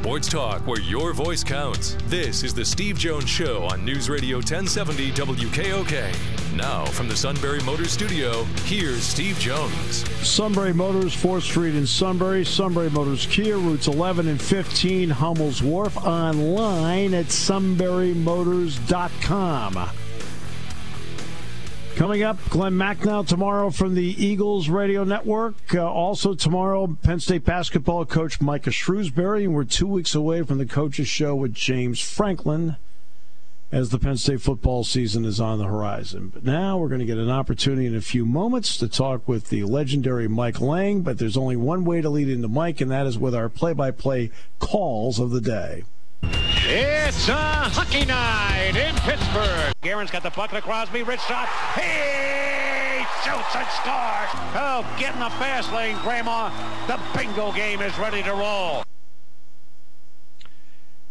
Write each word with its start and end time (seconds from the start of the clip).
Sports 0.00 0.30
talk 0.30 0.66
where 0.66 0.80
your 0.80 1.12
voice 1.12 1.44
counts. 1.44 1.94
This 2.06 2.42
is 2.42 2.54
the 2.54 2.64
Steve 2.64 2.96
Jones 2.96 3.28
Show 3.28 3.64
on 3.64 3.84
News 3.84 4.08
Radio 4.08 4.38
1070 4.38 5.12
WKOK. 5.12 6.56
Now, 6.56 6.86
from 6.86 7.06
the 7.06 7.14
Sunbury 7.14 7.60
Motors 7.66 7.92
Studio, 7.92 8.44
here's 8.64 9.02
Steve 9.02 9.38
Jones. 9.38 10.08
Sunbury 10.26 10.72
Motors, 10.72 11.14
4th 11.14 11.42
Street 11.42 11.74
in 11.74 11.86
Sunbury. 11.86 12.46
Sunbury 12.46 12.88
Motors 12.88 13.26
Kia, 13.26 13.58
routes 13.58 13.88
11 13.88 14.26
and 14.26 14.40
15, 14.40 15.10
Hummel's 15.10 15.62
Wharf. 15.62 15.98
Online 15.98 17.12
at 17.12 17.26
sunburymotors.com. 17.26 19.90
Coming 22.00 22.22
up, 22.22 22.38
Glenn 22.48 22.72
Macnow 22.72 23.26
tomorrow 23.26 23.68
from 23.68 23.94
the 23.94 24.24
Eagles 24.24 24.70
Radio 24.70 25.04
Network. 25.04 25.74
Uh, 25.74 25.86
also 25.86 26.32
tomorrow, 26.32 26.96
Penn 27.02 27.20
State 27.20 27.44
basketball 27.44 28.06
coach 28.06 28.40
Micah 28.40 28.70
Shrewsberry, 28.70 29.44
and 29.44 29.52
we're 29.52 29.64
two 29.64 29.86
weeks 29.86 30.14
away 30.14 30.42
from 30.42 30.56
the 30.56 30.64
coaches 30.64 31.08
show 31.08 31.34
with 31.34 31.52
James 31.52 32.00
Franklin 32.00 32.76
as 33.70 33.90
the 33.90 33.98
Penn 33.98 34.16
State 34.16 34.40
football 34.40 34.82
season 34.82 35.26
is 35.26 35.42
on 35.42 35.58
the 35.58 35.66
horizon. 35.66 36.30
But 36.32 36.42
now 36.42 36.78
we're 36.78 36.88
going 36.88 37.00
to 37.00 37.04
get 37.04 37.18
an 37.18 37.28
opportunity 37.28 37.86
in 37.86 37.94
a 37.94 38.00
few 38.00 38.24
moments 38.24 38.78
to 38.78 38.88
talk 38.88 39.28
with 39.28 39.50
the 39.50 39.64
legendary 39.64 40.26
Mike 40.26 40.58
Lange, 40.58 41.02
but 41.02 41.18
there's 41.18 41.36
only 41.36 41.56
one 41.56 41.84
way 41.84 42.00
to 42.00 42.08
lead 42.08 42.30
into 42.30 42.48
Mike, 42.48 42.80
and 42.80 42.90
that 42.90 43.06
is 43.06 43.18
with 43.18 43.34
our 43.34 43.50
play-by-play 43.50 44.30
calls 44.58 45.18
of 45.18 45.32
the 45.32 45.40
day. 45.42 45.84
It's 46.22 47.28
a 47.28 47.34
hockey 47.34 48.04
night 48.04 48.76
in 48.76 48.94
Pittsburgh. 48.96 49.72
Guerin's 49.82 50.10
got 50.10 50.22
the 50.22 50.30
puck 50.30 50.50
to 50.50 50.60
Crosby. 50.60 51.02
Rich 51.02 51.20
shot. 51.20 51.48
He 51.74 53.02
shoots 53.24 53.56
and 53.56 53.66
scores. 53.74 54.30
Oh, 54.54 54.96
get 54.98 55.14
in 55.14 55.20
the 55.20 55.30
fast 55.30 55.72
lane, 55.72 55.96
Grandma. 56.02 56.50
The 56.86 57.00
bingo 57.16 57.52
game 57.52 57.80
is 57.80 57.96
ready 57.98 58.22
to 58.22 58.32
roll. 58.32 58.84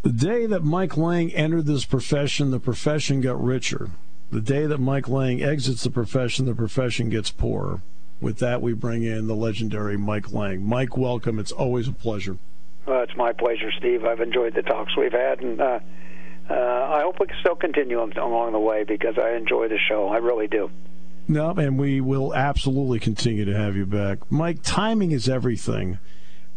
The 0.01 0.13
day 0.13 0.45
that 0.45 0.63
Mike 0.63 0.95
Lange 0.95 1.31
entered 1.31 1.65
this 1.65 1.83
profession, 1.83 2.51
the 2.51 2.59
profession 2.59 3.19
got 3.19 3.43
richer. 3.43 3.89
The 4.31 4.41
day 4.41 4.65
that 4.65 4.79
Mike 4.79 5.09
Lange 5.09 5.43
exits 5.43 5.83
the 5.83 5.89
profession, 5.89 6.45
the 6.45 6.55
profession 6.55 7.09
gets 7.09 7.31
poorer. 7.31 7.81
With 8.21 8.37
that, 8.39 8.61
we 8.61 8.73
bring 8.73 9.03
in 9.03 9.27
the 9.27 9.35
legendary 9.35 9.97
Mike 9.97 10.31
Lange. 10.31 10.61
Mike, 10.61 10.95
welcome. 10.95 11.37
It's 11.39 11.51
always 11.51 11.87
a 11.87 11.91
pleasure. 11.91 12.37
Uh, 12.89 13.03
it's 13.03 13.15
my 13.15 13.33
pleasure, 13.33 13.71
Steve. 13.77 14.03
I've 14.03 14.19
enjoyed 14.19 14.55
the 14.55 14.63
talks 14.63 14.97
we've 14.97 15.11
had, 15.11 15.41
and 15.41 15.61
uh, 15.61 15.79
uh, 16.49 16.53
I 16.53 17.01
hope 17.03 17.19
we 17.19 17.27
can 17.27 17.37
still 17.39 17.55
continue 17.55 18.01
along 18.01 18.53
the 18.53 18.59
way 18.59 18.83
because 18.83 19.15
I 19.19 19.33
enjoy 19.33 19.67
the 19.67 19.77
show. 19.77 20.07
I 20.07 20.17
really 20.17 20.47
do. 20.47 20.71
No, 21.27 21.51
and 21.51 21.77
we 21.77 22.01
will 22.01 22.33
absolutely 22.33 22.99
continue 22.99 23.45
to 23.45 23.55
have 23.55 23.75
you 23.75 23.85
back. 23.85 24.31
Mike, 24.31 24.63
timing 24.63 25.11
is 25.11 25.29
everything 25.29 25.99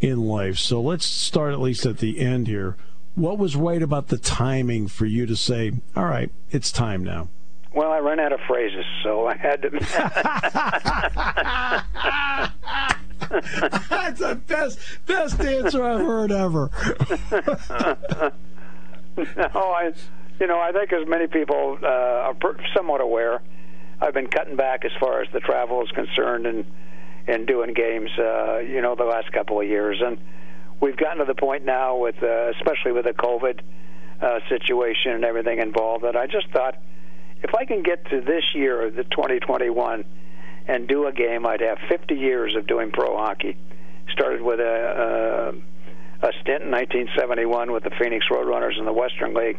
in 0.00 0.22
life. 0.22 0.56
So 0.56 0.80
let's 0.80 1.04
start 1.04 1.52
at 1.52 1.60
least 1.60 1.84
at 1.84 1.98
the 1.98 2.18
end 2.20 2.46
here. 2.46 2.78
What 3.14 3.36
was 3.36 3.54
right 3.54 3.82
about 3.82 4.08
the 4.08 4.16
timing 4.16 4.88
for 4.88 5.04
you 5.04 5.26
to 5.26 5.36
say, 5.36 5.72
all 5.94 6.06
right, 6.06 6.30
it's 6.50 6.72
time 6.72 7.04
now? 7.04 7.28
Well, 7.74 7.90
I 7.90 7.98
ran 7.98 8.20
out 8.20 8.32
of 8.32 8.40
phrases, 8.46 8.84
so 9.02 9.26
I 9.26 9.36
had 9.36 9.62
to. 9.62 9.70
That's 13.88 14.20
the 14.20 14.34
best 14.46 14.78
best 15.06 15.40
answer 15.40 15.82
I've 15.82 16.00
heard 16.00 16.32
ever. 16.32 16.70
no, 19.16 19.24
I, 19.54 19.92
you 20.38 20.46
know, 20.46 20.60
I 20.60 20.72
think 20.72 20.92
as 20.92 21.08
many 21.08 21.28
people 21.28 21.78
uh, 21.82 21.86
are 21.86 22.36
somewhat 22.76 23.00
aware, 23.00 23.40
I've 24.02 24.12
been 24.12 24.28
cutting 24.28 24.56
back 24.56 24.84
as 24.84 24.92
far 25.00 25.22
as 25.22 25.28
the 25.32 25.40
travel 25.40 25.82
is 25.82 25.90
concerned 25.92 26.46
and 26.46 26.66
and 27.26 27.46
doing 27.46 27.72
games, 27.72 28.10
uh, 28.18 28.58
you 28.58 28.82
know, 28.82 28.96
the 28.96 29.04
last 29.04 29.32
couple 29.32 29.60
of 29.60 29.66
years, 29.66 30.02
and 30.04 30.18
we've 30.80 30.96
gotten 30.96 31.18
to 31.18 31.24
the 31.24 31.36
point 31.36 31.64
now 31.64 31.96
with, 31.96 32.20
uh, 32.22 32.50
especially 32.50 32.90
with 32.92 33.04
the 33.04 33.12
COVID 33.12 33.60
uh, 34.20 34.40
situation 34.48 35.12
and 35.12 35.24
everything 35.24 35.60
involved, 35.60 36.04
that 36.04 36.16
I 36.16 36.26
just 36.26 36.50
thought 36.52 36.74
if 37.42 37.54
I 37.54 37.64
can 37.64 37.82
get 37.82 38.04
to 38.10 38.20
this 38.20 38.44
year, 38.54 38.90
the 38.90 39.04
2021, 39.04 40.04
and 40.68 40.88
do 40.88 41.06
a 41.06 41.12
game, 41.12 41.46
I'd 41.46 41.60
have 41.60 41.78
50 41.88 42.14
years 42.14 42.54
of 42.56 42.66
doing 42.66 42.90
pro 42.90 43.16
hockey. 43.16 43.56
Started 44.12 44.42
with 44.42 44.60
a, 44.60 45.52
a, 46.22 46.26
a 46.26 46.32
stint 46.42 46.62
in 46.62 46.70
1971 46.70 47.72
with 47.72 47.84
the 47.84 47.90
Phoenix 47.98 48.26
Roadrunners 48.30 48.78
in 48.78 48.84
the 48.84 48.92
Western 48.92 49.34
League, 49.34 49.58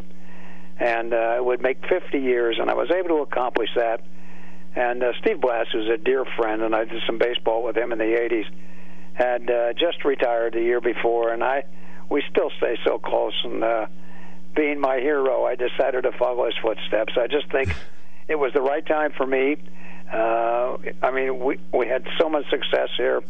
and 0.79 1.13
uh, 1.13 1.35
it 1.37 1.45
would 1.45 1.61
make 1.61 1.77
50 1.87 2.19
years, 2.19 2.57
and 2.59 2.69
I 2.69 2.73
was 2.73 2.89
able 2.91 3.17
to 3.17 3.21
accomplish 3.21 3.69
that. 3.75 4.01
And 4.75 5.03
uh, 5.03 5.11
Steve 5.21 5.39
Blass, 5.39 5.67
who's 5.71 5.89
a 5.89 5.97
dear 5.97 6.25
friend, 6.37 6.61
and 6.61 6.75
I 6.75 6.85
did 6.85 7.01
some 7.05 7.17
baseball 7.17 7.63
with 7.63 7.77
him 7.77 7.91
in 7.91 7.99
the 7.99 8.05
80s, 8.05 8.45
had 9.13 9.49
uh, 9.49 9.73
just 9.73 10.03
retired 10.03 10.53
the 10.53 10.61
year 10.61 10.81
before, 10.81 11.31
and 11.31 11.43
I 11.43 11.63
we 12.09 12.23
still 12.29 12.51
stay 12.57 12.77
so 12.85 12.97
close. 12.99 13.33
And 13.43 13.63
uh, 13.63 13.85
being 14.55 14.79
my 14.79 14.99
hero, 14.99 15.45
I 15.45 15.55
decided 15.55 16.03
to 16.03 16.11
follow 16.13 16.45
his 16.45 16.55
footsteps. 16.61 17.13
I 17.17 17.27
just 17.27 17.51
think 17.51 17.73
it 18.27 18.35
was 18.35 18.53
the 18.53 18.61
right 18.61 18.85
time 18.85 19.11
for 19.15 19.25
me. 19.25 19.57
Uh, 20.11 20.77
I 21.01 21.11
mean, 21.11 21.39
we 21.39 21.57
we 21.73 21.87
had 21.87 22.05
so 22.19 22.29
much 22.29 22.49
success 22.49 22.89
here 22.97 23.21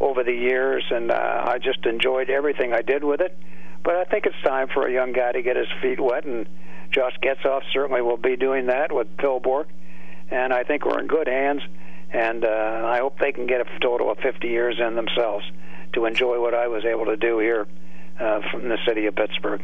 over 0.00 0.24
the 0.24 0.32
years, 0.32 0.84
and 0.90 1.10
uh, 1.10 1.44
I 1.46 1.58
just 1.58 1.84
enjoyed 1.86 2.30
everything 2.30 2.72
I 2.72 2.82
did 2.82 3.04
with 3.04 3.20
it. 3.20 3.38
But 3.84 3.94
I 3.96 4.04
think 4.04 4.26
it's 4.26 4.42
time 4.44 4.68
for 4.72 4.86
a 4.86 4.92
young 4.92 5.12
guy 5.12 5.32
to 5.32 5.42
get 5.42 5.56
his 5.56 5.68
feet 5.80 6.00
wet, 6.00 6.24
and 6.24 6.48
Josh 6.90 7.16
Getzoff 7.22 7.62
certainly 7.72 8.02
will 8.02 8.16
be 8.16 8.36
doing 8.36 8.66
that 8.66 8.90
with 8.90 9.06
Phil 9.20 9.38
Bourque, 9.40 9.68
and 10.30 10.52
I 10.52 10.64
think 10.64 10.84
we're 10.84 10.98
in 11.00 11.06
good 11.06 11.28
hands. 11.28 11.62
And 12.10 12.44
uh, 12.44 12.82
I 12.86 12.98
hope 12.98 13.18
they 13.18 13.32
can 13.32 13.46
get 13.46 13.60
a 13.60 13.78
total 13.80 14.10
of 14.10 14.18
50 14.18 14.48
years 14.48 14.76
in 14.80 14.94
themselves 14.94 15.44
to 15.94 16.04
enjoy 16.04 16.40
what 16.40 16.54
I 16.54 16.68
was 16.68 16.84
able 16.84 17.06
to 17.06 17.16
do 17.16 17.38
here 17.38 17.66
uh, 18.18 18.40
from 18.50 18.68
the 18.68 18.78
city 18.86 19.06
of 19.06 19.14
Pittsburgh. 19.14 19.62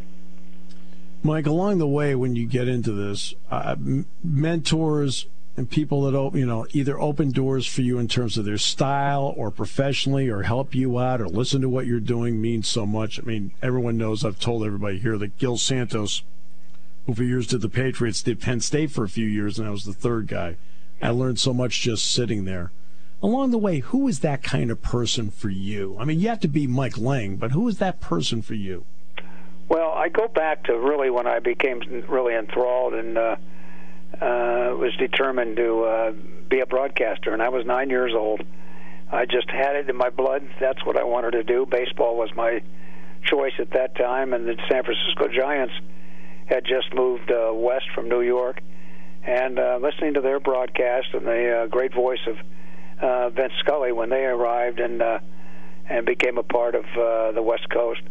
Mike, 1.25 1.47
along 1.47 1.79
the 1.79 1.87
way, 1.87 2.15
when 2.15 2.35
you 2.35 2.47
get 2.47 2.67
into 2.67 2.93
this, 2.93 3.35
uh, 3.51 3.77
mentors 4.25 5.27
and 5.57 5.71
people 5.71 6.03
that 6.03 6.39
you 6.39 6.47
know 6.47 6.67
either 6.73 6.99
open 6.99 7.31
doors 7.31 7.67
for 7.67 7.83
you 7.83 7.99
in 7.99 8.09
terms 8.09 8.39
of 8.39 8.45
their 8.45 8.59
style 8.59 9.33
or 9.37 9.51
professionally, 9.51 10.29
or 10.29 10.43
help 10.43 10.75
you 10.75 10.99
out, 10.99 11.21
or 11.21 11.29
listen 11.29 11.61
to 11.61 11.69
what 11.69 11.87
you're 11.87 12.01
doing 12.01 12.41
means 12.41 12.67
so 12.67 12.87
much. 12.87 13.21
I 13.21 13.23
mean, 13.23 13.53
everyone 13.63 13.97
knows. 13.97 14.25
I've 14.25 14.41
told 14.41 14.65
everybody 14.65 14.99
here 14.99 15.17
that 15.19 15.39
Gil 15.39 15.59
Santos, 15.59 16.23
who 17.07 17.15
for 17.15 17.23
years 17.23 17.47
did 17.47 17.61
the 17.61 17.69
Patriots, 17.69 18.23
did 18.23 18.41
Penn 18.41 18.61
State 18.61 18.91
for 18.91 19.05
a 19.05 19.09
few 19.09 19.27
years, 19.27 19.59
and 19.59 19.69
I 19.69 19.71
was 19.71 19.85
the 19.85 19.93
third 19.93 20.27
guy. 20.27 20.57
I 21.01 21.11
learned 21.11 21.39
so 21.39 21.53
much 21.53 21.83
just 21.83 22.11
sitting 22.11 22.45
there. 22.45 22.73
Along 23.23 23.53
the 23.53 23.59
way, 23.59 23.79
who 23.79 24.09
is 24.09 24.21
that 24.21 24.43
kind 24.43 24.71
of 24.73 24.83
person 24.83 25.31
for 25.31 25.51
you? 25.51 25.97
I 26.01 26.05
mean, 26.05 26.19
you 26.19 26.29
have 26.29 26.41
to 26.41 26.49
be 26.49 26.67
Mike 26.67 26.99
Lange, 26.99 27.37
but 27.37 27.53
who 27.53 27.69
is 27.69 27.79
that 27.79 28.01
person 28.01 28.43
for 28.43 28.55
you? 28.55 28.85
Well, 29.73 29.91
I 29.93 30.11
go 30.11 30.29
back 30.29 30.65
to 30.65 30.79
really 30.79 31.09
when 31.09 31.27
I 31.27 31.39
became 31.39 31.81
really 32.07 32.35
enthralled 32.35 32.93
and 32.93 33.17
uh, 33.17 33.37
uh, 34.21 34.77
was 34.77 34.95
determined 34.99 35.57
to 35.57 35.85
uh, 35.85 36.13
be 36.51 36.61
a 36.61 36.67
broadcaster. 36.67 37.33
And 37.33 37.41
I 37.41 37.49
was 37.49 37.65
nine 37.65 37.89
years 37.89 38.13
old. 38.15 38.43
I 39.11 39.25
just 39.25 39.49
had 39.49 39.77
it 39.77 39.89
in 39.89 39.97
my 39.97 40.11
blood. 40.11 40.47
That's 40.61 40.85
what 40.85 40.99
I 40.99 41.05
wanted 41.05 41.31
to 41.31 41.43
do. 41.45 41.65
Baseball 41.65 42.19
was 42.19 42.29
my 42.37 42.61
choice 43.25 43.55
at 43.59 43.71
that 43.71 43.97
time, 43.97 44.35
and 44.35 44.47
the 44.47 44.57
San 44.71 44.85
Francisco 44.85 45.29
Giants 45.29 45.73
had 46.45 46.67
just 46.67 46.93
moved 46.93 47.33
uh, 47.33 47.55
west 47.55 47.87
from 47.95 48.11
New 48.11 48.21
York. 48.21 48.61
And 49.25 49.59
uh, 49.59 49.79
listening 49.81 50.13
to 50.15 50.21
their 50.21 50.39
broadcast 50.39 51.07
and 51.15 51.27
the 51.27 51.63
uh, 51.63 51.67
great 51.69 51.95
voice 51.95 52.21
of 52.27 52.37
uh, 53.01 53.31
Vince 53.31 53.55
Scully 53.61 53.93
when 53.93 54.11
they 54.11 54.27
arrived 54.27 54.81
and 54.81 55.01
uh, 55.01 55.19
and 55.89 56.05
became 56.05 56.37
a 56.37 56.43
part 56.43 56.75
of 56.75 56.85
uh, 56.85 57.33
the 57.33 57.43
West 57.43 57.71
Coast 57.71 58.03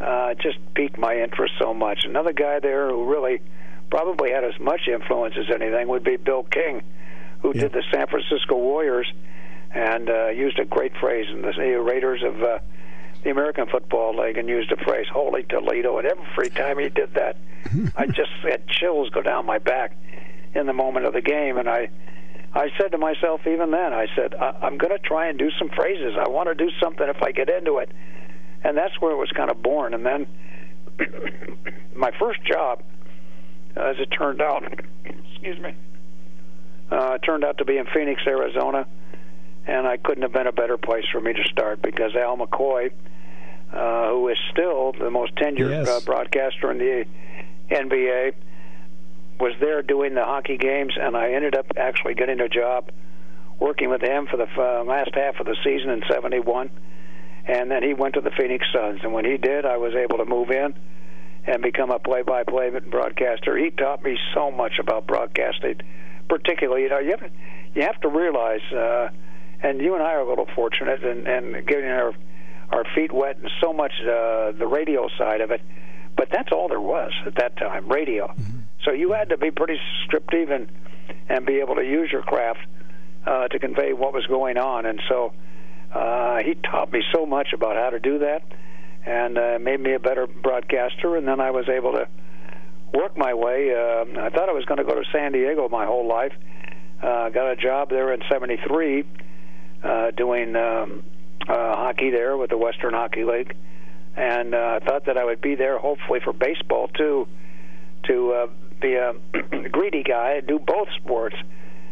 uh, 0.00 0.34
just 0.34 0.58
piqued 0.74 0.98
my 0.98 1.16
interest 1.16 1.54
so 1.60 1.74
much. 1.74 2.04
Another 2.04 2.32
guy 2.32 2.58
there 2.60 2.88
who 2.88 3.04
really 3.04 3.40
probably 3.90 4.30
had 4.30 4.44
as 4.44 4.58
much 4.58 4.88
influence 4.88 5.34
as 5.38 5.52
anything 5.54 5.88
would 5.88 6.04
be 6.04 6.16
Bill 6.16 6.44
King, 6.44 6.82
who 7.42 7.52
yeah. 7.54 7.62
did 7.62 7.72
the 7.72 7.82
San 7.92 8.06
Francisco 8.06 8.56
Warriors 8.56 9.10
and 9.72 10.08
uh, 10.08 10.28
used 10.28 10.58
a 10.58 10.64
great 10.64 10.92
phrase 11.00 11.26
in 11.30 11.42
the 11.42 11.52
Raiders 11.80 12.22
of 12.24 12.42
uh, 12.42 12.58
the 13.22 13.30
American 13.30 13.66
Football 13.66 14.16
League 14.18 14.38
and 14.38 14.48
used 14.48 14.70
the 14.70 14.76
phrase 14.76 15.06
"Holy 15.12 15.42
Toledo." 15.44 15.98
And 15.98 16.06
every 16.06 16.50
time 16.50 16.78
he 16.78 16.88
did 16.88 17.14
that, 17.14 17.36
I 17.96 18.06
just 18.06 18.30
had 18.42 18.66
chills 18.66 19.10
go 19.10 19.22
down 19.22 19.46
my 19.46 19.58
back 19.58 19.96
in 20.54 20.66
the 20.66 20.72
moment 20.72 21.06
of 21.06 21.12
the 21.12 21.20
game. 21.20 21.58
And 21.58 21.68
I, 21.68 21.90
I 22.54 22.68
said 22.80 22.92
to 22.92 22.98
myself, 22.98 23.42
even 23.46 23.70
then, 23.70 23.92
I 23.92 24.06
said, 24.16 24.34
I- 24.34 24.56
I'm 24.62 24.78
going 24.78 24.96
to 24.96 24.98
try 24.98 25.28
and 25.28 25.38
do 25.38 25.50
some 25.58 25.68
phrases. 25.68 26.14
I 26.18 26.28
want 26.28 26.48
to 26.48 26.54
do 26.54 26.70
something 26.82 27.06
if 27.08 27.22
I 27.22 27.32
get 27.32 27.48
into 27.48 27.78
it 27.78 27.90
and 28.64 28.76
that's 28.76 29.00
where 29.00 29.12
it 29.12 29.16
was 29.16 29.30
kind 29.32 29.50
of 29.50 29.62
born. 29.62 29.94
And 29.94 30.04
then 30.04 30.26
my 31.94 32.10
first 32.18 32.42
job, 32.44 32.82
as 33.76 33.96
it 33.98 34.06
turned 34.06 34.40
out, 34.42 34.62
excuse 35.04 35.58
me, 35.58 35.74
uh, 36.90 37.18
turned 37.18 37.44
out 37.44 37.58
to 37.58 37.64
be 37.64 37.76
in 37.78 37.86
Phoenix, 37.86 38.22
Arizona, 38.26 38.86
and 39.66 39.86
I 39.86 39.96
couldn't 39.96 40.22
have 40.22 40.32
been 40.32 40.46
a 40.46 40.52
better 40.52 40.76
place 40.76 41.04
for 41.12 41.20
me 41.20 41.32
to 41.32 41.44
start 41.44 41.80
because 41.82 42.14
Al 42.16 42.36
McCoy, 42.36 42.90
uh, 43.72 44.08
who 44.10 44.28
is 44.28 44.38
still 44.50 44.92
the 44.92 45.10
most 45.10 45.34
tenured 45.36 45.70
Yes. 45.70 45.88
uh, 45.88 46.00
broadcaster 46.04 46.70
in 46.70 46.78
the 46.78 47.04
NBA, 47.70 48.32
was 49.38 49.54
there 49.60 49.82
doing 49.82 50.14
the 50.14 50.24
hockey 50.24 50.56
games, 50.58 50.94
and 51.00 51.16
I 51.16 51.32
ended 51.32 51.54
up 51.56 51.66
actually 51.76 52.14
getting 52.14 52.40
a 52.40 52.48
job 52.48 52.90
working 53.58 53.88
with 53.90 54.02
him 54.02 54.26
for 54.26 54.36
the 54.36 54.48
uh, 54.58 54.82
last 54.84 55.14
half 55.14 55.38
of 55.40 55.46
the 55.46 55.56
season 55.62 55.90
in 55.90 56.02
'71, 56.10 56.70
and 57.46 57.70
then 57.70 57.82
he 57.82 57.94
went 57.94 58.14
to 58.14 58.20
the 58.20 58.30
Phoenix 58.30 58.66
Suns. 58.72 59.00
And 59.02 59.12
when 59.12 59.24
he 59.24 59.36
did, 59.36 59.64
I 59.64 59.76
was 59.76 59.94
able 59.94 60.18
to 60.18 60.24
move 60.24 60.50
in 60.50 60.74
and 61.46 61.62
become 61.62 61.90
a 61.90 61.98
play-by-play 61.98 62.70
broadcaster. 62.90 63.56
He 63.56 63.70
taught 63.70 64.02
me 64.04 64.18
so 64.34 64.50
much 64.50 64.78
about 64.78 65.06
broadcasting, 65.06 65.80
particularly 66.28 66.82
you 66.82 66.88
know 66.90 66.98
you 66.98 67.16
have 67.18 67.30
you 67.74 67.82
have 67.82 68.00
to 68.00 68.08
realize, 68.08 68.60
uh, 68.72 69.08
and 69.62 69.80
you 69.80 69.94
and 69.94 70.02
I 70.02 70.14
are 70.14 70.20
a 70.20 70.28
little 70.28 70.48
fortunate 70.54 71.02
in, 71.02 71.26
in 71.26 71.64
getting 71.66 71.90
our 71.90 72.12
our 72.70 72.84
feet 72.94 73.12
wet 73.12 73.36
and 73.38 73.50
so 73.60 73.72
much 73.72 73.92
uh, 74.02 74.52
the 74.52 74.66
radio 74.66 75.08
side 75.18 75.40
of 75.40 75.50
it. 75.50 75.60
But 76.16 76.28
that's 76.30 76.52
all 76.52 76.68
there 76.68 76.80
was 76.80 77.12
at 77.26 77.36
that 77.36 77.56
time, 77.56 77.88
radio. 77.88 78.32
So 78.84 78.92
you 78.92 79.12
had 79.12 79.30
to 79.30 79.38
be 79.38 79.50
pretty 79.50 79.78
descriptive 79.98 80.50
and 80.50 80.70
and 81.28 81.46
be 81.46 81.60
able 81.60 81.76
to 81.76 81.84
use 81.84 82.10
your 82.12 82.22
craft 82.22 82.60
uh, 83.26 83.48
to 83.48 83.58
convey 83.58 83.92
what 83.92 84.12
was 84.12 84.26
going 84.26 84.58
on. 84.58 84.86
And 84.86 85.00
so 85.08 85.32
uh, 85.94 86.38
he 86.44 86.54
taught 86.54 86.92
me 86.92 87.02
so 87.12 87.26
much 87.26 87.48
about 87.52 87.76
how 87.76 87.90
to 87.90 87.98
do 87.98 88.18
that, 88.20 88.42
and 89.06 89.38
uh, 89.38 89.58
made 89.60 89.80
me 89.80 89.94
a 89.94 89.98
better 89.98 90.26
broadcaster. 90.26 91.16
And 91.16 91.26
then 91.26 91.40
I 91.40 91.50
was 91.50 91.68
able 91.68 91.92
to 91.92 92.08
work 92.94 93.16
my 93.16 93.34
way. 93.34 93.72
Uh, 93.74 94.20
I 94.20 94.30
thought 94.30 94.48
I 94.48 94.52
was 94.52 94.64
going 94.66 94.78
to 94.78 94.84
go 94.84 94.94
to 94.94 95.04
San 95.12 95.32
Diego 95.32 95.68
my 95.68 95.86
whole 95.86 96.06
life. 96.06 96.32
Uh, 97.02 97.30
got 97.30 97.50
a 97.50 97.56
job 97.56 97.90
there 97.90 98.12
in 98.12 98.20
'73 98.30 99.04
uh, 99.82 100.10
doing 100.10 100.54
um, 100.56 101.02
uh, 101.48 101.54
hockey 101.54 102.10
there 102.10 102.36
with 102.36 102.50
the 102.50 102.58
Western 102.58 102.94
Hockey 102.94 103.24
League, 103.24 103.56
and 104.16 104.54
uh, 104.54 104.80
thought 104.86 105.06
that 105.06 105.16
I 105.16 105.24
would 105.24 105.40
be 105.40 105.54
there 105.54 105.78
hopefully 105.78 106.20
for 106.22 106.32
baseball 106.32 106.88
too, 106.88 107.26
to 108.04 108.32
uh, 108.32 108.46
be 108.80 108.94
a 108.94 109.14
greedy 109.70 110.02
guy 110.02 110.34
and 110.38 110.46
do 110.46 110.58
both 110.58 110.88
sports. 111.02 111.36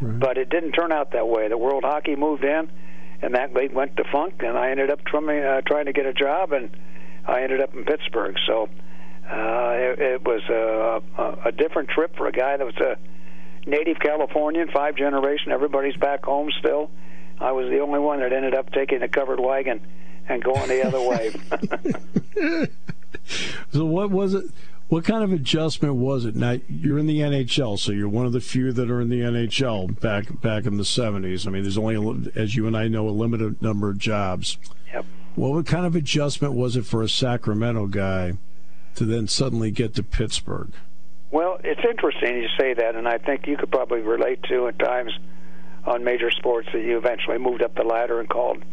But 0.01 0.39
it 0.39 0.49
didn't 0.49 0.73
turn 0.73 0.93
out 0.93 1.11
that 1.13 1.27
way. 1.27 1.49
The 1.49 1.59
World 1.59 1.83
Hockey 1.85 2.15
moved 2.15 2.45
in, 2.45 2.71
and 3.23 3.35
that 3.35 3.55
league 3.55 3.73
went 3.73 3.97
defunct, 3.97 4.43
and 4.43 4.57
I 4.57 4.71
ended 4.71 4.91
up 4.91 5.05
trying, 5.05 5.43
uh, 5.43 5.61
trying 5.63 5.87
to 5.87 5.93
get 5.93 6.07
a 6.07 6.13
job, 6.13 6.53
and 6.53 6.71
I 7.27 7.43
ended 7.43 7.61
up 7.61 7.75
in 7.75 7.85
Pittsburgh. 7.85 8.37
So 8.47 8.69
uh, 9.31 9.73
it, 9.75 9.99
it 9.99 10.25
was 10.25 10.43
a, 10.49 11.03
a, 11.21 11.49
a 11.49 11.53
different 11.53 11.91
trip 11.91 12.17
for 12.17 12.27
a 12.27 12.33
guy 12.33 12.57
that 12.57 12.65
was 12.65 12.77
a 12.77 12.97
native 13.69 13.99
Californian, 14.01 14.69
five 14.73 14.97
generation. 14.97 15.53
Everybody's 15.53 15.97
back 15.97 16.25
home 16.25 16.51
still. 16.59 16.91
I 17.41 17.53
was 17.53 17.71
the 17.71 17.81
only 17.81 18.01
one 18.01 18.21
that 18.21 18.33
ended 18.33 18.55
up 18.55 18.73
taking 18.73 19.03
a 19.03 19.09
covered 19.09 19.41
wagon 19.41 19.81
and 20.29 20.43
going 20.43 20.69
the 20.69 20.87
other 20.87 21.01
way. 21.01 22.67
So 23.73 23.85
what 23.85 24.11
was 24.11 24.35
it? 24.35 24.45
What 24.89 25.05
kind 25.05 25.23
of 25.23 25.33
adjustment 25.33 25.97
was 25.97 26.25
it? 26.25 26.35
Now 26.35 26.57
you're 26.69 26.99
in 26.99 27.07
the 27.07 27.21
NHL, 27.21 27.79
so 27.79 27.93
you're 27.93 28.09
one 28.09 28.25
of 28.25 28.33
the 28.33 28.41
few 28.41 28.73
that 28.73 28.91
are 28.91 29.03
in 29.03 29.11
the 29.11 29.21
NHL 29.21 30.01
back 30.01 30.41
back 30.41 30.65
in 30.65 30.79
the 30.79 30.85
'70s. 30.85 31.47
I 31.47 31.51
mean, 31.51 31.63
there's 31.63 31.77
only, 31.77 32.33
as 32.35 32.57
you 32.57 32.67
and 32.67 32.77
I 32.77 32.89
know, 32.89 33.09
a 33.09 33.11
limited 33.11 33.61
number 33.61 33.91
of 33.91 33.99
jobs. 33.99 34.57
Yep. 34.93 35.05
What 35.35 35.67
kind 35.67 35.85
of 35.85 35.95
adjustment 35.95 36.55
was 36.55 36.77
it 36.77 36.87
for 36.87 37.03
a 37.03 37.09
Sacramento 37.09 37.89
guy 37.89 38.39
to 38.95 39.05
then 39.05 39.29
suddenly 39.29 39.71
get 39.71 39.95
to 39.97 40.03
Pittsburgh? 40.03 40.73
Well, 41.31 41.61
it's 41.63 41.83
interesting 41.89 42.39
you 42.39 42.49
say 42.59 42.73
that, 42.73 42.97
and 42.97 43.07
I 43.07 43.19
think 43.19 43.47
you 43.47 43.59
could 43.59 43.71
probably 43.71 44.01
relate 44.01 44.43
to 44.45 44.69
at 44.69 44.79
times 44.79 45.13
on 45.85 46.03
major 46.03 46.31
sports 46.31 46.69
that 46.73 46.83
you 46.83 46.97
eventually 46.97 47.39
moved 47.39 47.63
up 47.63 47.75
the 47.75 47.85
ladder 47.85 48.21
and 48.21 48.29
called 48.29 48.65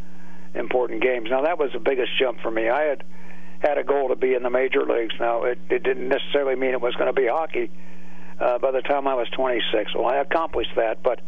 important 0.54 1.02
games. 1.02 1.28
Now 1.30 1.42
that 1.42 1.60
was 1.60 1.72
the 1.74 1.80
biggest 1.80 2.12
jump 2.18 2.40
for 2.42 2.50
me. 2.50 2.70
I 2.70 2.84
had 2.84 3.04
had 3.66 3.78
a 3.78 3.84
goal 3.84 4.10
to 4.10 4.16
be 4.16 4.34
in 4.34 4.44
the 4.44 4.50
major 4.50 4.84
leagues. 4.86 5.16
Now 5.20 5.44
it, 5.44 5.58
it 5.70 5.84
didn't 5.84 6.08
necessarily 6.08 6.56
mean 6.56 6.72
it 6.72 6.82
was 6.82 6.94
going 6.96 7.08
to 7.08 7.20
be 7.20 7.28
hockey. 7.28 7.72
Uh, 8.40 8.58
by 8.60 8.72
the 8.72 8.82
time 8.82 9.08
I 9.08 9.16
was 9.16 9.28
26, 9.30 9.96
well, 9.96 10.06
I 10.06 10.18
accomplished 10.18 10.72
that. 10.76 11.02
But 11.04 11.22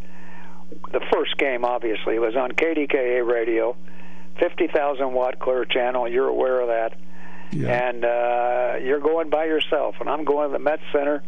the 0.91 0.99
first 1.13 1.37
game, 1.37 1.63
obviously, 1.65 2.19
was 2.19 2.35
on 2.35 2.51
KDKA 2.51 3.25
radio, 3.25 3.75
50,000 4.39 5.13
watt 5.13 5.39
clear 5.39 5.65
channel. 5.65 6.07
You're 6.07 6.27
aware 6.27 6.59
of 6.59 6.67
that 6.67 6.93
Yeah. 7.51 7.69
and 7.89 8.03
uh, 8.05 8.75
you're 8.85 8.99
going 8.99 9.29
by 9.29 9.45
yourself, 9.45 9.95
and 9.99 10.09
I'm 10.09 10.25
going 10.25 10.49
to 10.49 10.53
the 10.53 10.59
Met 10.59 10.79
Center 10.91 11.23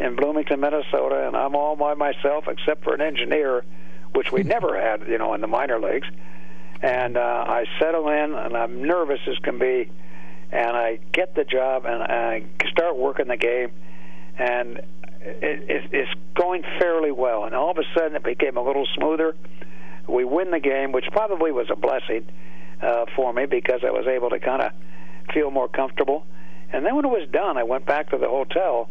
in 0.00 0.16
Bloomington, 0.16 0.58
Minnesota, 0.60 1.26
and 1.28 1.36
I'm 1.36 1.54
all 1.54 1.76
by 1.76 1.94
myself 1.94 2.44
except 2.48 2.82
for 2.82 2.92
an 2.94 3.00
engineer, 3.00 3.64
which 4.14 4.32
we 4.32 4.42
never 4.54 4.78
had, 4.80 5.06
you 5.08 5.16
know, 5.18 5.32
in 5.34 5.40
the 5.40 5.46
minor 5.46 5.78
leagues. 5.78 6.08
And 6.82 7.16
uh, 7.16 7.20
I 7.46 7.64
settle 7.78 8.08
in, 8.08 8.34
and 8.34 8.56
I'm 8.56 8.82
nervous 8.84 9.20
as 9.28 9.38
can 9.38 9.58
be, 9.58 9.90
and 10.54 10.76
I 10.76 11.00
get 11.12 11.34
the 11.34 11.42
job, 11.42 11.84
and 11.84 12.00
I 12.00 12.44
start 12.70 12.96
working 12.96 13.26
the 13.26 13.36
game, 13.36 13.72
and 14.38 14.78
it, 15.20 15.68
it, 15.68 15.90
it's 15.92 16.10
going 16.36 16.62
fairly 16.78 17.10
well. 17.10 17.44
And 17.44 17.56
all 17.56 17.72
of 17.72 17.76
a 17.78 17.82
sudden, 17.98 18.14
it 18.14 18.22
became 18.22 18.56
a 18.56 18.62
little 18.62 18.86
smoother. 18.94 19.34
We 20.08 20.24
win 20.24 20.52
the 20.52 20.60
game, 20.60 20.92
which 20.92 21.06
probably 21.10 21.50
was 21.50 21.66
a 21.70 21.76
blessing 21.76 22.26
uh, 22.80 23.06
for 23.16 23.32
me 23.32 23.46
because 23.46 23.80
I 23.84 23.90
was 23.90 24.06
able 24.06 24.30
to 24.30 24.38
kind 24.38 24.62
of 24.62 24.70
feel 25.32 25.50
more 25.50 25.66
comfortable. 25.66 26.24
And 26.72 26.86
then 26.86 26.94
when 26.94 27.04
it 27.04 27.08
was 27.08 27.28
done, 27.32 27.58
I 27.58 27.64
went 27.64 27.84
back 27.84 28.10
to 28.10 28.18
the 28.18 28.28
hotel 28.28 28.88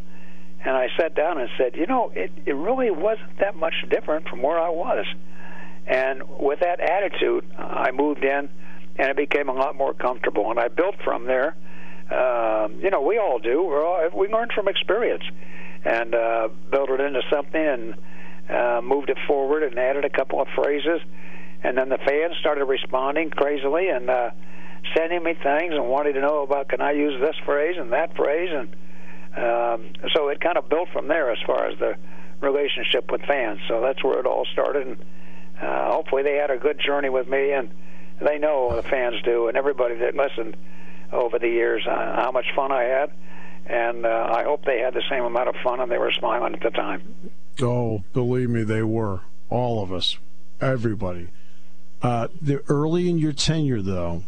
and 0.66 0.76
I 0.76 0.88
sat 0.98 1.16
down 1.16 1.40
and 1.40 1.50
said, 1.58 1.76
you 1.76 1.86
know, 1.86 2.12
it, 2.14 2.32
it 2.46 2.54
really 2.54 2.92
wasn't 2.92 3.40
that 3.40 3.56
much 3.56 3.74
different 3.90 4.28
from 4.28 4.42
where 4.42 4.60
I 4.60 4.70
was. 4.70 5.06
And 5.86 6.24
with 6.40 6.60
that 6.62 6.80
attitude, 6.80 7.46
I 7.58 7.92
moved 7.92 8.24
in 8.24 8.50
and 8.98 9.10
it 9.10 9.18
became 9.18 9.50
a 9.50 9.54
lot 9.54 9.76
more 9.76 9.94
comfortable. 9.94 10.52
And 10.52 10.60
I 10.60 10.68
built 10.68 10.96
from 11.04 11.26
there. 11.26 11.56
Um, 12.12 12.80
you 12.80 12.90
know, 12.90 13.02
we 13.02 13.18
all 13.18 13.40
do. 13.40 13.64
We're 13.64 13.86
all, 13.86 14.10
we 14.16 14.28
learn 14.28 14.50
from 14.54 14.68
experience 14.68 15.24
and 15.84 16.14
uh, 16.14 16.50
built 16.72 16.90
it 16.90 17.00
into 17.00 17.22
something 17.32 17.62
and 17.62 17.96
uh, 18.50 18.82
moved 18.84 19.10
it 19.10 19.18
forward 19.28 19.64
and 19.64 19.78
added 19.80 20.06
a 20.06 20.10
couple 20.10 20.42
of 20.42 20.48
phrases. 20.56 21.02
And 21.64 21.78
then 21.78 21.90
the 21.90 21.98
fans 21.98 22.36
started 22.40 22.66
responding 22.66 23.30
crazily 23.30 23.90
and 23.90 24.10
uh, 24.10 24.32
sending 24.96 25.24
me 25.24 25.34
things 25.34 25.74
and 25.74 25.88
wanting 25.88 26.14
to 26.14 26.22
know 26.22 26.44
about 26.44 26.70
can 26.70 26.82
I 26.82 26.92
use 26.92 27.20
this 27.22 27.36
phrase 27.46 27.76
and 27.80 27.94
that 27.94 28.16
phrase. 28.16 28.50
And 28.52 28.76
um, 29.36 29.94
so 30.14 30.28
it 30.28 30.40
kind 30.42 30.58
of 30.58 30.70
built 30.70 30.90
from 30.92 31.08
there 31.08 31.32
as 31.32 31.40
far 31.48 31.66
as 31.68 31.80
the 31.80 31.96
relationship 32.42 33.12
with 33.12 33.22
fans. 33.22 33.60
So 33.68 33.82
that's 33.82 34.04
where 34.04 34.20
it 34.20 34.26
all 34.26 34.46
started. 34.52 34.88
And 34.88 34.98
uh, 35.62 35.94
hopefully 35.94 36.24
they 36.24 36.36
had 36.36 36.52
a 36.52 36.58
good 36.58 36.80
journey 36.86 37.10
with 37.10 37.28
me 37.28 37.52
and 37.54 37.72
they 38.22 38.38
know 38.38 38.76
the 38.76 38.84
fans 38.84 39.22
do 39.24 39.48
and 39.48 39.58
everybody 39.58 39.96
that 39.96 40.16
listened 40.16 40.58
over 41.12 41.40
the 41.40 41.48
years 41.48 41.86
uh, 41.88 42.16
how 42.16 42.32
much 42.32 42.46
fun 42.56 42.72
I 42.72 42.84
had. 42.84 43.12
And 43.66 44.06
uh, 44.06 44.30
I 44.32 44.44
hope 44.44 44.66
they 44.66 44.80
had 44.80 44.94
the 44.94 45.04
same 45.10 45.24
amount 45.24 45.50
of 45.50 45.56
fun 45.64 45.80
and 45.80 45.92
they 45.92 45.98
were 45.98 46.12
smiling 46.12 46.54
at 46.54 46.62
the 46.62 46.70
time. 46.70 47.32
Oh, 47.62 48.04
believe 48.14 48.50
me, 48.50 48.64
they 48.64 48.84
were. 48.84 49.22
All 49.50 49.84
of 49.84 49.94
us. 49.94 50.18
Everybody. 50.60 51.30
Uh, 52.02 52.28
the 52.42 52.64
early 52.68 53.10
in 53.10 53.18
your 53.18 53.34
tenure, 53.34 53.82
though, 53.82 54.24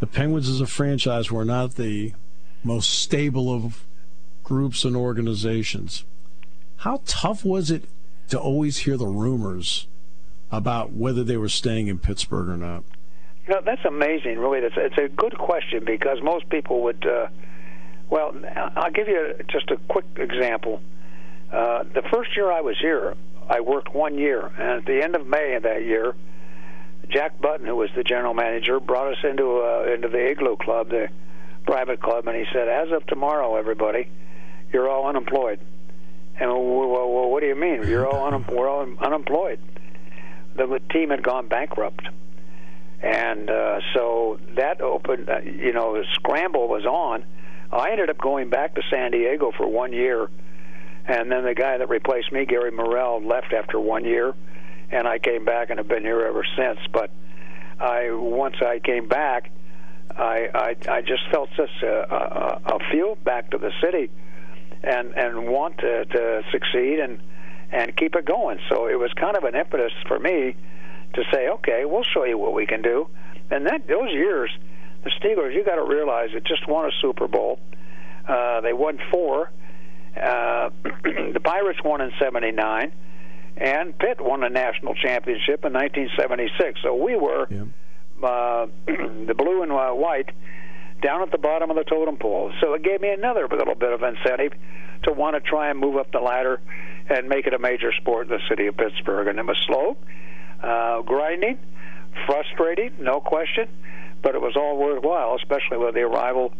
the 0.00 0.06
Penguins 0.06 0.48
as 0.48 0.60
a 0.60 0.66
franchise 0.66 1.30
were 1.30 1.44
not 1.44 1.76
the 1.76 2.14
most 2.64 2.90
stable 2.90 3.52
of 3.52 3.86
groups 4.42 4.84
and 4.84 4.96
organizations. 4.96 6.04
How 6.78 7.02
tough 7.06 7.44
was 7.44 7.70
it 7.70 7.84
to 8.28 8.38
always 8.38 8.78
hear 8.78 8.96
the 8.96 9.06
rumors 9.06 9.86
about 10.50 10.92
whether 10.92 11.22
they 11.22 11.36
were 11.36 11.48
staying 11.48 11.86
in 11.86 11.98
Pittsburgh 11.98 12.48
or 12.48 12.56
not? 12.56 12.82
You 13.46 13.54
know, 13.54 13.60
that's 13.64 13.84
amazing, 13.84 14.38
really. 14.38 14.60
That's, 14.60 14.74
it's 14.76 14.98
a 14.98 15.08
good 15.08 15.36
question 15.36 15.84
because 15.84 16.18
most 16.22 16.48
people 16.48 16.82
would. 16.82 17.04
Uh, 17.06 17.26
well, 18.08 18.34
I'll 18.76 18.90
give 18.90 19.08
you 19.08 19.34
just 19.48 19.70
a 19.70 19.76
quick 19.88 20.04
example. 20.16 20.80
Uh, 21.52 21.84
the 21.94 22.02
first 22.12 22.36
year 22.36 22.50
I 22.50 22.60
was 22.60 22.76
here, 22.80 23.14
I 23.48 23.60
worked 23.60 23.94
one 23.94 24.18
year, 24.18 24.50
and 24.58 24.80
at 24.80 24.84
the 24.84 25.02
end 25.02 25.14
of 25.16 25.26
May 25.26 25.54
of 25.54 25.62
that 25.64 25.84
year, 25.84 26.14
Jack 27.08 27.40
Button, 27.40 27.66
who 27.66 27.76
was 27.76 27.90
the 27.96 28.04
general 28.04 28.34
manager, 28.34 28.78
brought 28.78 29.12
us 29.12 29.18
into 29.24 29.60
uh, 29.60 29.92
into 29.92 30.08
the 30.08 30.30
Igloo 30.30 30.56
Club, 30.56 30.90
the 30.90 31.08
private 31.66 32.00
club, 32.00 32.26
and 32.28 32.36
he 32.36 32.44
said, 32.52 32.68
"As 32.68 32.92
of 32.92 33.06
tomorrow, 33.06 33.56
everybody, 33.56 34.08
you're 34.72 34.88
all 34.88 35.06
unemployed." 35.08 35.60
And 36.38 36.50
well, 36.50 36.88
well, 36.88 37.10
well 37.10 37.30
what 37.30 37.40
do 37.40 37.48
you 37.48 37.56
mean? 37.56 37.86
You're 37.86 38.06
all 38.06 38.32
un- 38.32 38.44
we're 38.50 38.68
all 38.68 38.86
unemployed. 39.00 39.60
The 40.54 40.80
team 40.90 41.10
had 41.10 41.22
gone 41.22 41.48
bankrupt, 41.48 42.08
and 43.02 43.48
uh, 43.50 43.80
so 43.94 44.38
that 44.56 44.80
opened. 44.80 45.28
Uh, 45.28 45.40
you 45.40 45.72
know, 45.72 45.94
the 45.94 46.04
scramble 46.14 46.68
was 46.68 46.84
on. 46.84 47.24
I 47.72 47.92
ended 47.92 48.10
up 48.10 48.18
going 48.18 48.50
back 48.50 48.74
to 48.74 48.82
San 48.90 49.12
Diego 49.12 49.52
for 49.56 49.66
one 49.66 49.92
year, 49.92 50.28
and 51.06 51.30
then 51.30 51.44
the 51.44 51.54
guy 51.54 51.78
that 51.78 51.88
replaced 51.88 52.32
me, 52.32 52.44
Gary 52.44 52.70
Morrell, 52.70 53.24
left 53.24 53.52
after 53.52 53.78
one 53.78 54.04
year, 54.04 54.34
and 54.90 55.06
I 55.06 55.18
came 55.18 55.44
back 55.44 55.70
and 55.70 55.78
have 55.78 55.88
been 55.88 56.02
here 56.02 56.26
ever 56.26 56.44
since. 56.56 56.78
But 56.92 57.10
I 57.78 58.10
once 58.10 58.56
I 58.60 58.80
came 58.80 59.08
back, 59.08 59.50
I 60.10 60.48
I, 60.54 60.96
I 60.96 61.00
just 61.00 61.22
felt 61.30 61.48
such 61.56 61.82
a, 61.82 62.14
a, 62.14 62.74
a 62.74 62.78
feel 62.92 63.14
back 63.14 63.50
to 63.52 63.58
the 63.58 63.72
city, 63.82 64.10
and 64.82 65.14
and 65.14 65.48
want 65.48 65.78
to, 65.78 66.04
to 66.04 66.42
succeed 66.52 66.98
and 66.98 67.18
and 67.72 67.96
keep 67.96 68.14
it 68.14 68.26
going. 68.26 68.58
So 68.68 68.88
it 68.88 68.98
was 68.98 69.10
kind 69.14 69.36
of 69.36 69.44
an 69.44 69.54
impetus 69.54 69.92
for 70.06 70.18
me 70.18 70.56
to 71.14 71.22
say, 71.32 71.48
okay, 71.48 71.84
we'll 71.84 72.04
show 72.14 72.24
you 72.24 72.38
what 72.38 72.52
we 72.54 72.66
can 72.66 72.82
do. 72.82 73.08
And 73.50 73.66
that 73.66 73.86
those 73.88 74.12
years, 74.12 74.50
the 75.04 75.10
Steelers, 75.20 75.54
you 75.54 75.64
got 75.64 75.76
to 75.76 75.84
realize, 75.84 76.30
it 76.34 76.44
just 76.44 76.66
won 76.68 76.86
a 76.86 76.92
Super 77.00 77.26
Bowl. 77.26 77.58
Uh, 78.28 78.60
they 78.60 78.72
won 78.72 78.98
four. 79.10 79.50
Uh, 80.16 80.70
the 81.04 81.40
Pirates 81.42 81.78
won 81.84 82.00
in 82.00 82.12
'79, 82.20 82.92
and 83.56 83.98
Pitt 83.98 84.20
won 84.20 84.42
a 84.44 84.48
national 84.50 84.94
championship 84.94 85.64
in 85.64 85.72
1976. 85.72 86.80
So 86.82 86.94
we 86.94 87.16
were 87.16 87.46
Yeah. 87.50 87.64
uh, 88.22 88.66
the 88.86 89.34
blue 89.36 89.62
and 89.62 89.72
uh, 89.72 89.90
white 89.92 90.30
down 91.02 91.22
at 91.22 91.30
the 91.32 91.38
bottom 91.38 91.70
of 91.70 91.76
the 91.76 91.84
totem 91.84 92.16
pole. 92.18 92.52
So 92.60 92.74
it 92.74 92.82
gave 92.82 93.00
me 93.00 93.08
another 93.10 93.48
little 93.50 93.74
bit 93.74 93.92
of 93.92 94.02
incentive 94.02 94.52
to 95.04 95.12
want 95.12 95.34
to 95.34 95.40
try 95.40 95.70
and 95.70 95.78
move 95.78 95.96
up 95.96 96.12
the 96.12 96.20
ladder 96.20 96.60
and 97.08 97.26
make 97.28 97.46
it 97.46 97.54
a 97.54 97.58
major 97.58 97.90
sport 97.92 98.26
in 98.26 98.32
the 98.36 98.42
city 98.50 98.66
of 98.66 98.76
Pittsburgh. 98.76 99.26
And 99.26 99.38
it 99.38 99.46
was 99.46 99.56
slow, 99.66 99.96
uh, 100.62 101.02
grinding, 101.02 101.58
frustrating, 102.26 102.92
no 103.00 103.20
question, 103.20 103.68
but 104.22 104.34
it 104.34 104.40
was 104.40 104.56
all 104.56 104.76
worthwhile, 104.76 105.36
especially 105.36 105.78
with 105.78 105.94
the 105.94 106.02
arrival 106.02 106.52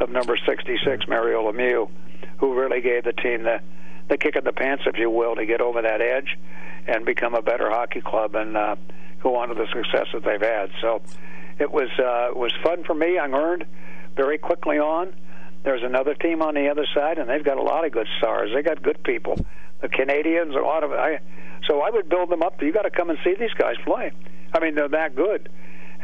of 0.00 0.10
number 0.10 0.36
66, 0.36 1.06
Mario 1.08 1.50
Lemieux, 1.50 1.90
who 2.38 2.54
really 2.54 2.80
gave 2.80 3.04
the 3.04 3.12
team 3.12 3.42
the 3.44 3.60
the 4.08 4.18
kick 4.18 4.36
in 4.36 4.44
the 4.44 4.52
pants, 4.52 4.82
if 4.86 4.98
you 4.98 5.08
will, 5.08 5.36
to 5.36 5.46
get 5.46 5.60
over 5.60 5.80
that 5.80 6.00
edge 6.02 6.36
and 6.86 7.06
become 7.06 7.34
a 7.34 7.40
better 7.40 7.70
hockey 7.70 8.00
club 8.00 8.34
and 8.34 8.56
uh, 8.56 8.76
go 9.22 9.36
on 9.36 9.48
to 9.48 9.54
the 9.54 9.66
success 9.72 10.06
that 10.12 10.24
they've 10.24 10.40
had. 10.40 10.70
So 10.80 11.02
it 11.58 11.70
was 11.70 11.88
uh, 11.98 12.30
it 12.30 12.36
was 12.36 12.52
fun 12.62 12.84
for 12.84 12.94
me. 12.94 13.18
I 13.18 13.26
learned 13.26 13.64
very 14.16 14.38
quickly 14.38 14.78
on. 14.78 15.14
There's 15.62 15.82
another 15.82 16.14
team 16.14 16.42
on 16.42 16.54
the 16.54 16.68
other 16.68 16.86
side, 16.92 17.18
and 17.18 17.30
they've 17.30 17.44
got 17.44 17.56
a 17.56 17.62
lot 17.62 17.86
of 17.86 17.92
good 17.92 18.08
stars. 18.18 18.50
They 18.52 18.62
got 18.62 18.82
good 18.82 19.02
people. 19.04 19.36
The 19.80 19.88
Canadiens, 19.88 20.56
a 20.56 20.62
lot 20.62 20.82
of 20.82 20.92
I. 20.92 21.20
So 21.68 21.80
I 21.80 21.90
would 21.90 22.08
build 22.08 22.30
them 22.30 22.42
up. 22.42 22.60
You 22.62 22.72
got 22.72 22.82
to 22.82 22.90
come 22.90 23.10
and 23.10 23.18
see 23.24 23.34
these 23.38 23.52
guys 23.54 23.76
play. 23.84 24.12
I 24.54 24.60
mean, 24.60 24.74
they're 24.74 24.88
that 24.88 25.14
good. 25.14 25.48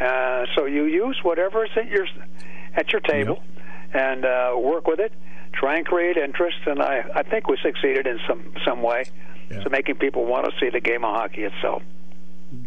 Uh, 0.01 0.45
so 0.57 0.67
you 0.67 0.85
use 0.85 1.19
whatever 1.23 1.65
is 1.65 1.71
at 1.77 1.87
your 1.89 2.07
at 2.75 2.93
your 2.93 3.01
table, 3.01 3.43
and 3.93 4.25
uh, 4.25 4.55
work 4.57 4.87
with 4.87 5.01
it. 5.01 5.13
Try 5.53 5.77
and 5.79 5.87
create 5.87 6.17
interest, 6.17 6.59
and 6.67 6.81
I, 6.81 7.05
I 7.15 7.23
think 7.25 7.49
we 7.49 7.57
succeeded 7.63 8.07
in 8.07 8.21
some 8.29 8.53
some 8.65 8.83
way, 8.83 9.05
Yeah. 9.51 9.65
so 9.65 9.71
making 9.71 9.97
people 9.97 10.25
want 10.27 10.45
to 10.47 10.53
see 10.61 10.71
the 10.71 10.79
game 10.81 11.05
of 11.05 11.15
hockey 11.15 11.43
itself. 11.43 11.83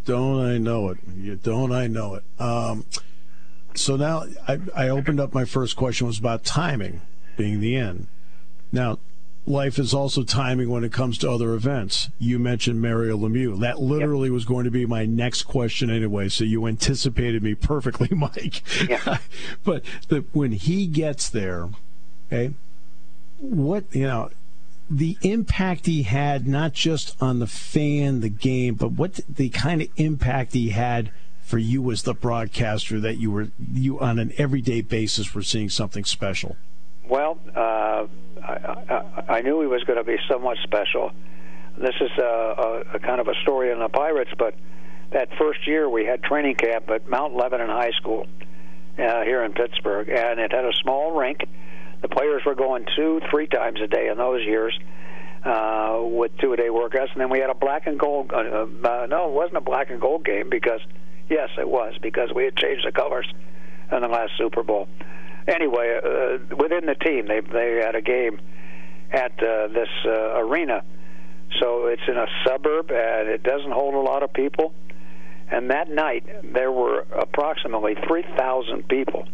Don't 0.05 0.41
I 0.45 0.57
know 0.57 0.89
it? 0.89 0.97
You 1.15 1.37
don't 1.37 1.71
I 1.71 1.87
know 1.87 2.15
it? 2.15 2.23
Um, 2.39 2.85
so 3.75 3.95
now 3.95 4.23
I, 4.47 4.59
I 4.75 4.89
opened 4.89 5.19
up 5.21 5.33
my 5.33 5.45
first 5.45 5.75
question 5.77 6.05
was 6.07 6.19
about 6.19 6.43
timing 6.43 7.01
being 7.37 7.61
the 7.61 7.77
end. 7.77 8.07
Now, 8.73 8.99
life 9.45 9.79
is 9.79 9.93
also 9.93 10.23
timing 10.23 10.69
when 10.69 10.83
it 10.83 10.93
comes 10.93 11.17
to 11.19 11.29
other 11.29 11.53
events. 11.53 12.09
You 12.19 12.39
mentioned 12.39 12.81
Mario 12.81 13.17
Lemieux. 13.17 13.59
That 13.59 13.79
literally 13.79 14.29
was 14.29 14.45
going 14.45 14.65
to 14.65 14.71
be 14.71 14.85
my 14.85 15.05
next 15.05 15.43
question 15.43 15.89
anyway. 15.89 16.29
So 16.29 16.43
you 16.43 16.67
anticipated 16.67 17.43
me 17.43 17.55
perfectly, 17.55 18.09
Mike. 18.15 18.61
Yeah. 18.87 19.17
but 19.63 19.83
the, 20.07 20.25
when 20.33 20.51
he 20.51 20.87
gets 20.87 21.29
there, 21.29 21.69
okay, 22.27 22.53
what 23.39 23.83
you 23.91 24.05
know 24.05 24.29
the 24.89 25.17
impact 25.21 25.85
he 25.85 26.03
had 26.03 26.47
not 26.47 26.73
just 26.73 27.15
on 27.21 27.39
the 27.39 27.47
fan 27.47 28.19
the 28.19 28.29
game 28.29 28.75
but 28.75 28.91
what 28.91 29.19
the 29.27 29.49
kind 29.49 29.81
of 29.81 29.87
impact 29.95 30.53
he 30.53 30.69
had 30.69 31.09
for 31.41 31.57
you 31.57 31.89
as 31.91 32.03
the 32.03 32.13
broadcaster 32.13 32.99
that 32.99 33.17
you 33.17 33.31
were 33.31 33.47
you 33.73 33.99
on 33.99 34.19
an 34.19 34.31
everyday 34.37 34.79
basis 34.81 35.33
were 35.33 35.41
seeing 35.41 35.69
something 35.69 36.05
special 36.05 36.55
Well, 37.07 37.39
uh, 37.55 38.05
I, 38.43 38.83
I, 38.89 39.23
I 39.37 39.41
knew 39.41 39.61
he 39.61 39.67
was 39.67 39.83
going 39.83 39.97
to 39.97 40.03
be 40.03 40.17
somewhat 40.29 40.57
special. 40.63 41.11
This 41.77 41.95
is 42.01 42.11
a, 42.17 42.21
a, 42.23 42.83
a 42.95 42.99
kind 42.99 43.21
of 43.21 43.27
a 43.27 43.35
story 43.43 43.71
in 43.71 43.79
the 43.79 43.89
Pirates, 43.89 44.31
but 44.37 44.55
that 45.11 45.29
first 45.37 45.67
year 45.67 45.89
we 45.89 46.05
had 46.05 46.23
training 46.23 46.55
camp 46.55 46.89
at 46.89 47.09
Mount 47.09 47.35
Lebanon 47.35 47.69
High 47.69 47.91
School 47.91 48.27
uh, 48.97 49.21
here 49.23 49.43
in 49.43 49.53
Pittsburgh, 49.53 50.09
and 50.09 50.39
it 50.39 50.51
had 50.51 50.65
a 50.65 50.73
small 50.81 51.17
rink. 51.17 51.47
The 52.01 52.07
players 52.07 52.41
were 52.45 52.55
going 52.55 52.85
two, 52.95 53.21
three 53.29 53.47
times 53.47 53.79
a 53.81 53.87
day 53.87 54.07
in 54.07 54.17
those 54.17 54.43
years 54.45 54.77
uh, 55.45 55.99
with 56.01 56.31
two-a-day 56.39 56.69
workouts, 56.69 57.11
and 57.13 57.21
then 57.21 57.29
we 57.29 57.39
had 57.39 57.49
a 57.49 57.55
black 57.55 57.87
and 57.87 57.99
gold. 57.99 58.31
Uh, 58.33 58.65
uh, 58.83 59.07
no, 59.09 59.29
it 59.29 59.33
wasn't 59.33 59.57
a 59.57 59.61
black 59.61 59.89
and 59.89 60.01
gold 60.01 60.25
game 60.25 60.49
because, 60.49 60.81
yes, 61.29 61.49
it 61.57 61.67
was 61.67 61.93
because 62.01 62.31
we 62.33 62.43
had 62.45 62.55
changed 62.55 62.85
the 62.85 62.91
colors 62.91 63.27
in 63.91 64.01
the 64.01 64.07
last 64.07 64.31
Super 64.37 64.63
Bowl 64.63 64.87
anyway, 65.47 65.99
uh, 66.03 66.55
within 66.55 66.85
the 66.85 66.95
team, 66.95 67.27
they 67.27 67.39
they 67.41 67.81
had 67.83 67.95
a 67.95 68.01
game 68.01 68.39
at 69.11 69.31
uh, 69.43 69.67
this 69.67 69.89
uh, 70.05 70.39
arena. 70.39 70.83
So 71.59 71.87
it's 71.87 72.01
in 72.07 72.17
a 72.17 72.27
suburb, 72.45 72.91
and 72.91 73.27
it 73.27 73.43
doesn't 73.43 73.71
hold 73.71 73.93
a 73.93 73.99
lot 73.99 74.23
of 74.23 74.33
people. 74.33 74.73
And 75.49 75.69
that 75.69 75.89
night, 75.89 76.25
there 76.43 76.71
were 76.71 77.05
approximately 77.11 77.95
3,000 78.07 78.87
people 78.87 79.27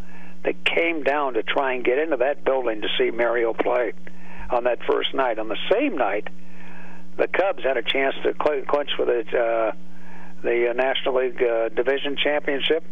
that 0.44 0.66
came 0.66 1.04
down 1.04 1.36
to 1.36 1.44
try 1.44 1.74
and 1.74 1.86
get 1.86 2.00
into 2.00 2.18
that 2.18 2.44
building 2.44 2.82
to 2.82 2.88
see 2.98 3.12
Mario 3.12 3.54
play 3.54 3.94
on 4.50 4.64
that 4.64 4.80
first 4.90 5.14
night. 5.14 5.38
On 5.38 5.48
the 5.48 5.58
same 5.72 5.96
night, 5.96 6.28
the 7.18 7.28
Cubs 7.28 7.64
had 7.64 7.78
a 7.78 7.84
chance 7.84 8.16
to 8.24 8.34
clinch 8.34 8.90
for 8.96 9.06
the 9.06 9.20
uh, 9.38 9.72
the 10.44 10.70
uh, 10.70 10.74
National 10.74 11.16
League 11.16 11.42
uh, 11.42 11.70
Division 11.70 12.16
Championship 12.16 12.84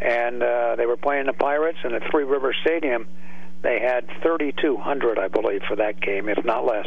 and 0.00 0.42
uh, 0.42 0.76
they 0.76 0.86
were 0.86 0.96
playing 0.96 1.26
the 1.26 1.32
Pirates 1.32 1.78
in 1.84 1.92
the 1.92 2.00
Three 2.10 2.24
River 2.24 2.54
Stadium. 2.62 3.06
They 3.62 3.78
had 3.78 4.06
3,200, 4.22 5.18
I 5.18 5.28
believe, 5.28 5.60
for 5.68 5.76
that 5.76 6.00
game, 6.00 6.28
if 6.30 6.42
not 6.44 6.64
less. 6.64 6.86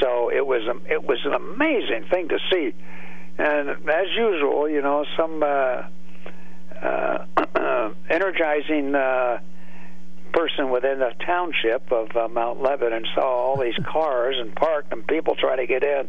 So 0.00 0.30
it 0.30 0.46
was 0.46 0.62
a, 0.62 0.92
it 0.92 1.02
was 1.02 1.18
an 1.24 1.34
amazing 1.34 2.06
thing 2.08 2.28
to 2.28 2.38
see, 2.52 2.72
and 3.36 3.70
as 3.70 4.06
usual, 4.16 4.68
you 4.68 4.80
know, 4.80 5.04
some 5.16 5.42
uh, 5.42 5.82
uh, 6.80 7.90
energizing 8.10 8.94
uh, 8.94 9.38
person 10.32 10.70
within 10.70 11.00
the 11.00 11.12
township 11.26 11.90
of 11.90 12.14
uh, 12.16 12.28
Mount 12.28 12.62
Lebanon 12.62 13.04
saw 13.14 13.22
all 13.22 13.56
these 13.60 13.78
cars 13.84 14.36
and 14.38 14.54
parked, 14.54 14.92
and 14.92 15.04
people 15.06 15.34
trying 15.34 15.58
to 15.58 15.66
get 15.66 15.82
in 15.82 16.08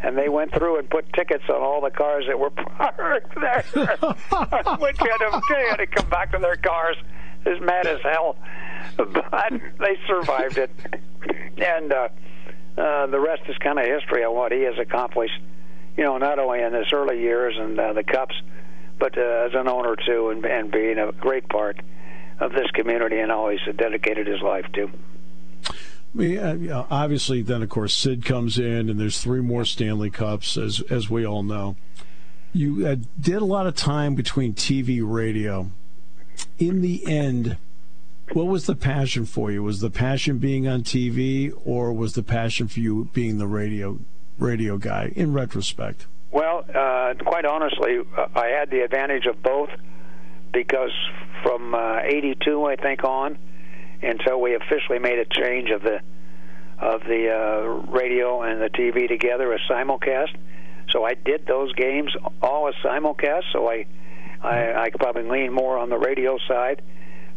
and 0.00 0.16
they 0.16 0.28
went 0.28 0.52
through 0.52 0.78
and 0.78 0.88
put 0.88 1.12
tickets 1.12 1.44
on 1.48 1.56
all 1.56 1.80
the 1.80 1.90
cars 1.90 2.24
that 2.28 2.38
were 2.38 2.50
parked 2.50 3.34
there. 3.34 3.64
Which 4.78 4.98
had 4.98 5.16
to, 5.18 5.40
they 5.50 5.68
had 5.68 5.76
to 5.76 5.86
come 5.86 6.08
back 6.08 6.32
to 6.32 6.38
their 6.38 6.56
cars 6.56 6.96
as 7.46 7.60
mad 7.60 7.86
as 7.86 8.00
hell, 8.02 8.36
but 8.96 9.50
they 9.78 9.98
survived 10.06 10.58
it. 10.58 10.70
And 11.56 11.92
uh, 11.92 12.08
uh, 12.76 13.06
the 13.06 13.20
rest 13.20 13.42
is 13.48 13.56
kind 13.58 13.78
of 13.78 13.86
history 13.86 14.24
on 14.24 14.34
what 14.34 14.52
he 14.52 14.62
has 14.62 14.78
accomplished. 14.78 15.40
You 15.96 16.04
know, 16.04 16.18
not 16.18 16.38
only 16.38 16.60
in 16.60 16.74
his 16.74 16.86
early 16.92 17.20
years 17.20 17.54
and 17.56 17.78
uh, 17.80 17.92
the 17.94 18.04
Cups, 18.04 18.34
but 18.98 19.16
uh, 19.16 19.46
as 19.46 19.54
an 19.54 19.68
owner 19.68 19.96
too, 19.96 20.30
and, 20.30 20.44
and 20.44 20.70
being 20.70 20.98
a 20.98 21.12
great 21.12 21.48
part 21.48 21.80
of 22.38 22.52
this 22.52 22.70
community 22.74 23.18
and 23.18 23.32
all 23.32 23.48
he's 23.48 23.60
dedicated 23.76 24.26
his 24.26 24.42
life 24.42 24.66
to. 24.74 24.90
We, 26.16 26.38
uh, 26.38 26.84
obviously, 26.88 27.42
then 27.42 27.62
of 27.62 27.68
course 27.68 27.94
Sid 27.94 28.24
comes 28.24 28.58
in, 28.58 28.88
and 28.88 28.98
there's 28.98 29.20
three 29.20 29.42
more 29.42 29.66
Stanley 29.66 30.08
Cups, 30.08 30.56
as 30.56 30.80
as 30.90 31.10
we 31.10 31.26
all 31.26 31.42
know. 31.42 31.76
You 32.54 32.86
uh, 32.86 32.96
did 33.20 33.36
a 33.36 33.44
lot 33.44 33.66
of 33.66 33.74
time 33.74 34.14
between 34.14 34.54
TV, 34.54 35.00
radio. 35.02 35.70
In 36.58 36.80
the 36.80 37.06
end, 37.06 37.58
what 38.32 38.46
was 38.46 38.64
the 38.64 38.74
passion 38.74 39.26
for 39.26 39.50
you? 39.50 39.62
Was 39.62 39.80
the 39.80 39.90
passion 39.90 40.38
being 40.38 40.66
on 40.66 40.84
TV, 40.84 41.52
or 41.66 41.92
was 41.92 42.14
the 42.14 42.22
passion 42.22 42.66
for 42.66 42.80
you 42.80 43.10
being 43.12 43.36
the 43.36 43.46
radio 43.46 43.98
radio 44.38 44.78
guy? 44.78 45.12
In 45.14 45.34
retrospect, 45.34 46.06
Well, 46.30 46.64
uh, 46.74 47.12
quite 47.24 47.44
honestly, 47.44 47.98
uh, 48.16 48.26
I 48.34 48.46
had 48.46 48.70
the 48.70 48.80
advantage 48.80 49.26
of 49.26 49.42
both 49.42 49.68
because 50.50 50.92
from 51.42 51.74
uh, 51.74 51.98
'82, 52.04 52.64
I 52.64 52.76
think, 52.76 53.04
on 53.04 53.36
until 54.02 54.40
we 54.40 54.54
officially 54.54 54.98
made 54.98 55.18
a 55.18 55.24
change 55.24 55.70
of 55.70 55.82
the 55.82 56.00
of 56.78 57.00
the 57.04 57.30
uh, 57.30 57.90
radio 57.90 58.42
and 58.42 58.60
the 58.60 58.68
TV 58.68 59.08
together 59.08 59.52
as 59.52 59.60
simulcast. 59.70 60.36
So 60.90 61.04
I 61.04 61.14
did 61.14 61.46
those 61.46 61.72
games 61.72 62.12
all 62.42 62.68
as 62.68 62.74
simulcast. 62.84 63.44
So 63.52 63.68
I 63.68 63.86
I, 64.42 64.84
I 64.84 64.90
could 64.90 65.00
probably 65.00 65.22
lean 65.24 65.52
more 65.52 65.78
on 65.78 65.88
the 65.88 65.98
radio 65.98 66.38
side 66.46 66.82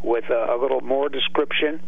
with 0.03 0.25
uh, 0.29 0.55
a 0.55 0.57
little 0.57 0.81
more 0.81 1.09
description 1.09 1.79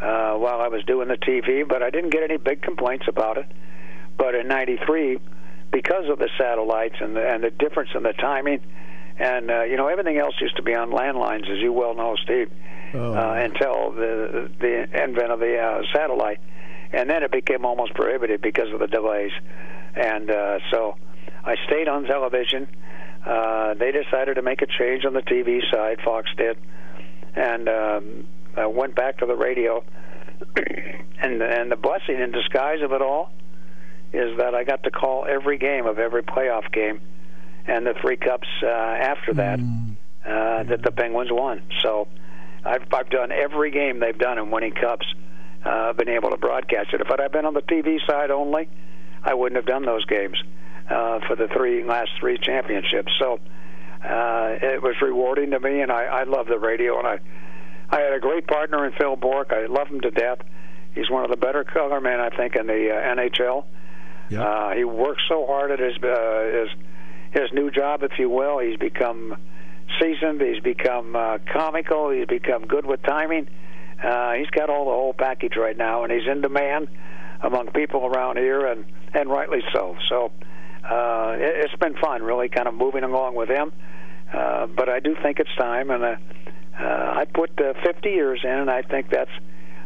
uh, 0.00 0.34
while 0.34 0.60
I 0.60 0.68
was 0.68 0.84
doing 0.84 1.08
the 1.08 1.18
TV. 1.18 1.66
But 1.68 1.82
I 1.82 1.90
didn't 1.90 2.10
get 2.10 2.22
any 2.22 2.36
big 2.36 2.62
complaints 2.62 3.06
about 3.08 3.38
it. 3.38 3.46
But 4.16 4.34
in 4.34 4.46
'93, 4.46 5.18
because 5.72 6.08
of 6.08 6.18
the 6.18 6.28
satellites 6.38 6.96
and 7.00 7.16
the, 7.16 7.26
and 7.26 7.42
the 7.42 7.50
difference 7.50 7.90
in 7.94 8.02
the 8.02 8.12
timing, 8.12 8.60
and 9.22 9.50
uh, 9.50 9.62
you 9.62 9.76
know 9.76 9.86
everything 9.88 10.18
else 10.18 10.34
used 10.40 10.56
to 10.56 10.62
be 10.62 10.74
on 10.74 10.90
landlines, 10.90 11.50
as 11.50 11.58
you 11.58 11.72
well 11.72 11.94
know, 11.94 12.16
Steve, 12.24 12.50
Oh. 12.94 13.14
uh, 13.14 13.34
until 13.34 13.92
the 13.92 14.50
the 14.60 14.86
advent 14.92 15.30
of 15.32 15.40
the 15.40 15.58
uh, 15.58 15.82
satellite, 15.94 16.40
and 16.92 17.08
then 17.08 17.22
it 17.22 17.30
became 17.30 17.64
almost 17.64 17.94
prohibited 17.94 18.40
because 18.42 18.70
of 18.72 18.80
the 18.80 18.86
delays, 18.86 19.32
and 19.94 20.30
uh, 20.30 20.58
so 20.70 20.96
I 21.44 21.54
stayed 21.66 21.88
on 21.88 22.04
television. 22.04 22.68
Uh, 23.24 23.74
they 23.74 23.92
decided 23.92 24.34
to 24.34 24.42
make 24.42 24.62
a 24.62 24.66
change 24.66 25.04
on 25.04 25.14
the 25.14 25.22
TV 25.22 25.60
side. 25.70 26.00
Fox 26.04 26.28
did, 26.36 26.58
and 27.36 27.68
um, 27.68 28.26
I 28.56 28.66
went 28.66 28.94
back 28.94 29.18
to 29.18 29.26
the 29.26 29.36
radio. 29.36 29.84
and 31.22 31.40
and 31.40 31.70
the 31.70 31.76
blessing 31.76 32.18
in 32.20 32.32
disguise 32.32 32.82
of 32.82 32.92
it 32.92 33.00
all 33.00 33.30
is 34.12 34.36
that 34.38 34.54
I 34.54 34.64
got 34.64 34.82
to 34.82 34.90
call 34.90 35.24
every 35.26 35.56
game 35.56 35.86
of 35.86 35.98
every 35.98 36.22
playoff 36.22 36.70
game 36.72 37.00
and 37.66 37.86
the 37.86 37.94
three 38.00 38.16
cups 38.16 38.48
uh, 38.62 38.66
after 38.66 39.34
that 39.34 39.60
uh, 40.26 40.62
that 40.64 40.82
the 40.82 40.92
Penguins 40.92 41.30
won. 41.32 41.62
So 41.80 42.08
I've 42.64 42.86
I've 42.92 43.10
done 43.10 43.32
every 43.32 43.70
game 43.70 44.00
they've 44.00 44.18
done 44.18 44.38
in 44.38 44.50
winning 44.50 44.72
cups. 44.72 45.06
Uh, 45.64 45.92
been 45.92 46.08
able 46.08 46.30
to 46.30 46.36
broadcast 46.36 46.92
it. 46.92 47.00
If 47.00 47.08
I'd 47.10 47.30
been 47.30 47.46
on 47.46 47.54
the 47.54 47.62
TV 47.62 47.98
side 48.06 48.30
only, 48.32 48.68
I 49.22 49.34
wouldn't 49.34 49.56
have 49.56 49.66
done 49.66 49.84
those 49.84 50.04
games 50.06 50.36
uh, 50.90 51.20
for 51.26 51.36
the 51.36 51.48
three 51.48 51.84
last 51.84 52.10
three 52.18 52.38
championships. 52.38 53.12
So 53.18 53.38
uh, 54.04 54.58
it 54.60 54.82
was 54.82 54.96
rewarding 55.00 55.52
to 55.52 55.60
me, 55.60 55.80
and 55.80 55.92
I, 55.92 56.04
I 56.04 56.22
love 56.24 56.46
the 56.46 56.58
radio. 56.58 56.98
And 56.98 57.06
I 57.06 57.18
I 57.90 58.00
had 58.00 58.12
a 58.14 58.20
great 58.20 58.46
partner 58.46 58.84
in 58.86 58.92
Phil 58.92 59.16
Bourque. 59.16 59.52
I 59.52 59.66
love 59.66 59.86
him 59.86 60.00
to 60.00 60.10
death. 60.10 60.38
He's 60.94 61.10
one 61.10 61.24
of 61.24 61.30
the 61.30 61.36
better 61.36 61.64
colormen 61.64 62.20
I 62.20 62.34
think 62.36 62.56
in 62.56 62.66
the 62.66 62.90
uh, 62.90 63.14
NHL. 63.14 63.64
Yep. 64.30 64.40
Uh, 64.40 64.70
he 64.70 64.84
works 64.84 65.22
so 65.28 65.46
hard 65.46 65.70
at 65.70 65.78
his 65.78 65.94
uh, 66.02 66.60
his 66.60 66.68
his 67.32 67.52
new 67.52 67.70
job, 67.70 68.02
if 68.02 68.12
you 68.18 68.28
will. 68.28 68.58
He's 68.58 68.78
become 68.78 69.36
seasoned. 70.00 70.40
He's 70.40 70.62
become 70.62 71.16
uh, 71.16 71.38
comical. 71.52 72.10
He's 72.10 72.26
become 72.26 72.66
good 72.66 72.86
with 72.86 73.02
timing. 73.02 73.48
Uh, 74.02 74.32
he's 74.32 74.50
got 74.50 74.68
all 74.68 74.86
the 74.86 74.90
whole 74.90 75.14
package 75.14 75.56
right 75.56 75.76
now, 75.76 76.04
and 76.04 76.12
he's 76.12 76.28
in 76.30 76.40
demand 76.40 76.88
among 77.42 77.70
people 77.70 78.06
around 78.06 78.36
here, 78.36 78.66
and 78.66 78.84
and 79.14 79.30
rightly 79.30 79.60
so. 79.72 79.96
So 80.08 80.32
uh, 80.88 81.34
it, 81.38 81.64
it's 81.64 81.76
been 81.76 81.94
fun, 81.96 82.22
really, 82.22 82.48
kind 82.48 82.66
of 82.66 82.74
moving 82.74 83.04
along 83.04 83.34
with 83.34 83.48
him. 83.48 83.72
Uh, 84.32 84.66
but 84.66 84.88
I 84.88 85.00
do 85.00 85.14
think 85.22 85.38
it's 85.38 85.54
time, 85.56 85.90
and 85.90 86.02
uh, 86.02 86.16
uh, 86.80 86.84
I 86.84 87.26
put 87.32 87.50
uh, 87.60 87.74
50 87.84 88.08
years 88.08 88.40
in, 88.42 88.50
and 88.50 88.70
I 88.70 88.82
think 88.82 89.10
that's 89.10 89.30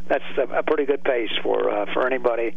that's 0.08 0.24
a, 0.38 0.58
a 0.58 0.62
pretty 0.62 0.86
good 0.86 1.02
pace 1.02 1.32
for 1.42 1.68
uh, 1.68 1.86
for 1.92 2.06
anybody 2.06 2.54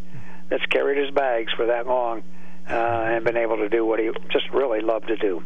that's 0.50 0.66
carried 0.68 1.04
his 1.04 1.12
bags 1.12 1.52
for 1.58 1.68
that 1.68 1.88
long 1.88 2.24
uh, 2.70 2.74
and 2.74 3.26
been 3.26 3.38
able 3.38 3.58
to 3.58 3.70
do 3.70 3.86
what 3.86 4.00
he 4.00 4.10
just 4.30 4.50
really 4.52 4.82
loved 4.82 5.08
to 5.08 5.18
do. 5.18 5.44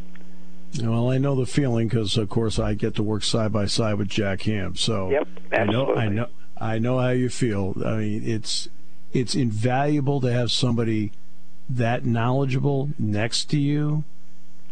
Well, 0.81 1.11
I 1.11 1.19
know 1.19 1.35
the 1.35 1.45
feeling 1.45 1.87
because, 1.87 2.17
of 2.17 2.29
course, 2.29 2.57
I 2.57 2.73
get 2.73 2.95
to 2.95 3.03
work 3.03 3.23
side 3.23 3.53
by 3.53 3.67
side 3.67 3.95
with 3.95 4.07
Jack 4.09 4.41
Ham. 4.43 4.75
So 4.75 5.09
Yep, 5.11 5.27
I 5.51 5.63
know, 5.65 5.93
I 5.95 6.09
know, 6.09 6.27
I 6.59 6.79
know 6.79 6.97
how 6.99 7.09
you 7.09 7.29
feel. 7.29 7.75
I 7.85 7.97
mean, 7.97 8.23
it's 8.25 8.69
it's 9.11 9.35
invaluable 9.35 10.19
to 10.21 10.33
have 10.33 10.51
somebody 10.51 11.11
that 11.69 12.05
knowledgeable 12.05 12.89
next 12.97 13.45
to 13.51 13.59
you, 13.59 14.03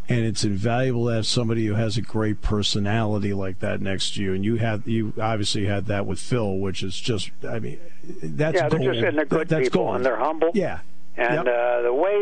and 0.10 0.26
it's 0.26 0.44
invaluable 0.44 1.06
to 1.08 1.14
have 1.14 1.28
somebody 1.28 1.68
who 1.68 1.76
has 1.76 1.98
a 1.98 2.02
great 2.02 2.42
personality 2.42 3.34
like 3.34 3.60
that 3.60 3.80
next 3.80 4.16
to 4.16 4.24
you. 4.24 4.34
And 4.34 4.44
you 4.44 4.56
had 4.56 4.82
you 4.88 5.14
obviously 5.22 5.66
had 5.68 5.86
that 5.86 6.08
with 6.08 6.20
Phil, 6.20 6.58
which 6.58 6.82
is 6.82 7.00
just, 7.00 7.30
I 7.48 7.60
mean, 7.60 7.80
that's 8.24 8.56
yeah, 8.56 8.70
they're 8.70 8.80
gold. 8.80 8.94
just 8.94 9.06
and 9.06 9.18
they're 9.20 9.26
good 9.26 9.48
that's 9.50 9.70
people 9.70 9.84
gold. 9.84 9.98
and 9.98 10.06
they're 10.06 10.18
humble. 10.18 10.50
yeah, 10.56 10.80
And 11.22 11.46
Yep. 11.46 11.56
uh, 11.56 11.82
the 11.84 11.94
way 11.94 12.16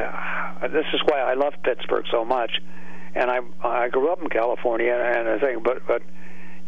uh, 0.00 0.68
this 0.68 0.86
is 0.94 1.00
why 1.08 1.20
I 1.20 1.34
love 1.34 1.54
Pittsburgh 1.62 2.04
so 2.10 2.24
much. 2.24 2.50
And 3.14 3.30
I 3.30 3.40
I 3.62 3.88
grew 3.88 4.10
up 4.10 4.20
in 4.22 4.28
California 4.28 4.92
and 4.94 5.28
I 5.28 5.38
think, 5.38 5.62
but 5.62 5.78
but 5.86 6.02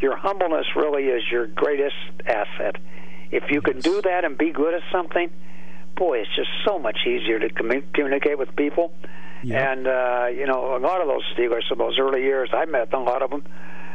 your 0.01 0.17
humbleness 0.17 0.67
really 0.77 1.05
is 1.17 1.23
your 1.31 1.47
greatest 1.47 1.97
asset. 2.27 2.77
If 3.31 3.45
you 3.51 3.61
can 3.63 3.81
do 3.81 4.01
that 4.03 4.25
and 4.25 4.37
be 4.37 4.51
good 4.53 4.75
at 4.75 4.83
something, 4.93 5.31
boy, 5.97 6.19
it's 6.21 6.35
just 6.37 6.51
so 6.67 6.79
much 6.79 6.99
easier 7.07 7.39
to 7.39 7.49
commu- 7.49 7.83
communicate 7.95 8.39
with 8.39 8.55
people. 8.57 8.93
Yep. 9.43 9.69
And 9.71 9.87
uh, 9.89 10.27
you 10.39 10.47
know, 10.47 10.77
a 10.77 10.81
lot 10.91 11.01
of 11.01 11.09
those 11.09 11.25
Steelers 11.37 11.67
in 11.73 11.79
those 11.79 11.99
early 11.99 12.23
years, 12.23 12.51
I 12.53 12.67
met 12.67 12.93
a 12.93 12.99
lot 12.99 13.23
of 13.23 13.31
them, 13.31 13.43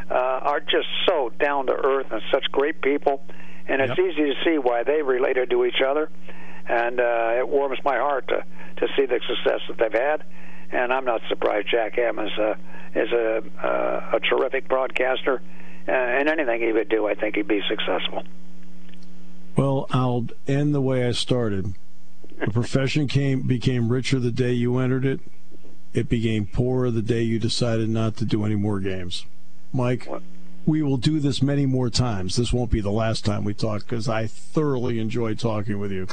uh, 0.10 0.14
are 0.52 0.60
just 0.60 0.88
so 1.08 1.32
down 1.40 1.68
to 1.68 1.74
earth 1.74 2.08
and 2.12 2.22
such 2.32 2.46
great 2.52 2.82
people. 2.82 3.22
And 3.68 3.82
it's 3.82 3.96
Yep. 3.98 4.08
easy 4.08 4.26
to 4.34 4.36
see 4.44 4.58
why 4.58 4.84
they 4.84 5.02
related 5.04 5.52
to 5.52 5.66
each 5.66 5.82
other. 5.88 6.10
And 6.70 7.00
uh, 7.00 7.34
it 7.40 7.50
warms 7.50 7.80
my 7.84 7.98
heart 7.98 8.28
to 8.30 8.44
to 8.78 8.88
see 8.96 9.06
the 9.06 9.20
success 9.28 9.60
that 9.68 9.78
they've 9.78 10.00
had. 10.02 10.24
And 10.72 10.94
I'm 10.94 11.04
not 11.04 11.22
surprised 11.28 11.68
Jack 11.70 11.96
Ham 11.96 12.20
is 12.20 12.32
a 12.38 12.58
is 12.96 13.12
a 13.12 13.44
uh, 13.62 14.18
a 14.18 14.20
terrific 14.20 14.68
broadcaster. 14.70 15.42
Uh, 15.88 15.92
and 15.92 16.30
anything 16.30 16.62
he 16.62 16.72
would 16.72 16.88
do, 16.88 17.08
I 17.08 17.16
think 17.16 17.36
he'd 17.36 17.48
be 17.48 17.62
successful. 17.68 18.24
Well, 19.56 19.88
I'll 19.90 20.28
end 20.48 20.76
the 20.76 20.82
way 20.82 21.08
I 21.08 21.12
started. 21.12 21.74
The 22.40 22.52
profession 22.52 23.08
came 23.08 23.48
became 23.48 23.90
richer 23.90 24.20
the 24.20 24.32
day 24.32 24.54
you 24.54 24.78
entered 24.78 25.06
it. 25.06 25.20
It 25.94 26.08
became 26.08 26.46
poorer 26.46 26.92
the 26.92 27.02
day 27.02 27.24
you 27.24 27.40
decided 27.40 27.90
not 27.90 28.16
to 28.18 28.26
do 28.26 28.46
any 28.46 28.56
more 28.56 28.80
games. 28.80 29.26
Mike, 29.74 30.06
What? 30.06 30.22
we 30.68 30.84
will 30.84 30.98
do 30.98 31.20
this 31.20 31.42
many 31.42 31.66
more 31.66 31.90
times. 31.90 32.36
This 32.36 32.54
won't 32.54 32.70
be 32.70 32.80
the 32.80 32.92
last 32.92 33.26
time 33.26 33.44
we 33.44 33.56
talk 33.56 33.82
because 33.82 34.08
I 34.08 34.28
thoroughly 34.28 35.00
enjoy 35.00 35.34
talking 35.34 35.80
with 35.80 35.92
you. 35.92 36.08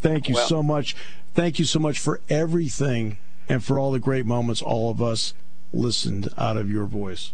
Thank 0.00 0.28
you 0.28 0.34
Well- 0.34 0.46
so 0.46 0.62
much. 0.62 0.96
Thank 1.34 1.58
you 1.58 1.64
so 1.64 1.78
much 1.78 1.98
for 1.98 2.20
everything 2.28 3.18
and 3.48 3.62
for 3.62 3.78
all 3.78 3.92
the 3.92 3.98
great 4.00 4.26
moments 4.26 4.60
all 4.62 4.90
of 4.90 5.00
us 5.00 5.32
listened 5.72 6.28
out 6.36 6.56
of 6.56 6.70
your 6.70 6.86
voice. 6.86 7.32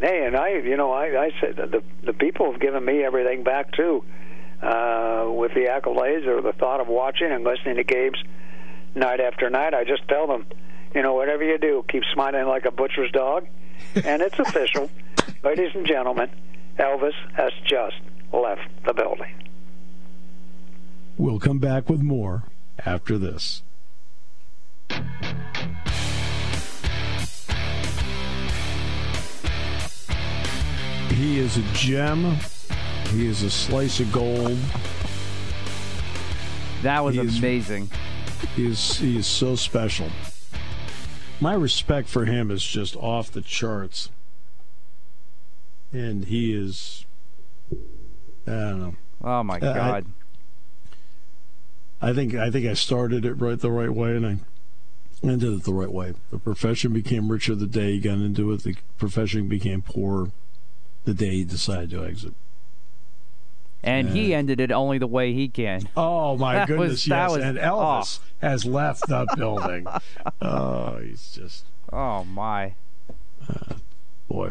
Hey, 0.00 0.24
and 0.26 0.36
I, 0.36 0.50
you 0.50 0.76
know, 0.76 0.92
I, 0.92 1.24
I 1.24 1.30
said 1.40 1.56
the 1.56 1.82
the 2.04 2.12
people 2.12 2.52
have 2.52 2.60
given 2.60 2.84
me 2.84 3.02
everything 3.02 3.42
back 3.42 3.72
too, 3.72 4.04
uh, 4.62 5.26
with 5.28 5.54
the 5.54 5.66
accolades 5.70 6.26
or 6.26 6.40
the 6.40 6.52
thought 6.52 6.80
of 6.80 6.86
watching 6.88 7.32
and 7.32 7.42
listening 7.42 7.76
to 7.76 7.84
games 7.84 8.16
night 8.94 9.20
after 9.20 9.50
night. 9.50 9.74
I 9.74 9.84
just 9.84 10.06
tell 10.06 10.26
them, 10.26 10.46
you 10.94 11.02
know, 11.02 11.14
whatever 11.14 11.42
you 11.42 11.58
do, 11.58 11.84
keep 11.88 12.04
smiling 12.12 12.46
like 12.46 12.64
a 12.64 12.70
butcher's 12.70 13.10
dog, 13.10 13.46
and 14.04 14.22
it's 14.22 14.38
official, 14.46 14.88
ladies 15.42 15.70
and 15.74 15.86
gentlemen. 15.86 16.30
Elvis 16.78 17.14
has 17.34 17.50
just 17.64 17.96
left 18.32 18.68
the 18.86 18.94
building. 18.94 19.34
We'll 21.18 21.38
come 21.40 21.58
back 21.58 21.90
with 21.90 22.00
more 22.00 22.44
after 22.86 23.18
this. 23.18 23.62
He 31.10 31.38
is 31.38 31.56
a 31.56 31.62
gem. 31.72 32.36
He 33.10 33.26
is 33.26 33.42
a 33.42 33.50
slice 33.50 33.98
of 34.00 34.12
gold. 34.12 34.56
That 36.82 37.02
was 37.02 37.14
He 37.16 37.20
is- 37.22 37.38
amazing. 37.38 37.90
He 38.54 38.66
is 38.66 38.98
he 38.98 39.16
is 39.18 39.26
so 39.26 39.56
special. 39.56 40.08
My 41.40 41.54
respect 41.54 42.08
for 42.08 42.24
him 42.24 42.50
is 42.50 42.62
just 42.64 42.94
off 42.96 43.32
the 43.32 43.40
charts. 43.40 44.10
And 45.92 46.26
he 46.26 46.52
is 46.52 47.04
I 48.46 48.50
don't 48.50 48.80
know. 48.80 48.94
Oh 49.22 49.42
my 49.42 49.58
Uh, 49.58 49.70
I- 49.70 49.74
God. 49.74 50.06
I 52.00 52.12
think 52.12 52.34
I 52.34 52.50
think 52.50 52.66
I 52.66 52.74
started 52.74 53.24
it 53.24 53.34
right 53.34 53.58
the 53.58 53.70
right 53.70 53.92
way, 53.92 54.14
and 54.16 54.26
I 54.26 54.36
ended 55.22 55.52
it 55.52 55.64
the 55.64 55.72
right 55.74 55.90
way. 55.92 56.14
The 56.30 56.38
profession 56.38 56.92
became 56.92 57.30
richer 57.30 57.54
the 57.54 57.66
day 57.66 57.92
he 57.92 58.00
got 58.00 58.18
into 58.18 58.52
it. 58.52 58.62
The 58.62 58.76
profession 58.98 59.48
became 59.48 59.82
poor 59.82 60.30
the 61.04 61.14
day 61.14 61.30
he 61.30 61.44
decided 61.44 61.90
to 61.90 62.04
exit. 62.04 62.34
and 63.82 64.10
he 64.10 64.34
ended 64.34 64.60
it 64.60 64.70
only 64.72 64.98
the 64.98 65.06
way 65.06 65.32
he 65.32 65.48
can. 65.48 65.88
Oh 65.96 66.36
my 66.36 66.54
That 66.54 66.68
goodness! 66.68 66.90
was- 66.90 67.06
yes, 67.08 67.30
was- 67.32 67.42
and 67.42 67.58
Elvis 67.58 68.20
has 68.40 68.64
left 68.66 69.06
the 69.08 69.26
building. 69.36 69.86
Oh, 70.42 70.98
he's 70.98 71.32
just 71.32 71.64
Oh 71.92 72.22
my. 72.24 72.74
Uh, 73.48 73.74
boy. 74.28 74.50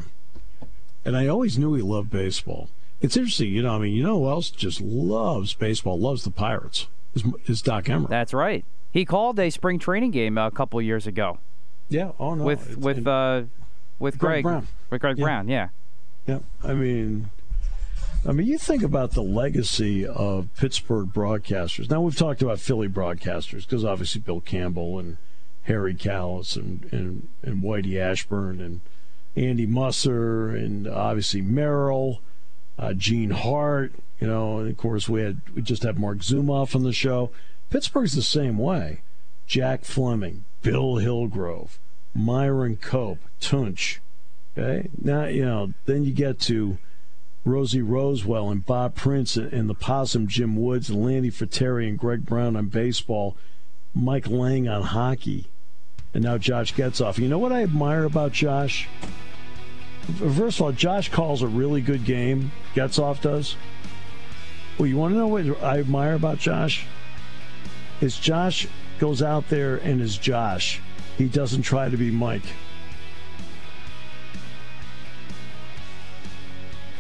And 1.06 1.16
I 1.16 1.28
always 1.28 1.58
knew 1.58 1.74
he 1.76 1.82
loved 1.84 2.10
baseball. 2.10 2.70
It's 3.00 3.16
interesting, 3.16 3.54
you 3.54 3.62
know. 3.62 3.76
I 3.76 3.78
mean, 3.78 3.94
you 3.94 4.02
know 4.04 4.20
who 4.20 4.30
else 4.30 4.50
just 4.50 4.82
loves 4.82 5.54
baseball? 5.54 6.00
Loves 6.00 6.24
the 6.24 6.32
Pirates. 6.32 6.88
Is, 7.26 7.34
is 7.46 7.62
Doc 7.62 7.86
Emrick? 7.86 8.10
That's 8.10 8.34
right. 8.34 8.64
He 8.92 9.06
called 9.06 9.38
a 9.40 9.50
spring 9.50 9.80
training 9.80 10.12
game 10.12 10.38
a 10.38 10.50
couple 10.52 10.82
years 10.82 11.06
ago 11.08 11.40
yeah. 11.90 12.12
Oh 12.20 12.34
no. 12.36 12.44
with 12.44 12.62
it's- 12.72 12.78
with 12.78 13.08
uh 13.08 13.44
with 14.00 14.18
Greg 14.18 14.44
Greg, 14.44 14.44
Brown. 14.44 14.68
with 14.90 15.02
Greg 15.02 15.18
Yeah. 15.18 15.24
Brown. 15.24 15.48
Yeah. 15.48 15.70
Yeah, 16.28 16.40
I 16.64 16.74
mean, 16.74 17.30
I 18.28 18.34
mean, 18.34 18.48
you 18.48 18.58
think 18.58 18.84
about 18.84 19.12
the 19.12 19.22
legacy 19.24 20.06
of 20.06 20.50
Pittsburgh 20.58 21.08
broadcasters. 21.14 21.90
Now 21.90 22.02
we've 22.02 22.16
talked 22.18 22.42
about 22.42 22.60
Philly 22.60 22.90
broadcasters 22.90 23.62
because 23.66 23.86
obviously 23.86 24.20
Bill 24.22 24.42
Campbell 24.42 25.00
and 25.00 25.18
Harry 25.64 25.96
Kalas 25.96 26.56
and 26.58 26.88
and 26.92 27.28
and 27.44 27.64
Whitey 27.64 27.98
Ashburn 28.00 28.60
and 28.60 28.82
Andy 29.38 29.66
Musser 29.66 30.50
and 30.50 30.88
obviously 30.88 31.42
Merrill, 31.42 32.20
uh, 32.78 32.94
Gene 32.94 33.32
Hart. 33.32 33.94
You 34.20 34.28
know, 34.28 34.60
and 34.60 34.70
of 34.70 34.78
course 34.78 35.08
we 35.08 35.22
had 35.22 35.42
we 35.54 35.62
just 35.62 35.84
had 35.84 36.00
Mark 36.00 36.20
Zumoff 36.20 36.76
on 36.76 36.84
the 36.84 36.94
show. 36.94 37.32
Pittsburgh's 37.70 38.14
the 38.14 38.22
same 38.22 38.58
way. 38.58 39.02
Jack 39.46 39.86
Fleming, 39.86 40.46
Bill 40.62 40.98
Hillgrove, 40.98 41.80
Myron 42.14 42.78
Cope, 42.78 43.20
Tunch. 43.40 44.02
Okay, 44.58 44.90
now 45.00 45.26
you 45.26 45.46
know. 45.46 45.74
Then 45.86 46.04
you 46.04 46.12
get 46.12 46.40
to 46.42 46.80
Rosie 47.46 47.82
Rosewell 47.82 48.52
and 48.52 48.66
Bob 48.66 48.96
Prince 48.96 49.38
and 49.38 49.70
the 49.70 49.76
Possum 49.76 50.28
Jim 50.28 50.56
Woods 50.56 50.90
and 50.90 51.04
Lanny 51.04 51.30
Frattare 51.30 51.88
and 51.88 51.98
Greg 51.98 52.26
Brown 52.26 52.56
on 52.56 52.68
baseball, 52.68 53.38
Mike 53.94 54.28
Lange 54.28 54.68
on 54.68 54.82
hockey, 54.82 55.48
and 56.14 56.24
now 56.24 56.38
Josh 56.38 56.74
Getzoff. 56.74 57.20
You 57.20 57.30
know 57.30 57.40
what 57.40 57.54
I 57.54 57.64
admire 57.64 58.04
about 58.04 58.34
Josh? 58.34 58.88
First 60.16 60.60
of 60.60 60.62
all, 60.62 60.72
Josh 60.72 61.10
calls 61.10 61.42
a 61.42 61.48
really 61.48 61.82
good 61.82 62.06
game. 62.06 62.52
Getzoff 62.74 63.22
does. 63.22 63.56
Well, 64.78 64.88
you 64.88 64.98
want 64.98 65.14
to 65.14 65.18
know 65.18 65.28
what 65.28 65.62
I 65.62 65.80
admire 65.80 66.14
about 66.14 66.40
Josh? 66.40 66.86
Is 68.00 68.18
Josh 68.18 68.68
goes 69.00 69.22
out 69.22 69.50
there 69.50 69.76
and 69.78 70.02
is 70.02 70.18
Josh 70.18 70.82
he 71.18 71.26
doesn't 71.26 71.64
try 71.64 71.90
to 71.90 71.98
be 71.98 72.12
Mike. 72.12 72.44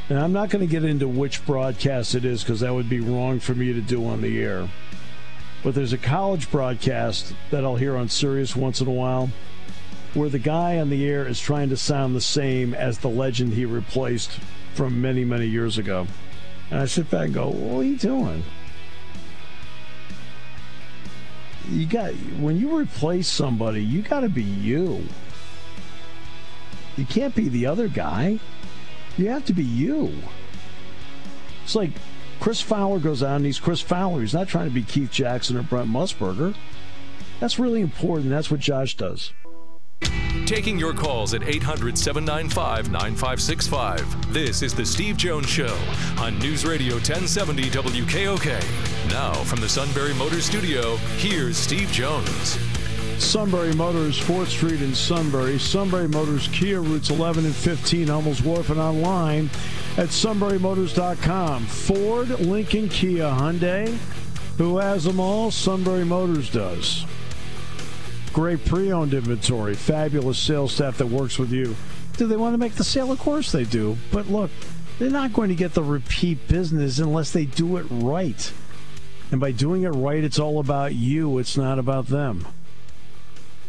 And 0.09 0.17
I'm 0.17 0.33
not 0.33 0.49
going 0.49 0.65
to 0.65 0.71
get 0.71 0.83
into 0.83 1.07
which 1.07 1.45
broadcast 1.45 2.15
it 2.15 2.25
is 2.25 2.43
because 2.43 2.61
that 2.61 2.73
would 2.73 2.89
be 2.89 2.99
wrong 2.99 3.39
for 3.39 3.53
me 3.53 3.73
to 3.73 3.81
do 3.81 4.05
on 4.07 4.21
the 4.21 4.41
air. 4.41 4.69
But 5.63 5.75
there's 5.75 5.93
a 5.93 5.97
college 5.97 6.49
broadcast 6.49 7.33
that 7.51 7.63
I'll 7.63 7.75
hear 7.75 7.95
on 7.95 8.09
Sirius 8.09 8.55
once 8.55 8.81
in 8.81 8.87
a 8.87 8.91
while 8.91 9.29
where 10.13 10.29
the 10.29 10.39
guy 10.39 10.79
on 10.79 10.89
the 10.89 11.07
air 11.07 11.27
is 11.27 11.39
trying 11.39 11.69
to 11.69 11.77
sound 11.77 12.15
the 12.15 12.21
same 12.21 12.73
as 12.73 12.99
the 12.99 13.09
legend 13.09 13.53
he 13.53 13.65
replaced 13.65 14.31
from 14.73 15.01
many, 15.01 15.25
many 15.25 15.45
years 15.45 15.77
ago. 15.77 16.07
And 16.69 16.79
I 16.79 16.85
sit 16.85 17.09
back 17.09 17.25
and 17.25 17.33
go, 17.33 17.49
What 17.49 17.81
are 17.81 17.83
you 17.83 17.97
doing? 17.97 18.43
You 21.69 21.85
got 21.85 22.13
when 22.39 22.57
you 22.57 22.77
replace 22.77 23.27
somebody, 23.27 23.83
you 23.83 24.01
got 24.01 24.21
to 24.21 24.29
be 24.29 24.43
you. 24.43 25.03
You 26.95 27.05
can't 27.05 27.35
be 27.35 27.49
the 27.49 27.65
other 27.65 27.87
guy. 27.87 28.39
You 29.17 29.29
have 29.29 29.45
to 29.45 29.53
be 29.53 29.63
you. 29.63 30.13
It's 31.63 31.75
like 31.75 31.91
Chris 32.39 32.61
Fowler 32.61 32.99
goes 32.99 33.21
out 33.21 33.37
and 33.37 33.45
he's 33.45 33.59
Chris 33.59 33.81
Fowler. 33.81 34.21
He's 34.21 34.33
not 34.33 34.47
trying 34.47 34.67
to 34.67 34.73
be 34.73 34.83
Keith 34.83 35.11
Jackson 35.11 35.57
or 35.57 35.63
Brent 35.63 35.89
Musburger. 35.89 36.55
That's 37.39 37.59
really 37.59 37.81
important. 37.81 38.29
That's 38.29 38.49
what 38.49 38.59
Josh 38.59 38.95
does. 38.95 39.33
Taking 40.47 40.79
your 40.79 40.93
calls 40.93 41.33
at 41.33 41.43
800 41.43 41.97
795 41.97 42.89
9565. 42.89 44.33
This 44.33 44.61
is 44.61 44.73
The 44.73 44.85
Steve 44.85 45.17
Jones 45.17 45.49
Show 45.49 45.77
on 46.19 46.39
News 46.39 46.65
Radio 46.65 46.93
1070 46.93 47.63
WKOK. 47.63 49.09
Now, 49.09 49.33
from 49.43 49.59
the 49.59 49.67
Sunbury 49.67 50.13
Motors 50.13 50.45
Studio, 50.45 50.95
here's 51.17 51.57
Steve 51.57 51.91
Jones. 51.91 52.57
Sunbury 53.21 53.73
Motors, 53.73 54.17
4th 54.17 54.47
Street 54.47 54.81
in 54.81 54.95
Sunbury. 54.95 55.59
Sunbury 55.59 56.07
Motors, 56.07 56.47
Kia, 56.53 56.79
routes 56.79 57.09
11 57.09 57.43
and 57.43 57.53
15, 57.53 58.07
Hummels 58.07 58.41
Wharf, 58.41 58.69
and 58.69 58.79
online 58.79 59.49
at 59.97 60.07
sunburymotors.com. 60.07 61.65
Ford, 61.65 62.29
Lincoln, 62.39 62.87
Kia, 62.87 63.25
Hyundai. 63.25 63.89
Who 64.57 64.77
has 64.77 65.03
them 65.03 65.19
all? 65.19 65.51
Sunbury 65.51 66.05
Motors 66.05 66.49
does. 66.49 67.05
Great 68.33 68.63
pre 68.65 68.91
owned 68.91 69.13
inventory, 69.13 69.75
fabulous 69.75 70.37
sales 70.37 70.73
staff 70.73 70.97
that 70.97 71.07
works 71.07 71.39
with 71.39 71.51
you. 71.51 71.75
Do 72.17 72.27
they 72.27 72.37
want 72.37 72.53
to 72.53 72.57
make 72.57 72.75
the 72.75 72.83
sale? 72.83 73.11
Of 73.11 73.19
course 73.19 73.51
they 73.51 73.63
do. 73.63 73.97
But 74.11 74.27
look, 74.27 74.51
they're 74.99 75.09
not 75.09 75.33
going 75.33 75.49
to 75.49 75.55
get 75.55 75.73
the 75.73 75.83
repeat 75.83 76.47
business 76.47 76.99
unless 76.99 77.31
they 77.31 77.45
do 77.45 77.77
it 77.77 77.85
right. 77.89 78.51
And 79.31 79.39
by 79.39 79.51
doing 79.51 79.83
it 79.83 79.89
right, 79.89 80.23
it's 80.23 80.39
all 80.39 80.59
about 80.59 80.95
you, 80.95 81.37
it's 81.37 81.57
not 81.57 81.77
about 81.79 82.07
them. 82.07 82.47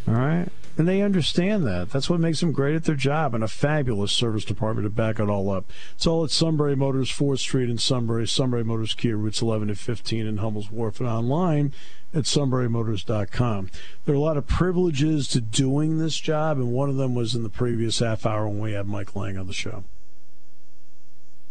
All 0.07 0.15
right? 0.15 0.49
And 0.79 0.87
they 0.87 1.03
understand 1.03 1.67
that. 1.67 1.91
That's 1.91 2.09
what 2.09 2.21
makes 2.21 2.39
them 2.39 2.53
great 2.53 2.77
at 2.77 2.85
their 2.85 2.95
job 2.95 3.35
and 3.35 3.43
a 3.43 3.49
fabulous 3.49 4.13
service 4.13 4.45
department 4.45 4.87
to 4.87 4.91
back 4.91 5.19
it 5.19 5.29
all 5.29 5.51
up. 5.51 5.65
It's 5.97 6.07
all 6.07 6.23
at 6.23 6.31
Sunbury 6.31 6.77
Motors, 6.77 7.11
4th 7.11 7.41
Street 7.41 7.69
in 7.69 7.79
Sunbury, 7.79 8.29
Sunbury 8.29 8.63
Motors 8.63 8.95
Kia, 8.95 9.17
routes 9.17 9.43
11 9.43 9.71
and 9.71 9.79
15 9.79 10.27
in 10.27 10.37
Hummel's 10.37 10.71
Wharf, 10.71 11.01
and 11.01 11.09
online 11.09 11.73
at 12.15 12.25
sunburymotors.com. 12.25 13.71
There 14.05 14.15
are 14.15 14.17
a 14.17 14.21
lot 14.21 14.37
of 14.37 14.47
privileges 14.47 15.29
to 15.29 15.41
doing 15.41 15.99
this 15.99 16.19
job, 16.19 16.57
and 16.59 16.73
one 16.73 16.89
of 16.89 16.97
them 16.97 17.15
was 17.15 17.35
in 17.35 17.43
the 17.43 17.49
previous 17.49 17.99
half 17.99 18.25
hour 18.25 18.49
when 18.49 18.61
we 18.61 18.73
had 18.73 18.87
Mike 18.87 19.15
Lange 19.15 19.37
on 19.37 19.47
the 19.47 19.53
show. 19.53 19.85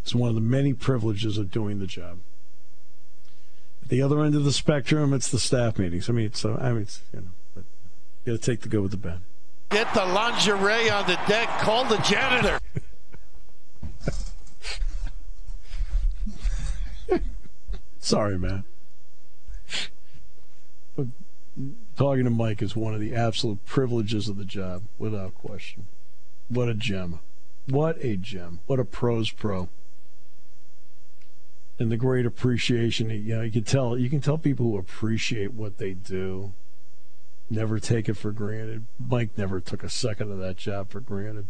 It's 0.02 0.16
one 0.16 0.30
of 0.30 0.36
the 0.36 0.42
many 0.42 0.74
privileges 0.74 1.38
of 1.38 1.52
doing 1.52 1.80
the 1.80 1.86
job. 1.86 2.20
At 3.84 3.90
the 3.90 4.02
other 4.02 4.24
end 4.24 4.36
of 4.36 4.44
the 4.46 4.54
spectrum, 4.54 5.14
it's 5.14 5.30
the 5.30 5.40
staff 5.40 5.78
meetings. 5.78 6.10
I 6.10 6.14
mean, 6.14 6.26
it's, 6.26 6.44
uh, 6.44 6.58
I 6.60 6.72
mean, 6.72 6.84
it's, 6.84 7.02
you 7.14 7.22
know. 7.22 7.28
but 7.54 7.64
You 8.26 8.34
got 8.34 8.42
to 8.42 8.52
take 8.52 8.62
the 8.62 8.70
good 8.70 8.82
with 8.82 8.92
the 8.92 8.98
bad. 8.98 9.20
Get 9.70 9.94
the 9.94 10.06
lingerie 10.06 10.90
on 10.90 11.08
the 11.08 11.20
deck. 11.28 11.50
Call 11.60 11.84
the 11.86 11.98
janitor. 11.98 12.60
Sorry, 18.00 18.40
man. 18.40 18.64
But 20.96 21.08
talking 21.98 22.24
to 22.24 22.30
Mike 22.30 22.62
is 22.62 22.76
one 22.76 22.94
of 22.94 23.00
the 23.00 23.14
absolute 23.14 23.66
privileges 23.66 24.30
of 24.30 24.38
the 24.38 24.46
job, 24.46 24.84
without 24.98 25.36
question. 25.36 25.88
What 26.48 26.70
a 26.70 26.74
gem. 26.74 27.20
What 27.68 27.98
a 28.04 28.16
gem. 28.16 28.60
What 28.68 28.80
a 28.80 28.86
pros 28.86 29.30
pro. 29.30 29.68
And 31.80 31.92
the 31.92 31.98
great 31.98 32.26
appreciation, 32.26 33.10
you 33.10 33.36
know, 33.36 33.42
you 33.42 33.52
can 33.52 33.64
tell 33.64 33.98
you 33.98 34.10
can 34.10 34.22
tell 34.22 34.38
people 34.38 34.66
who 34.66 34.78
appreciate 34.78 35.54
what 35.54 35.78
they 35.78 35.94
do 35.94 36.54
Never 37.50 37.80
take 37.80 38.10
it 38.10 38.16
for 38.16 38.32
granted. 38.32 38.86
Mike 39.00 39.38
never 39.38 39.62
took 39.62 39.84
a 39.84 39.90
second 39.90 40.32
of 40.32 40.40
that 40.40 40.58
job 40.58 40.90
for 40.90 41.00
granted. 41.00 41.46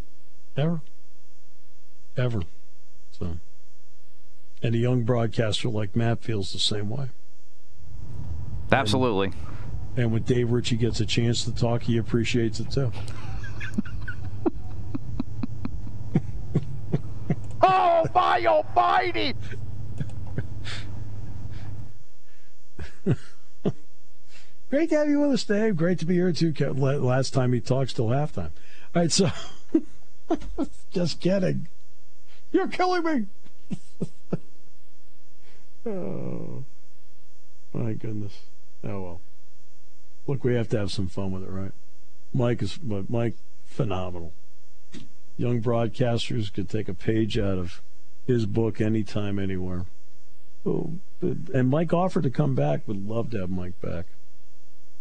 Ever. 0.55 0.81
Ever. 2.15 2.43
So. 3.12 3.38
And 4.62 4.75
a 4.75 4.77
young 4.77 5.03
broadcaster 5.03 5.69
like 5.69 5.95
Matt 5.95 6.23
feels 6.23 6.53
the 6.53 6.60
same 6.60 6.89
way. 6.89 7.10
Absolutely. 8.71 9.27
And, 9.27 9.36
and 9.97 10.13
when 10.13 10.21
Dave 10.21 10.51
Ritchie 10.51 10.77
gets 10.77 10.99
a 10.99 11.05
chance 11.05 11.43
to 11.43 11.53
talk, 11.53 11.81
he 11.81 11.97
appreciates 11.97 12.60
it 12.60 12.69
too. 12.69 12.91
oh, 17.63 18.05
my 18.13 18.45
almighty! 18.45 19.33
Great 24.69 24.89
to 24.89 24.97
have 24.97 25.07
you 25.07 25.21
with 25.21 25.31
us, 25.31 25.43
Dave. 25.43 25.75
Great 25.75 25.97
to 25.99 26.05
be 26.05 26.13
here 26.13 26.31
too. 26.31 26.53
Last 26.53 27.33
time 27.33 27.53
he 27.53 27.60
talks 27.60 27.93
till 27.93 28.10
halftime. 28.10 28.51
All 28.95 29.01
right, 29.01 29.12
so 29.12 29.31
just 30.91 31.19
kidding. 31.19 31.67
You're 32.51 32.67
killing 32.67 33.03
me. 33.03 33.25
oh 35.88 36.63
my 37.73 37.93
goodness. 37.93 38.41
Oh 38.83 39.01
well. 39.01 39.21
Look, 40.27 40.43
we 40.43 40.55
have 40.55 40.69
to 40.69 40.77
have 40.77 40.91
some 40.91 41.07
fun 41.07 41.31
with 41.31 41.43
it, 41.43 41.49
right? 41.49 41.71
Mike 42.33 42.61
is, 42.61 42.77
Mike, 42.83 43.35
phenomenal. 43.65 44.33
Young 45.37 45.61
broadcasters 45.61 46.53
could 46.53 46.69
take 46.69 46.89
a 46.89 46.93
page 46.93 47.37
out 47.37 47.57
of 47.57 47.81
his 48.25 48.45
book 48.45 48.81
anytime, 48.81 49.39
anywhere. 49.39 49.85
Oh, 50.65 50.93
and 51.21 51.69
Mike 51.69 51.93
offered 51.93 52.23
to 52.23 52.29
come 52.29 52.55
back. 52.55 52.87
Would 52.87 53.07
love 53.07 53.31
to 53.31 53.39
have 53.39 53.49
Mike 53.49 53.79
back. 53.81 54.05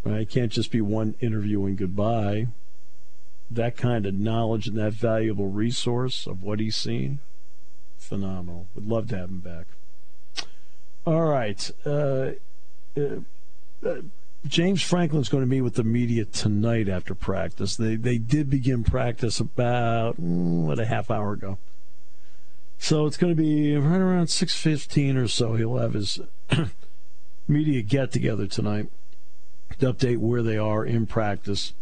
Right? 0.05 0.21
It 0.21 0.31
can't 0.31 0.53
just 0.53 0.71
be 0.71 0.81
one 0.81 1.17
interview 1.21 1.65
and 1.65 1.77
goodbye. 1.77 2.47
That 3.51 3.77
kind 3.77 4.07
of 4.07 4.15
knowledge 4.15 4.69
and 4.69 4.79
that 4.79 4.93
valuable 4.93 5.49
resource 5.49 6.27
of 6.27 6.43
what 6.43 6.61
he's 6.61 6.77
seen, 6.77 7.19
phenomenal. 7.99 8.67
Would 8.75 8.87
love 8.87 9.09
to 9.09 9.17
have 9.17 9.29
him 9.29 9.41
back. 9.41 9.67
All 11.05 11.25
right. 11.25 11.71
Uh, 11.85 12.33
uh, 12.97 13.21
uh, 13.85 14.03
James 14.47 14.83
Franklin's 14.83 15.29
going 15.29 15.43
to 15.43 15.49
meet 15.49 15.63
with 15.63 15.75
the 15.75 15.85
media 15.85 16.25
tonight 16.25 16.89
after 16.89 17.15
practice. 17.15 17.77
They 17.77 17.97
they 17.97 18.19
did 18.19 18.49
begin 18.49 18.85
practice 18.85 19.41
about 19.41 20.21
mm, 20.21 20.67
what 20.67 20.79
a 20.79 20.87
half 20.87 21.11
hour 21.11 21.33
ago. 21.33 21.59
So 22.79 23.07
it's 23.07 23.17
going 23.17 23.35
to 23.35 23.41
be 23.41 23.77
right 23.77 24.01
around 24.01 24.29
six 24.29 24.55
fifteen 24.57 25.17
or 25.17 25.29
so. 25.29 25.55
He'll 25.55 25.79
have 25.79 25.95
his 25.95 26.21
media 27.49 27.83
get 27.83 28.13
together 28.13 28.47
tonight 28.47 28.89
to 29.79 29.93
update 29.93 30.19
where 30.19 30.43
they 30.43 30.59
are 30.59 30.85
in 30.85 31.07
practice. 31.07 31.73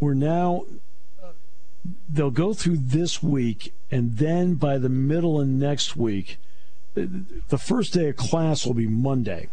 We're 0.00 0.14
now, 0.14 0.64
they'll 2.08 2.30
go 2.30 2.54
through 2.54 2.78
this 2.78 3.22
week, 3.22 3.72
and 3.90 4.16
then 4.18 4.54
by 4.54 4.78
the 4.78 4.88
middle 4.88 5.40
of 5.40 5.48
next 5.48 5.96
week, 5.96 6.38
the 6.94 7.58
first 7.58 7.92
day 7.94 8.10
of 8.10 8.16
class 8.16 8.66
will 8.66 8.74
be 8.74 8.86
Monday. 8.86 9.48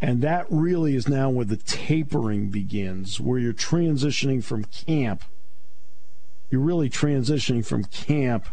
And 0.00 0.22
that 0.22 0.46
really 0.48 0.96
is 0.96 1.08
now 1.08 1.28
where 1.28 1.44
the 1.44 1.56
tapering 1.56 2.48
begins, 2.48 3.20
where 3.20 3.38
you're 3.38 3.52
transitioning 3.52 4.42
from 4.42 4.64
camp. 4.64 5.24
You're 6.50 6.62
really 6.62 6.88
transitioning 6.88 7.64
from 7.64 7.84
camp 7.84 8.46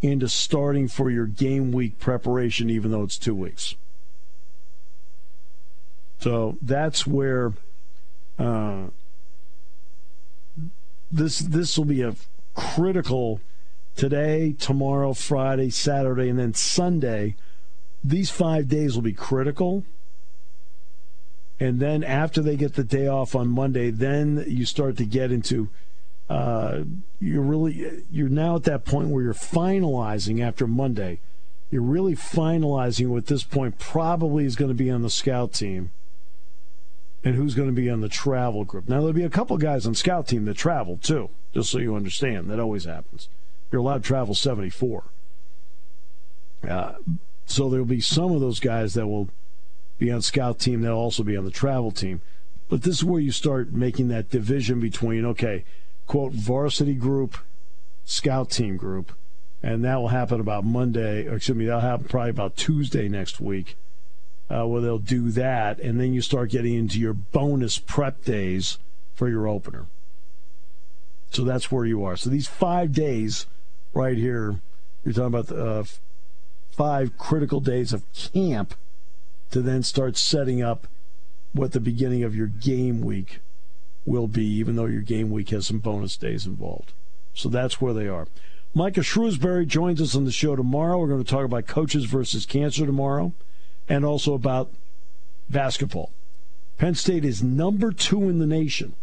into 0.00 0.28
starting 0.28 0.88
for 0.88 1.10
your 1.10 1.26
game 1.26 1.72
week 1.72 1.98
preparation, 1.98 2.70
even 2.70 2.90
though 2.90 3.02
it's 3.02 3.18
two 3.18 3.34
weeks. 3.34 3.74
So 6.20 6.56
that's 6.62 7.06
where 7.06 7.52
uh, 8.38 8.88
this 11.10 11.40
this 11.40 11.76
will 11.76 11.86
be 11.86 12.02
a 12.02 12.14
critical 12.54 13.40
today, 13.96 14.54
tomorrow, 14.58 15.14
Friday, 15.14 15.70
Saturday, 15.70 16.28
and 16.28 16.38
then 16.38 16.54
Sunday. 16.54 17.36
These 18.04 18.30
five 18.30 18.68
days 18.68 18.94
will 18.94 19.02
be 19.02 19.12
critical. 19.12 19.84
And 21.60 21.78
then 21.78 22.02
after 22.02 22.40
they 22.40 22.56
get 22.56 22.74
the 22.74 22.82
day 22.82 23.06
off 23.06 23.36
on 23.36 23.48
Monday, 23.48 23.90
then 23.90 24.44
you 24.48 24.64
start 24.64 24.96
to 24.96 25.04
get 25.04 25.30
into 25.30 25.68
uh, 26.30 26.84
you're 27.20 27.42
really 27.42 28.04
you're 28.10 28.28
now 28.28 28.56
at 28.56 28.62
that 28.62 28.84
point 28.84 29.08
where 29.08 29.22
you're 29.22 29.34
finalizing 29.34 30.40
after 30.40 30.66
Monday. 30.66 31.20
You're 31.70 31.82
really 31.82 32.16
finalizing 32.16 33.16
at 33.16 33.26
this 33.26 33.44
point 33.44 33.78
probably 33.78 34.44
is 34.44 34.56
going 34.56 34.70
to 34.70 34.74
be 34.74 34.90
on 34.90 35.02
the 35.02 35.10
scout 35.10 35.52
team 35.52 35.92
and 37.22 37.34
who's 37.34 37.54
going 37.54 37.68
to 37.68 37.74
be 37.74 37.90
on 37.90 38.00
the 38.00 38.08
travel 38.08 38.64
group. 38.64 38.88
Now, 38.88 38.98
there'll 38.98 39.12
be 39.12 39.24
a 39.24 39.30
couple 39.30 39.56
guys 39.58 39.86
on 39.86 39.94
scout 39.94 40.26
team 40.28 40.46
that 40.46 40.56
travel 40.56 40.96
too, 40.96 41.30
just 41.52 41.70
so 41.70 41.78
you 41.78 41.94
understand. 41.94 42.48
That 42.48 42.58
always 42.58 42.84
happens. 42.84 43.28
You're 43.70 43.82
allowed 43.82 44.02
to 44.02 44.08
travel 44.08 44.34
74. 44.34 45.04
Uh, 46.68 46.92
so 47.44 47.68
there'll 47.68 47.84
be 47.84 48.00
some 48.00 48.32
of 48.32 48.40
those 48.40 48.60
guys 48.60 48.94
that 48.94 49.06
will 49.06 49.28
be 50.00 50.10
on 50.10 50.22
scout 50.22 50.58
team. 50.58 50.80
They'll 50.80 50.94
also 50.94 51.22
be 51.22 51.36
on 51.36 51.44
the 51.44 51.50
travel 51.52 51.92
team. 51.92 52.22
But 52.68 52.82
this 52.82 52.96
is 52.96 53.04
where 53.04 53.20
you 53.20 53.30
start 53.30 53.72
making 53.72 54.08
that 54.08 54.30
division 54.30 54.80
between, 54.80 55.24
okay, 55.24 55.64
quote, 56.06 56.32
varsity 56.32 56.94
group, 56.94 57.36
scout 58.04 58.50
team 58.50 58.76
group. 58.76 59.12
And 59.62 59.84
that 59.84 59.96
will 59.96 60.08
happen 60.08 60.40
about 60.40 60.64
Monday, 60.64 61.28
or 61.28 61.36
excuse 61.36 61.56
me, 61.56 61.66
that'll 61.66 61.80
happen 61.80 62.08
probably 62.08 62.30
about 62.30 62.56
Tuesday 62.56 63.08
next 63.08 63.40
week 63.40 63.76
uh, 64.50 64.66
where 64.66 64.80
they'll 64.80 64.98
do 64.98 65.30
that, 65.30 65.78
and 65.78 66.00
then 66.00 66.12
you 66.12 66.20
start 66.20 66.50
getting 66.50 66.74
into 66.74 66.98
your 66.98 67.12
bonus 67.12 67.78
prep 67.78 68.24
days 68.24 68.78
for 69.14 69.28
your 69.28 69.46
opener. 69.46 69.86
So 71.30 71.44
that's 71.44 71.70
where 71.70 71.84
you 71.84 72.04
are. 72.04 72.16
So 72.16 72.30
these 72.30 72.48
five 72.48 72.92
days 72.92 73.46
right 73.94 74.16
here, 74.16 74.60
you're 75.04 75.14
talking 75.14 75.26
about 75.26 75.46
the, 75.46 75.64
uh, 75.64 75.84
five 76.72 77.16
critical 77.16 77.60
days 77.60 77.92
of 77.92 78.02
camp 78.12 78.74
to 79.50 79.60
then 79.60 79.82
start 79.82 80.16
setting 80.16 80.62
up 80.62 80.86
what 81.52 81.72
the 81.72 81.80
beginning 81.80 82.22
of 82.22 82.34
your 82.34 82.46
game 82.46 83.00
week 83.00 83.40
will 84.04 84.28
be, 84.28 84.44
even 84.44 84.76
though 84.76 84.86
your 84.86 85.02
game 85.02 85.30
week 85.30 85.50
has 85.50 85.66
some 85.66 85.78
bonus 85.78 86.16
days 86.16 86.46
involved. 86.46 86.92
So 87.34 87.48
that's 87.48 87.80
where 87.80 87.92
they 87.92 88.08
are. 88.08 88.28
Micah 88.72 89.00
Shrewsberry 89.00 89.66
joins 89.66 90.00
us 90.00 90.14
on 90.14 90.24
the 90.24 90.30
show 90.30 90.54
tomorrow. 90.54 90.98
We're 90.98 91.08
going 91.08 91.24
to 91.24 91.30
talk 91.30 91.44
about 91.44 91.66
coaches 91.66 92.04
versus 92.04 92.46
cancer 92.46 92.86
tomorrow 92.86 93.32
and 93.88 94.04
also 94.04 94.34
about 94.34 94.70
basketball. 95.48 96.12
Penn 96.78 96.94
State 96.94 97.24
is 97.24 97.42
number 97.42 97.92
two 97.92 98.28
in 98.28 98.38
the 98.38 98.46
nation 98.46 98.94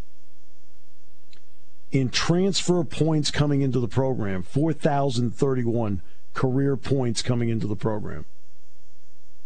in 1.92 2.10
transfer 2.10 2.84
points 2.84 3.32
coming 3.32 3.62
into 3.62 3.80
the 3.80 3.88
program 3.88 4.44
4,031 4.44 6.02
career 6.34 6.78
points 6.78 7.22
coming 7.22 7.50
into 7.50 7.68
the 7.68 7.76
program, 7.76 8.26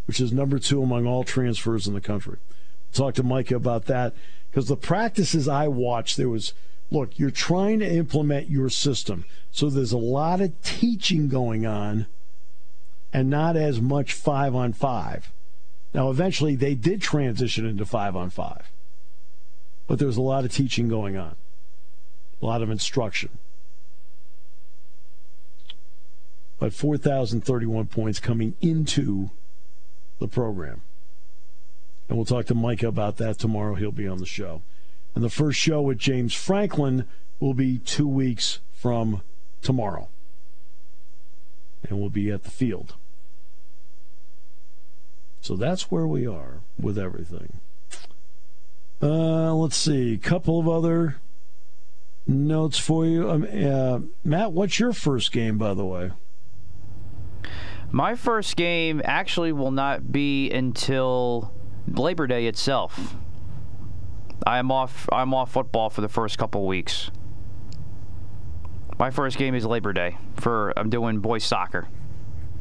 which 0.05 0.19
is 0.19 0.31
number 0.31 0.59
two 0.59 0.81
among 0.81 1.05
all 1.05 1.23
transfers 1.23 1.87
in 1.87 1.93
the 1.93 2.01
country. 2.01 2.37
Talk 2.93 3.15
to 3.15 3.23
Micah 3.23 3.55
about 3.55 3.85
that 3.85 4.13
because 4.49 4.67
the 4.67 4.75
practices 4.75 5.47
I 5.47 5.67
watched, 5.67 6.17
there 6.17 6.29
was 6.29 6.53
look, 6.91 7.17
you're 7.17 7.31
trying 7.31 7.79
to 7.79 7.89
implement 7.89 8.49
your 8.49 8.69
system. 8.69 9.25
So 9.51 9.69
there's 9.69 9.93
a 9.93 9.97
lot 9.97 10.41
of 10.41 10.61
teaching 10.61 11.29
going 11.29 11.65
on 11.65 12.05
and 13.13 13.29
not 13.29 13.55
as 13.55 13.81
much 13.81 14.13
five 14.13 14.53
on 14.53 14.73
five. 14.73 15.31
Now, 15.93 16.09
eventually, 16.09 16.55
they 16.55 16.75
did 16.75 17.01
transition 17.01 17.65
into 17.65 17.85
five 17.85 18.15
on 18.15 18.29
five, 18.29 18.71
but 19.87 19.99
there 19.99 20.07
was 20.07 20.17
a 20.17 20.21
lot 20.21 20.45
of 20.45 20.53
teaching 20.53 20.87
going 20.87 21.17
on, 21.17 21.35
a 22.41 22.45
lot 22.45 22.61
of 22.61 22.69
instruction. 22.69 23.29
But 26.59 26.73
4,031 26.73 27.87
points 27.87 28.19
coming 28.19 28.53
into 28.61 29.31
the 30.21 30.27
program. 30.27 30.83
And 32.07 32.17
we'll 32.17 32.25
talk 32.25 32.45
to 32.45 32.55
Micah 32.55 32.87
about 32.87 33.17
that 33.17 33.39
tomorrow. 33.39 33.75
He'll 33.75 33.91
be 33.91 34.07
on 34.07 34.19
the 34.19 34.25
show. 34.25 34.61
And 35.13 35.23
the 35.23 35.29
first 35.29 35.59
show 35.59 35.81
with 35.81 35.97
James 35.97 36.33
Franklin 36.33 37.05
will 37.39 37.53
be 37.53 37.79
two 37.79 38.07
weeks 38.07 38.59
from 38.73 39.21
tomorrow. 39.61 40.07
And 41.83 41.99
we'll 41.99 42.09
be 42.09 42.31
at 42.31 42.43
the 42.43 42.51
field. 42.51 42.93
So 45.41 45.55
that's 45.55 45.89
where 45.89 46.05
we 46.05 46.27
are 46.27 46.61
with 46.79 46.97
everything. 46.99 47.59
Uh, 49.01 49.55
let's 49.55 49.75
see, 49.75 50.13
a 50.13 50.17
couple 50.17 50.59
of 50.59 50.69
other 50.69 51.17
notes 52.27 52.77
for 52.77 53.05
you. 53.07 53.27
Um, 53.27 53.47
uh, 53.51 53.99
Matt, 54.23 54.51
what's 54.51 54.79
your 54.79 54.93
first 54.93 55.31
game, 55.31 55.57
by 55.57 55.73
the 55.73 55.85
way? 55.85 56.11
My 57.91 58.15
first 58.15 58.55
game 58.55 59.01
actually 59.03 59.51
will 59.51 59.71
not 59.71 60.11
be 60.11 60.49
until 60.49 61.53
Labor 61.87 62.27
Day 62.27 62.47
itself. 62.47 63.15
I'm 64.47 64.71
off. 64.71 65.07
I'm 65.11 65.33
off 65.33 65.51
football 65.51 65.89
for 65.89 66.01
the 66.01 66.09
first 66.09 66.37
couple 66.37 66.65
weeks. 66.65 67.11
My 68.97 69.11
first 69.11 69.37
game 69.37 69.55
is 69.55 69.65
Labor 69.65 69.93
Day 69.93 70.17
for 70.35 70.73
I'm 70.77 70.89
doing 70.89 71.19
boys 71.19 71.43
soccer 71.43 71.87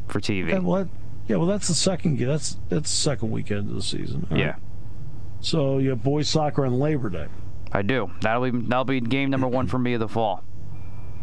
for 0.09 0.21
TV. 0.21 0.55
And 0.55 0.65
what? 0.65 0.89
Yeah, 1.29 1.37
well, 1.37 1.47
that's 1.47 1.69
the 1.69 1.75
second. 1.75 2.19
That's 2.19 2.57
that's 2.69 2.91
the 2.91 2.97
second 2.97 3.31
weekend 3.31 3.69
of 3.71 3.77
the 3.77 3.83
season. 3.83 4.27
right? 4.31 4.41
Yeah. 4.41 4.57
So 5.41 5.79
you 5.79 5.91
have 5.91 6.03
boys 6.03 6.29
soccer 6.29 6.67
on 6.67 6.79
Labor 6.79 7.09
Day. 7.09 7.29
I 7.73 7.83
do. 7.83 8.11
That'll 8.21 8.51
be 8.51 8.59
that'll 8.67 8.85
be 8.85 9.01
game 9.01 9.31
number 9.31 9.47
one 9.47 9.67
for 9.69 9.79
me 9.79 9.95
of 9.95 10.01
the 10.01 10.09
fall. 10.09 10.43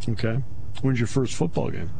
Okay. 0.07 0.41
When's 0.81 0.99
your 0.99 1.07
first 1.07 1.35
football 1.35 1.69
game? 1.69 1.91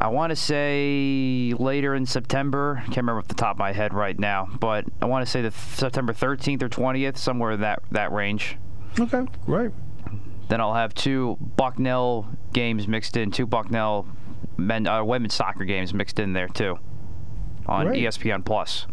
I 0.00 0.08
want 0.08 0.30
to 0.30 0.36
say 0.36 1.54
later 1.58 1.94
in 1.94 2.06
September. 2.06 2.78
I 2.80 2.84
can't 2.86 2.98
remember 2.98 3.20
off 3.20 3.28
the 3.28 3.34
top 3.34 3.56
of 3.56 3.58
my 3.58 3.72
head 3.72 3.94
right 3.94 4.18
now, 4.18 4.48
but 4.58 4.84
I 5.00 5.06
want 5.06 5.24
to 5.24 5.30
say 5.30 5.42
the 5.42 5.50
September 5.50 6.12
13th 6.12 6.62
or 6.62 6.68
20th, 6.68 7.16
somewhere 7.16 7.52
in 7.52 7.60
that 7.60 7.82
that 7.90 8.12
range. 8.12 8.56
Okay, 8.98 9.24
great. 9.44 9.70
Then 10.48 10.60
I'll 10.60 10.74
have 10.74 10.94
two 10.94 11.36
Bucknell 11.56 12.28
games 12.52 12.86
mixed 12.86 13.16
in, 13.16 13.30
two 13.30 13.46
Bucknell 13.46 14.06
men 14.56 14.86
uh, 14.86 15.02
women's 15.02 15.34
soccer 15.34 15.64
games 15.64 15.92
mixed 15.94 16.18
in 16.18 16.32
there 16.32 16.48
too 16.48 16.78
on 17.66 17.86
Great. 17.86 18.04
ESPN 18.04 18.44
Plus. 18.44 18.86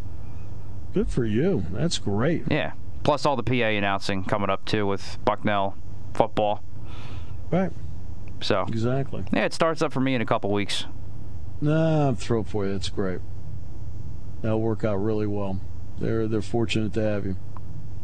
Good 0.94 1.10
for 1.10 1.26
you. 1.26 1.66
That's 1.72 1.98
great. 1.98 2.44
Yeah, 2.50 2.74
plus 3.04 3.26
all 3.26 3.36
the 3.36 3.44
PA 3.44 3.54
announcing 3.54 4.24
coming 4.24 4.50
up 4.50 4.66
too 4.66 4.86
with 4.86 5.18
Bucknell 5.26 5.76
football. 6.14 6.64
Right. 7.50 7.72
So 8.42 8.66
Exactly. 8.68 9.24
yeah, 9.32 9.46
it 9.46 9.54
starts 9.54 9.82
up 9.82 9.94
for 9.94 10.00
me 10.02 10.16
in 10.16 10.22
a 10.22 10.26
couple 10.26 10.52
weeks. 10.52 10.86
Nah, 11.62 12.08
I'm 12.10 12.16
thrilled 12.16 12.48
for 12.48 12.66
you. 12.66 12.72
That's 12.74 12.90
great. 12.90 13.20
That'll 14.42 14.62
work 14.62 14.84
out 14.84 14.96
really 14.96 15.28
well. 15.28 15.62
They're 16.00 16.28
they're 16.28 16.42
fortunate 16.42 16.94
to 16.94 17.02
have 17.04 17.26
you. 17.26 17.36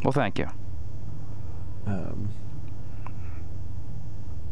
Well, 0.04 0.12
thank 0.12 0.38
you. 0.38 0.48
Um, 1.88 2.30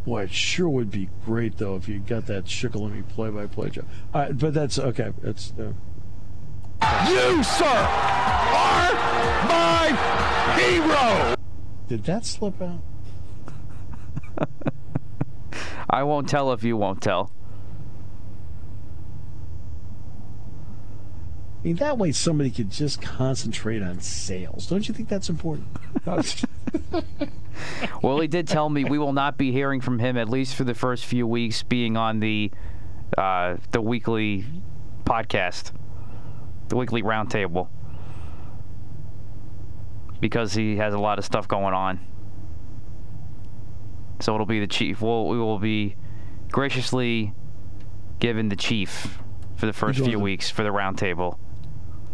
boy, 0.06 0.24
it 0.24 0.32
sure 0.32 0.70
would 0.70 0.90
be 0.90 1.10
great 1.24 1.58
though 1.58 1.76
if 1.76 1.88
you 1.88 2.00
got 2.00 2.26
that 2.28 2.46
Shikellamy 2.46 3.08
play-by-play 3.10 3.70
job. 3.70 3.86
All 4.14 4.22
right, 4.22 4.36
but 4.36 4.54
that's 4.56 4.80
okay. 4.80 5.12
That's 5.22 5.54
uh, 5.60 5.74
You, 7.10 7.44
sir, 7.44 7.66
are 7.66 8.94
my 9.48 10.56
hero. 10.58 11.36
did 11.88 12.04
that 12.06 12.26
slip 12.26 12.60
out? 12.62 12.80
I 15.90 16.04
won't 16.04 16.28
tell 16.28 16.52
if 16.54 16.64
you 16.64 16.78
won't 16.78 17.02
tell. 17.02 17.32
I 21.62 21.68
mean, 21.70 21.76
that 21.78 21.98
way 21.98 22.12
somebody 22.12 22.52
could 22.52 22.70
just 22.70 23.02
concentrate 23.02 23.82
on 23.82 24.00
sales. 24.00 24.68
Don't 24.68 24.88
you 24.88 24.94
think 24.94 25.10
that's 25.10 25.30
important? 25.30 25.68
Well, 28.02 28.20
he 28.20 28.28
did 28.28 28.48
tell 28.48 28.70
me 28.70 28.84
we 28.84 28.98
will 28.98 29.14
not 29.14 29.38
be 29.38 29.52
hearing 29.52 29.82
from 29.82 30.00
him 30.00 30.18
at 30.18 30.30
least 30.30 30.56
for 30.56 30.64
the 30.64 30.74
first 30.74 31.06
few 31.06 31.26
weeks 31.26 31.64
being 31.64 31.98
on 31.98 32.20
the 32.20 32.52
uh, 33.18 33.58
the 33.72 33.82
weekly 33.82 34.46
podcast, 35.06 35.72
the 36.68 36.76
weekly 36.76 37.02
roundtable, 37.02 37.70
because 40.20 40.54
he 40.54 40.78
has 40.78 40.94
a 40.94 41.00
lot 41.00 41.18
of 41.18 41.26
stuff 41.26 41.48
going 41.48 41.74
on. 41.74 42.00
So 44.20 44.34
it'll 44.34 44.46
be 44.46 44.60
the 44.60 44.68
chief. 44.68 45.02
We'll, 45.02 45.28
we 45.28 45.38
will 45.38 45.60
be 45.60 45.96
graciously 46.52 47.34
given 48.20 48.50
the 48.50 48.56
chief 48.56 49.20
for 49.56 49.66
the 49.66 49.74
first 49.74 50.00
few 50.00 50.12
to- 50.14 50.20
weeks 50.20 50.50
for 50.50 50.64
the 50.64 50.70
roundtable. 50.70 51.38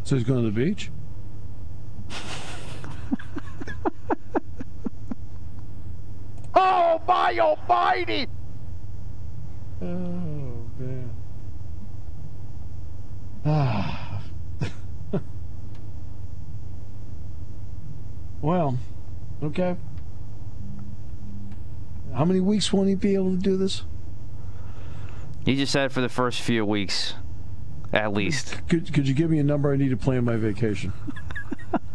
so 0.03 0.15
he's 0.15 0.23
going 0.25 0.43
to 0.43 0.49
the 0.51 0.65
beach. 0.65 0.91
Oh, 6.53 7.01
my 7.07 7.37
almighty. 7.39 8.27
Oh 9.81 9.85
man. 10.77 11.09
Ah. 13.45 14.21
well, 18.41 18.77
okay. 19.41 19.75
How 22.15 22.25
many 22.25 22.39
weeks 22.39 22.71
won't 22.73 22.89
he 22.89 22.95
be 22.95 23.15
able 23.15 23.31
to 23.31 23.37
do 23.37 23.57
this? 23.57 23.83
He 25.45 25.55
just 25.55 25.71
said 25.71 25.91
for 25.91 26.01
the 26.01 26.09
first 26.09 26.41
few 26.41 26.65
weeks, 26.65 27.15
at 27.93 28.13
least. 28.13 28.67
Could 28.67 28.93
could 28.93 29.07
you 29.07 29.13
give 29.13 29.31
me 29.31 29.39
a 29.39 29.43
number 29.43 29.71
I 29.71 29.77
need 29.77 29.89
to 29.89 29.97
plan 29.97 30.23
my 30.23 30.35
vacation? 30.35 30.93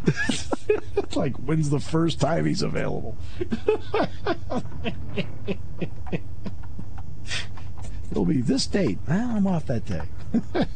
it's 0.06 1.16
like 1.16 1.36
when's 1.36 1.70
the 1.70 1.80
first 1.80 2.20
time 2.20 2.46
he's 2.46 2.62
available? 2.62 3.16
It'll 8.10 8.24
be 8.24 8.40
this 8.40 8.66
date. 8.66 8.98
Well, 9.06 9.30
I'm 9.30 9.46
off 9.46 9.66
that 9.66 9.84
day. 9.84 10.02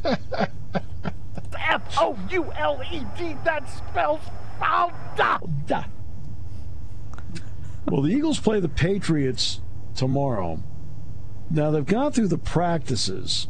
F 1.57 1.97
O 1.97 2.17
U 2.29 2.51
L 2.53 2.81
E 2.91 3.03
D. 3.17 3.35
That 3.43 3.69
spells 3.69 4.21
Well, 7.85 8.01
the 8.01 8.11
Eagles 8.13 8.39
play 8.39 8.59
the 8.59 8.69
Patriots 8.69 9.61
tomorrow. 9.95 10.63
Now, 11.49 11.71
they've 11.71 11.85
gone 11.85 12.11
through 12.13 12.29
the 12.29 12.37
practices 12.37 13.47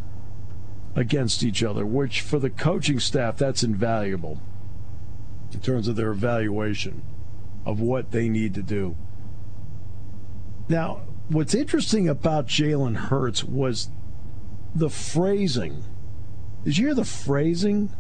against 0.96 1.44
each 1.44 1.64
other, 1.64 1.86
which 1.86 2.22
for 2.22 2.40
the 2.40 2.50
coaching 2.50 3.00
staff, 3.00 3.38
that's 3.38 3.64
invaluable 3.64 4.42
in 5.54 5.60
terms 5.60 5.88
of 5.88 5.96
their 5.96 6.12
evaluation 6.12 7.04
of 7.66 7.80
what 7.80 8.12
they 8.12 8.28
need 8.30 8.56
to 8.56 8.64
do. 8.64 8.96
Now, 10.68 11.02
what's 11.30 11.54
interesting 11.54 12.08
about 12.08 12.48
Jalen 12.48 12.96
Hurts 12.96 13.44
was 13.44 13.90
the 14.74 14.90
phrasing. 14.90 15.84
Did 16.64 16.78
you 16.78 16.88
hear 16.88 16.96
the 16.96 17.06
phrasing 17.06 17.92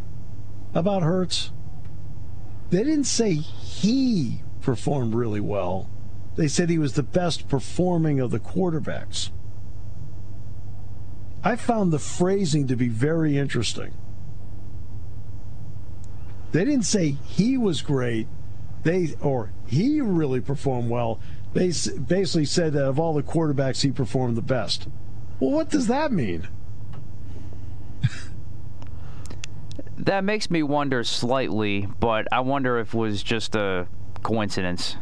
about 0.73 1.03
Hurts? 1.03 1.51
They 2.71 2.83
didn't 2.83 3.03
say 3.03 3.33
he 3.33 4.41
performed 4.61 5.13
really 5.13 5.41
well. 5.41 5.90
They 6.35 6.47
said 6.47 6.69
he 6.69 6.77
was 6.77 6.93
the 6.93 7.03
best 7.03 7.47
performing 7.47 8.19
of 8.19 8.31
the 8.31 8.39
quarterbacks. 8.39 9.31
I 11.43 11.55
found 11.55 11.91
the 11.91 11.99
phrasing 11.99 12.67
to 12.67 12.75
be 12.75 12.87
very 12.87 13.37
interesting. 13.37 13.93
They 16.51 16.65
didn't 16.65 16.85
say 16.85 17.11
he 17.25 17.57
was 17.57 17.81
great, 17.81 18.27
they 18.83 19.15
or 19.21 19.51
he 19.67 20.01
really 20.01 20.41
performed 20.41 20.89
well. 20.89 21.19
They 21.53 21.67
basically 21.67 22.45
said 22.45 22.73
that 22.73 22.85
of 22.85 22.99
all 22.99 23.13
the 23.13 23.23
quarterbacks, 23.23 23.81
he 23.81 23.91
performed 23.91 24.37
the 24.37 24.41
best. 24.41 24.87
Well, 25.39 25.51
what 25.51 25.69
does 25.69 25.87
that 25.87 26.11
mean? 26.11 26.47
that 29.97 30.23
makes 30.23 30.49
me 30.49 30.63
wonder 30.63 31.03
slightly, 31.03 31.87
but 31.99 32.27
I 32.31 32.41
wonder 32.41 32.77
if 32.79 32.93
it 32.93 32.97
was 32.97 33.23
just 33.23 33.55
a 33.55 33.87
coincidence. 34.23 34.97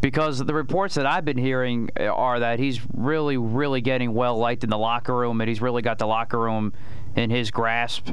Because 0.00 0.38
the 0.38 0.54
reports 0.54 0.94
that 0.96 1.06
I've 1.06 1.24
been 1.24 1.38
hearing 1.38 1.90
uh, 1.98 2.04
are 2.04 2.40
that 2.40 2.58
he's 2.58 2.80
really, 2.94 3.36
really 3.36 3.80
getting 3.80 4.12
well 4.14 4.36
liked 4.36 4.62
in 4.62 4.70
the 4.70 4.78
locker 4.78 5.16
room, 5.16 5.40
and 5.40 5.48
he's 5.48 5.60
really 5.60 5.82
got 5.82 5.98
the 5.98 6.06
locker 6.06 6.38
room 6.38 6.72
in 7.16 7.30
his 7.30 7.50
grasp 7.50 8.10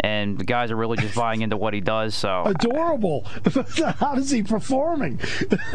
and 0.00 0.38
the 0.38 0.44
guys 0.44 0.70
are 0.70 0.76
really 0.76 0.96
just 0.96 1.14
buying 1.16 1.42
into 1.42 1.56
what 1.56 1.74
he 1.74 1.80
does. 1.80 2.14
So 2.14 2.44
adorable. 2.44 3.24
How 3.98 4.14
is 4.16 4.30
he 4.30 4.42
performing? 4.42 5.20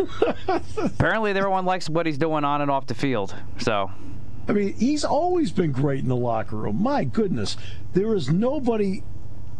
Apparently, 0.78 1.32
everyone 1.32 1.66
likes 1.66 1.90
what 1.90 2.06
he's 2.06 2.18
doing 2.18 2.44
on 2.44 2.62
and 2.62 2.72
off 2.72 2.88
the 2.88 2.96
field. 2.96 3.36
So. 3.58 3.92
I 4.48 4.54
mean, 4.54 4.74
he's 4.74 5.04
always 5.04 5.52
been 5.52 5.72
great 5.72 6.00
in 6.00 6.10
the 6.10 6.16
locker 6.16 6.56
room. 6.56 6.82
My 6.82 7.04
goodness, 7.04 7.58
there 7.94 8.16
is 8.16 8.30
nobody 8.30 9.04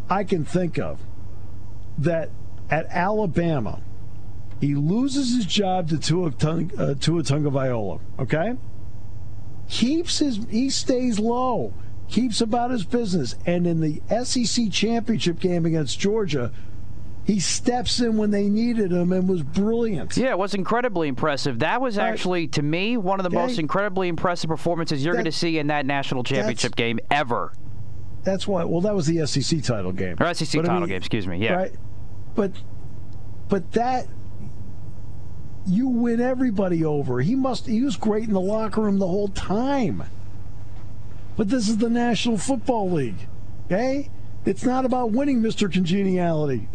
I 0.10 0.24
can 0.24 0.44
think 0.44 0.80
of 0.80 1.00
that 2.00 2.32
at 2.70 2.88
Alabama 2.90 3.82
he 4.62 4.76
loses 4.76 5.36
his 5.36 5.46
job 5.46 5.90
to 5.90 5.98
Tua, 5.98 6.28
uh, 6.28 6.94
Tua 6.94 7.24
Tagovailoa. 7.24 8.00
Okay, 8.20 8.56
keeps 9.70 10.20
his 10.20 10.40
he 10.50 10.70
stays 10.70 11.20
low 11.20 11.74
keeps 12.12 12.42
about 12.42 12.70
his 12.72 12.84
business. 12.84 13.36
And 13.46 13.66
in 13.66 13.80
the 13.80 14.02
SEC 14.24 14.70
championship 14.72 15.40
game 15.40 15.66
against 15.66 16.00
Georgia, 16.00 16.52
he 17.24 17.40
steps 17.40 18.00
in 18.00 18.18
when 18.18 18.32
they 18.32 18.50
needed 18.50 18.92
him 18.92 19.12
and 19.12 19.28
was 19.28 19.42
brilliant. 19.42 20.18
Yeah, 20.18 20.32
it 20.32 20.38
was 20.38 20.54
incredibly 20.54 21.08
impressive. 21.08 21.60
That 21.60 21.82
was 21.82 21.98
actually, 21.98 22.48
to 22.50 22.62
me, 22.62 22.98
one 22.98 23.20
of 23.20 23.24
the 23.24 23.30
most 23.30 23.58
incredibly 23.58 24.08
impressive 24.10 24.50
performances 24.50 25.04
you're 25.04 25.14
going 25.14 25.26
to 25.26 25.32
see 25.32 25.58
in 25.58 25.68
that 25.68 25.86
national 25.86 26.24
championship 26.24 26.76
game 26.76 27.00
ever. 27.10 27.54
That's 28.24 28.48
why. 28.48 28.64
Well, 28.66 28.82
that 28.82 28.94
was 28.94 29.08
the 29.08 29.26
SEC 29.26 29.64
title 29.64 29.92
game. 29.92 30.18
Or 30.20 30.32
SEC 30.34 30.62
but 30.62 30.68
title 30.68 30.78
I 30.78 30.80
mean, 30.82 30.90
game, 30.90 30.98
excuse 30.98 31.26
me. 31.26 31.38
Yeah. 31.38 31.54
Right. 31.54 31.76
But, 32.36 32.52
but 33.50 33.72
that 33.72 34.08
you 35.66 35.88
win 35.88 36.20
everybody 36.20 36.84
over. 36.84 37.22
He 37.22 37.36
must. 37.36 37.68
He 37.68 37.82
was 37.82 37.96
great 37.96 38.28
in 38.28 38.34
the 38.34 38.42
locker 38.42 38.82
room 38.82 39.00
the 39.00 39.08
whole 39.08 39.30
time. 39.30 40.04
But 41.38 41.50
this 41.50 41.70
is 41.70 41.78
the 41.78 41.90
National 41.90 42.38
Football 42.38 42.92
League. 42.92 43.28
Okay? 43.66 44.10
It's 44.44 44.64
not 44.64 44.86
about 44.86 45.12
winning, 45.12 45.42
Mr. 45.42 45.72
Congeniality. 45.72 46.68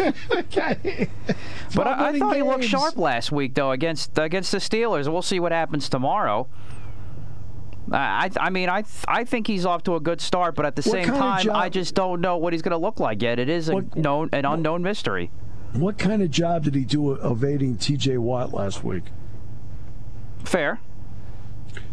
okay. 0.30 1.08
But 1.74 1.86
I, 1.86 2.08
I, 2.08 2.18
thought 2.18 2.32
games. 2.32 2.36
he 2.36 2.42
looked 2.42 2.64
sharp 2.64 2.96
last 2.96 3.30
week, 3.30 3.54
though, 3.54 3.72
against 3.72 4.18
against 4.18 4.52
the 4.52 4.58
Steelers. 4.58 5.10
We'll 5.10 5.20
see 5.20 5.38
what 5.38 5.52
happens 5.52 5.88
tomorrow. 5.88 6.48
I, 7.92 8.30
I 8.38 8.50
mean, 8.50 8.68
I 8.68 8.84
I 9.06 9.24
think 9.24 9.46
he's 9.46 9.66
off 9.66 9.82
to 9.84 9.96
a 9.96 10.00
good 10.00 10.20
start, 10.20 10.54
but 10.54 10.64
at 10.64 10.76
the 10.76 10.82
what 10.82 10.92
same 10.92 11.06
time, 11.06 11.50
I 11.50 11.68
just 11.68 11.94
don't 11.94 12.20
know 12.20 12.36
what 12.36 12.52
he's 12.52 12.62
going 12.62 12.72
to 12.72 12.78
look 12.78 13.00
like 13.00 13.20
yet. 13.20 13.38
It 13.38 13.48
is 13.48 13.68
a 13.68 13.74
what, 13.74 13.96
known 13.96 14.30
an 14.32 14.44
unknown 14.44 14.82
mystery. 14.82 15.30
What 15.72 15.98
kind 15.98 16.22
of 16.22 16.30
job 16.30 16.64
did 16.64 16.74
he 16.74 16.84
do 16.84 17.12
evading 17.12 17.76
T.J. 17.76 18.18
Watt 18.18 18.52
last 18.52 18.82
week? 18.82 19.04
Fair. 20.44 20.80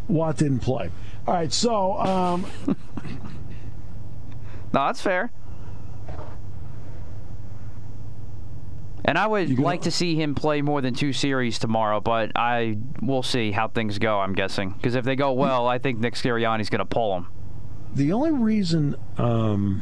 Watt 0.08 0.38
didn't 0.38 0.60
play. 0.60 0.90
All 1.28 1.34
right, 1.34 1.52
so. 1.52 2.00
Um, 2.00 2.46
no, 2.68 2.76
that's 4.72 5.02
fair. 5.02 5.32
And 9.06 9.18
I 9.18 9.26
would 9.26 9.58
like 9.58 9.84
to 9.84 9.92
see 9.92 10.16
him 10.16 10.36
play 10.36 10.62
more 10.62 10.82
than 10.82 10.94
two 10.94 11.14
series 11.14 11.60
tomorrow, 11.60 12.02
but 12.02 12.34
I 12.36 12.78
will 13.02 13.24
see 13.24 13.52
how 13.52 13.70
things 13.70 14.00
go. 14.00 14.20
I'm 14.20 14.34
guessing 14.34 14.72
because 14.72 14.96
if 14.96 15.06
they 15.06 15.16
go 15.16 15.32
well, 15.32 15.66
I 15.66 15.78
think 15.78 16.00
Nick 16.00 16.16
Sirianni's 16.16 16.70
going 16.70 16.80
to 16.80 16.86
pull 16.86 17.16
him. 17.16 17.30
The 17.94 18.12
only 18.12 18.32
reason 18.32 18.98
um, 19.18 19.82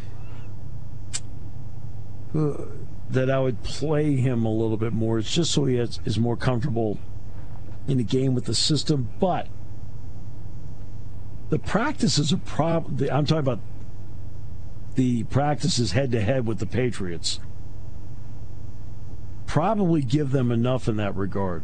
uh, 2.36 2.53
that 3.15 3.30
I 3.30 3.39
would 3.39 3.63
play 3.63 4.15
him 4.15 4.45
a 4.45 4.51
little 4.51 4.78
bit 4.78 4.93
more 4.93 5.17
is 5.17 5.30
just 5.30 5.51
so 5.51 5.65
he 5.65 5.75
has, 5.75 5.99
is 6.06 6.19
more 6.19 6.38
comfortable 6.38 6.99
in 7.88 7.97
the 7.97 8.04
game 8.04 8.34
with 8.34 8.45
the 8.45 8.56
system. 8.56 9.10
But 9.19 9.47
the 11.49 11.60
practices 11.60 12.32
are 12.32 12.38
probably. 12.38 13.10
I'm 13.10 13.25
talking 13.25 13.39
about 13.39 13.60
the 14.95 15.23
practices 15.25 15.91
head 15.91 16.12
to 16.12 16.21
head 16.21 16.45
with 16.45 16.60
the 16.60 16.65
Patriots. 16.65 17.39
Probably 19.45 20.01
give 20.01 20.32
them 20.32 20.51
enough 20.51 20.88
in 20.88 20.97
that 20.97 21.15
regard. 21.15 21.63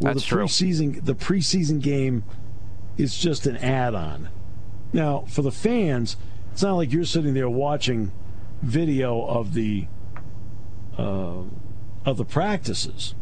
Well, 0.00 0.14
That's 0.14 0.28
the 0.28 0.36
preseason, 0.36 0.92
true. 0.92 1.02
The 1.02 1.14
preseason 1.14 1.80
game 1.80 2.24
is 2.96 3.16
just 3.16 3.46
an 3.46 3.56
add-on. 3.56 4.28
Now, 4.92 5.24
for 5.28 5.42
the 5.42 5.52
fans, 5.52 6.16
it's 6.52 6.62
not 6.62 6.74
like 6.74 6.92
you're 6.92 7.04
sitting 7.04 7.34
there 7.34 7.50
watching 7.50 8.12
video 8.64 9.24
of 9.24 9.54
the 9.54 9.86
uh, 10.98 11.42
of 12.04 12.16
the 12.16 12.24
practices. 12.24 13.14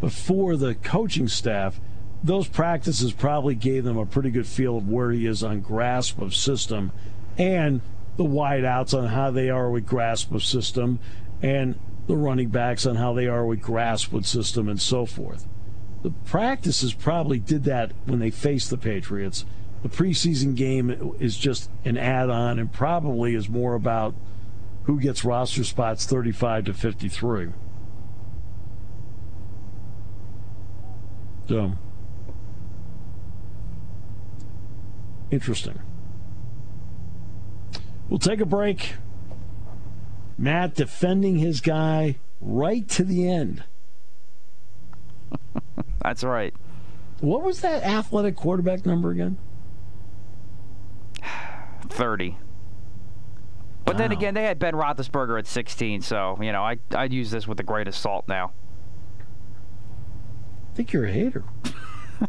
But 0.00 0.12
for 0.12 0.56
the 0.56 0.74
coaching 0.74 1.28
staff, 1.28 1.80
those 2.22 2.48
practices 2.48 3.12
probably 3.12 3.54
gave 3.54 3.84
them 3.84 3.96
a 3.96 4.06
pretty 4.06 4.30
good 4.30 4.46
feel 4.46 4.78
of 4.78 4.88
where 4.88 5.10
he 5.10 5.26
is 5.26 5.42
on 5.42 5.60
grasp 5.60 6.20
of 6.20 6.34
system 6.34 6.92
and 7.38 7.80
the 8.16 8.24
wideouts 8.24 8.96
on 8.96 9.08
how 9.08 9.30
they 9.30 9.50
are 9.50 9.70
with 9.70 9.86
grasp 9.86 10.32
of 10.32 10.42
system 10.42 10.98
and 11.42 11.78
the 12.06 12.16
running 12.16 12.48
backs 12.48 12.86
on 12.86 12.96
how 12.96 13.12
they 13.12 13.26
are 13.26 13.44
with 13.44 13.60
grasp 13.60 14.12
with 14.12 14.26
system 14.26 14.68
and 14.68 14.80
so 14.80 15.04
forth. 15.06 15.46
The 16.02 16.10
practices 16.10 16.94
probably 16.94 17.38
did 17.38 17.64
that 17.64 17.92
when 18.04 18.20
they 18.20 18.30
faced 18.30 18.70
the 18.70 18.78
Patriots. 18.78 19.44
The 19.86 19.96
preseason 19.96 20.56
game 20.56 21.14
is 21.20 21.36
just 21.36 21.70
an 21.84 21.96
add 21.96 22.28
on 22.28 22.58
and 22.58 22.72
probably 22.72 23.36
is 23.36 23.48
more 23.48 23.76
about 23.76 24.16
who 24.82 24.98
gets 24.98 25.24
roster 25.24 25.62
spots 25.62 26.04
35 26.06 26.64
to 26.64 26.74
53. 26.74 27.50
So. 31.48 31.72
Interesting. 35.30 35.78
We'll 38.08 38.18
take 38.18 38.40
a 38.40 38.44
break. 38.44 38.94
Matt 40.36 40.74
defending 40.74 41.36
his 41.36 41.60
guy 41.60 42.16
right 42.40 42.88
to 42.88 43.04
the 43.04 43.28
end. 43.28 43.62
That's 46.02 46.24
right. 46.24 46.54
What 47.20 47.44
was 47.44 47.60
that 47.60 47.84
athletic 47.84 48.34
quarterback 48.34 48.84
number 48.84 49.12
again? 49.12 49.38
30. 51.92 52.38
But 53.84 53.94
wow. 53.94 53.98
then 53.98 54.12
again, 54.12 54.34
they 54.34 54.42
had 54.44 54.58
Ben 54.58 54.74
Roethlisberger 54.74 55.38
at 55.38 55.46
16, 55.46 56.02
so, 56.02 56.36
you 56.40 56.52
know, 56.52 56.62
I, 56.62 56.78
I'd 56.94 57.12
use 57.12 57.30
this 57.30 57.46
with 57.46 57.56
the 57.56 57.62
greatest 57.62 58.00
salt 58.00 58.26
now. 58.26 58.52
I 60.72 60.76
think 60.76 60.92
you're 60.92 61.04
a 61.06 61.12
hater. 61.12 61.44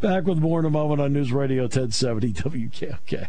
Back 0.00 0.24
with 0.24 0.38
more 0.38 0.60
in 0.60 0.66
a 0.66 0.70
moment 0.70 1.00
on 1.00 1.12
News 1.12 1.32
Radio 1.32 1.62
1070 1.64 2.32
WKOK. 2.32 3.28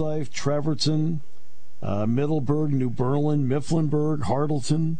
Forsyth, 0.00 0.32
Trevorton, 0.32 1.20
uh, 1.82 2.06
Middleburg, 2.06 2.72
New 2.72 2.88
Berlin, 2.88 3.46
Mifflinburg, 3.46 4.22
Hartleton. 4.22 4.96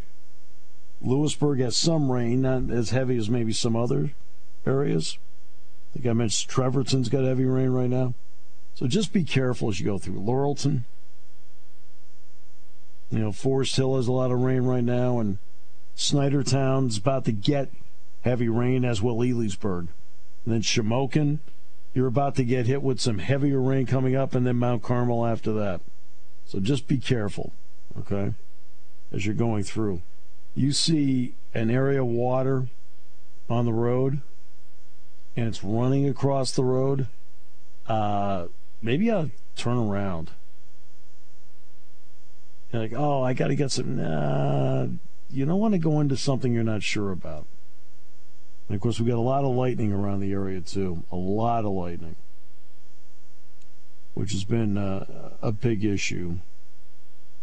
Lewisburg 1.00 1.60
has 1.60 1.74
some 1.74 2.12
rain, 2.12 2.42
not 2.42 2.70
as 2.70 2.90
heavy 2.90 3.16
as 3.16 3.30
maybe 3.30 3.52
some 3.52 3.74
other 3.74 4.10
areas. 4.66 5.16
I 5.90 5.94
think 5.94 6.06
I 6.06 6.12
mentioned 6.12 6.52
Trevorton's 6.52 7.08
got 7.08 7.24
heavy 7.24 7.46
rain 7.46 7.70
right 7.70 7.88
now. 7.88 8.12
So 8.74 8.86
just 8.86 9.14
be 9.14 9.24
careful 9.24 9.70
as 9.70 9.80
you 9.80 9.86
go 9.86 9.96
through. 9.96 10.20
Laurelton, 10.20 10.84
you 13.10 13.20
know, 13.20 13.32
Forest 13.32 13.76
Hill 13.76 13.96
has 13.96 14.06
a 14.06 14.12
lot 14.12 14.30
of 14.30 14.40
rain 14.40 14.64
right 14.64 14.84
now, 14.84 15.18
and 15.18 15.38
Snydertown's 15.96 16.98
about 16.98 17.24
to 17.24 17.32
get 17.32 17.70
heavy 18.20 18.50
rain, 18.50 18.84
as 18.84 19.00
will 19.00 19.16
Elysburg. 19.16 19.88
And 20.44 20.54
then 20.54 20.60
Shamokin, 20.60 21.38
you're 21.92 22.06
about 22.06 22.36
to 22.36 22.44
get 22.44 22.66
hit 22.66 22.82
with 22.82 23.00
some 23.00 23.18
heavier 23.18 23.60
rain 23.60 23.86
coming 23.86 24.14
up, 24.14 24.34
and 24.34 24.46
then 24.46 24.56
Mount 24.56 24.82
Carmel 24.82 25.26
after 25.26 25.52
that. 25.52 25.80
So 26.44 26.60
just 26.60 26.86
be 26.88 26.98
careful, 26.98 27.52
okay, 27.98 28.34
as 29.12 29.26
you're 29.26 29.34
going 29.34 29.64
through. 29.64 30.02
You 30.54 30.72
see 30.72 31.34
an 31.54 31.70
area 31.70 32.02
of 32.02 32.08
water 32.08 32.68
on 33.48 33.64
the 33.64 33.72
road, 33.72 34.20
and 35.36 35.48
it's 35.48 35.64
running 35.64 36.08
across 36.08 36.52
the 36.52 36.64
road. 36.64 37.06
Uh, 37.86 38.46
maybe 38.82 39.10
I'll 39.10 39.30
turn 39.56 39.76
around. 39.76 40.30
You're 42.72 42.82
like, 42.82 42.92
oh, 42.94 43.22
I 43.22 43.32
got 43.32 43.48
to 43.48 43.56
get 43.56 43.72
some. 43.72 43.96
Nah, 43.96 44.86
you 45.28 45.44
don't 45.44 45.58
want 45.58 45.74
to 45.74 45.78
go 45.78 45.98
into 46.00 46.16
something 46.16 46.52
you're 46.52 46.62
not 46.62 46.82
sure 46.82 47.10
about. 47.10 47.46
And 48.70 48.76
of 48.76 48.82
course, 48.82 49.00
we've 49.00 49.08
got 49.08 49.18
a 49.18 49.20
lot 49.20 49.42
of 49.42 49.56
lightning 49.56 49.92
around 49.92 50.20
the 50.20 50.30
area 50.30 50.60
too. 50.60 51.02
A 51.10 51.16
lot 51.16 51.64
of 51.64 51.72
lightning, 51.72 52.14
which 54.14 54.30
has 54.30 54.44
been 54.44 54.78
uh, 54.78 55.30
a 55.42 55.50
big 55.50 55.84
issue. 55.84 56.38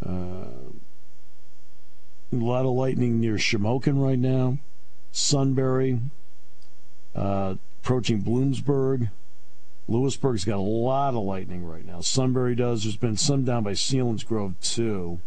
Uh, 0.02 0.72
a 2.32 2.36
lot 2.36 2.62
of 2.66 2.72
lightning 2.72 3.20
near 3.20 3.34
Shamokin 3.34 4.02
right 4.02 4.18
now, 4.18 4.60
Sunbury, 5.12 6.00
uh, 7.14 7.56
approaching 7.84 8.24
Bloomsburg. 8.24 9.10
Lewisburg's 9.90 10.46
got 10.46 10.56
a 10.56 10.62
lot 10.62 11.14
of 11.14 11.26
lightning 11.26 11.66
right 11.66 11.86
now. 11.86 12.00
Sunbury 12.00 12.56
does. 12.56 12.84
There's 12.84 12.96
been 12.96 13.18
some 13.18 13.44
down 13.44 13.64
by 13.64 13.74
Selinsgrove 13.74 14.56
too. 14.62 15.20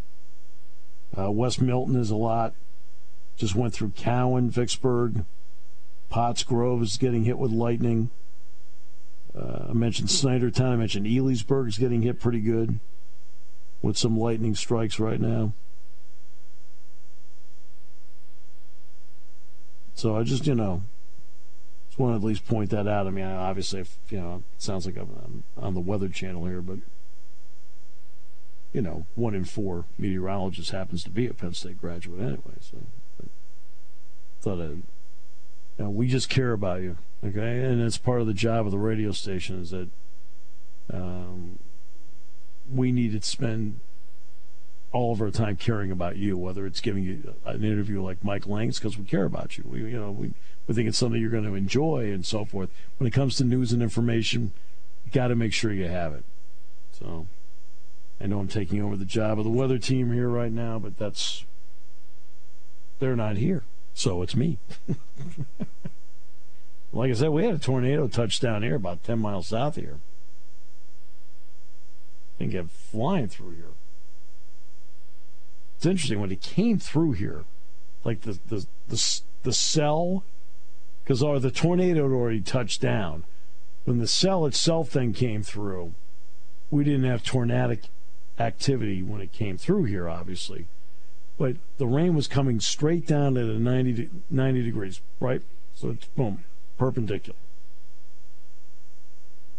Uh, 1.15 1.29
West 1.29 1.61
Milton 1.61 1.95
is 1.95 2.09
a 2.09 2.15
lot. 2.15 2.55
Just 3.37 3.53
went 3.53 3.75
through 3.75 3.91
Cowan, 3.91 4.49
Vicksburg. 4.49 5.25
Pottsgrove 6.11 6.81
is 6.83 6.97
getting 6.97 7.23
hit 7.23 7.37
with 7.37 7.51
lightning. 7.51 8.09
Uh, 9.35 9.67
I 9.69 9.73
mentioned 9.73 10.09
Snydertown. 10.09 10.73
I 10.73 10.75
mentioned 10.75 11.05
Elysburg 11.07 11.69
is 11.69 11.77
getting 11.77 12.01
hit 12.01 12.19
pretty 12.19 12.41
good 12.41 12.79
with 13.81 13.97
some 13.97 14.19
lightning 14.19 14.53
strikes 14.55 14.99
right 14.99 15.19
now. 15.19 15.53
So 19.93 20.17
I 20.17 20.23
just, 20.23 20.47
you 20.47 20.55
know, 20.55 20.83
just 21.87 21.99
want 21.99 22.13
to 22.13 22.17
at 22.17 22.23
least 22.23 22.47
point 22.47 22.71
that 22.71 22.87
out. 22.87 23.07
I 23.07 23.11
mean, 23.11 23.25
obviously, 23.25 23.81
if, 23.81 23.97
you 24.09 24.19
know, 24.19 24.43
it 24.55 24.61
sounds 24.61 24.85
like 24.85 24.97
I'm 24.97 25.43
on 25.57 25.73
the 25.73 25.79
Weather 25.79 26.09
Channel 26.09 26.45
here, 26.45 26.61
but, 26.61 26.79
you 28.73 28.81
know, 28.81 29.05
one 29.15 29.35
in 29.35 29.45
four 29.45 29.85
meteorologists 29.97 30.71
happens 30.71 31.03
to 31.03 31.09
be 31.09 31.27
a 31.27 31.33
Penn 31.33 31.53
State 31.53 31.79
graduate 31.79 32.19
anyway. 32.19 32.57
So 32.59 32.77
I 33.21 33.27
thought 34.41 34.61
I'd 34.61 34.83
you 35.77 35.85
know, 35.85 35.89
we 35.89 36.07
just 36.07 36.29
care 36.29 36.53
about 36.53 36.81
you, 36.81 36.97
okay? 37.23 37.63
And 37.63 37.81
it's 37.81 37.97
part 37.97 38.21
of 38.21 38.27
the 38.27 38.33
job 38.33 38.65
of 38.65 38.71
the 38.71 38.77
radio 38.77 39.11
station 39.11 39.61
is 39.61 39.71
that 39.71 39.89
um, 40.91 41.59
we 42.71 42.91
need 42.91 43.11
to 43.13 43.27
spend 43.27 43.79
all 44.91 45.13
of 45.13 45.21
our 45.21 45.31
time 45.31 45.55
caring 45.55 45.91
about 45.91 46.17
you, 46.17 46.37
whether 46.37 46.65
it's 46.65 46.81
giving 46.81 47.03
you 47.03 47.33
an 47.45 47.63
interview 47.63 48.01
like 48.01 48.23
Mike 48.23 48.45
Lange's 48.45 48.77
because 48.77 48.97
we 48.97 49.05
care 49.05 49.25
about 49.25 49.57
you. 49.57 49.63
We, 49.65 49.79
you 49.79 49.99
know, 49.99 50.11
we, 50.11 50.33
we 50.67 50.73
think 50.73 50.89
it's 50.89 50.97
something 50.97 51.19
you're 51.19 51.29
going 51.29 51.45
to 51.45 51.55
enjoy 51.55 52.11
and 52.11 52.25
so 52.25 52.43
forth. 52.43 52.69
When 52.97 53.07
it 53.07 53.13
comes 53.13 53.37
to 53.37 53.45
news 53.45 53.71
and 53.71 53.81
information, 53.81 54.51
you 55.05 55.11
got 55.11 55.27
to 55.27 55.35
make 55.35 55.53
sure 55.53 55.71
you 55.71 55.87
have 55.87 56.13
it. 56.13 56.25
So 56.91 57.27
I 58.19 58.27
know 58.27 58.39
I'm 58.39 58.47
taking 58.47 58.81
over 58.81 58.97
the 58.97 59.05
job 59.05 59.39
of 59.39 59.45
the 59.45 59.51
weather 59.51 59.77
team 59.77 60.11
here 60.11 60.29
right 60.29 60.51
now, 60.51 60.77
but 60.77 60.97
that's 60.97 61.45
they're 62.99 63.15
not 63.15 63.37
here. 63.37 63.63
So 63.93 64.21
it's 64.21 64.35
me. 64.35 64.57
like 66.93 67.11
I 67.11 67.13
said, 67.13 67.29
we 67.29 67.43
had 67.43 67.55
a 67.55 67.59
tornado 67.59 68.07
touchdown 68.07 68.63
here 68.63 68.75
about 68.75 69.03
10 69.03 69.19
miles 69.19 69.47
south 69.47 69.77
of 69.77 69.83
here. 69.83 69.99
And 72.39 72.51
get 72.51 72.69
flying 72.71 73.27
through 73.27 73.51
here. 73.51 73.65
It's 75.77 75.85
interesting 75.85 76.19
when 76.19 76.31
it 76.31 76.41
came 76.41 76.79
through 76.79 77.13
here, 77.13 77.45
like 78.03 78.21
the 78.21 78.39
the 78.47 78.65
the, 78.87 79.21
the 79.43 79.53
cell, 79.53 80.23
because 81.03 81.21
the 81.21 81.51
tornado 81.51 82.03
had 82.03 82.15
already 82.15 82.41
touched 82.41 82.81
down. 82.81 83.23
When 83.85 83.97
the 83.97 84.07
cell 84.07 84.45
itself 84.45 84.91
then 84.91 85.13
came 85.13 85.41
through, 85.41 85.93
we 86.69 86.83
didn't 86.83 87.05
have 87.05 87.23
tornadic 87.23 87.85
activity 88.39 89.01
when 89.01 89.21
it 89.21 89.31
came 89.31 89.57
through 89.57 89.85
here, 89.85 90.07
obviously 90.07 90.67
but 91.41 91.55
the 91.79 91.87
rain 91.87 92.13
was 92.13 92.27
coming 92.27 92.59
straight 92.59 93.07
down 93.07 93.35
at 93.35 93.45
a 93.45 93.57
90, 93.57 94.11
90 94.29 94.61
degrees, 94.61 95.01
right? 95.19 95.41
So 95.73 95.89
it's 95.89 96.05
boom, 96.05 96.43
perpendicular. 96.77 97.39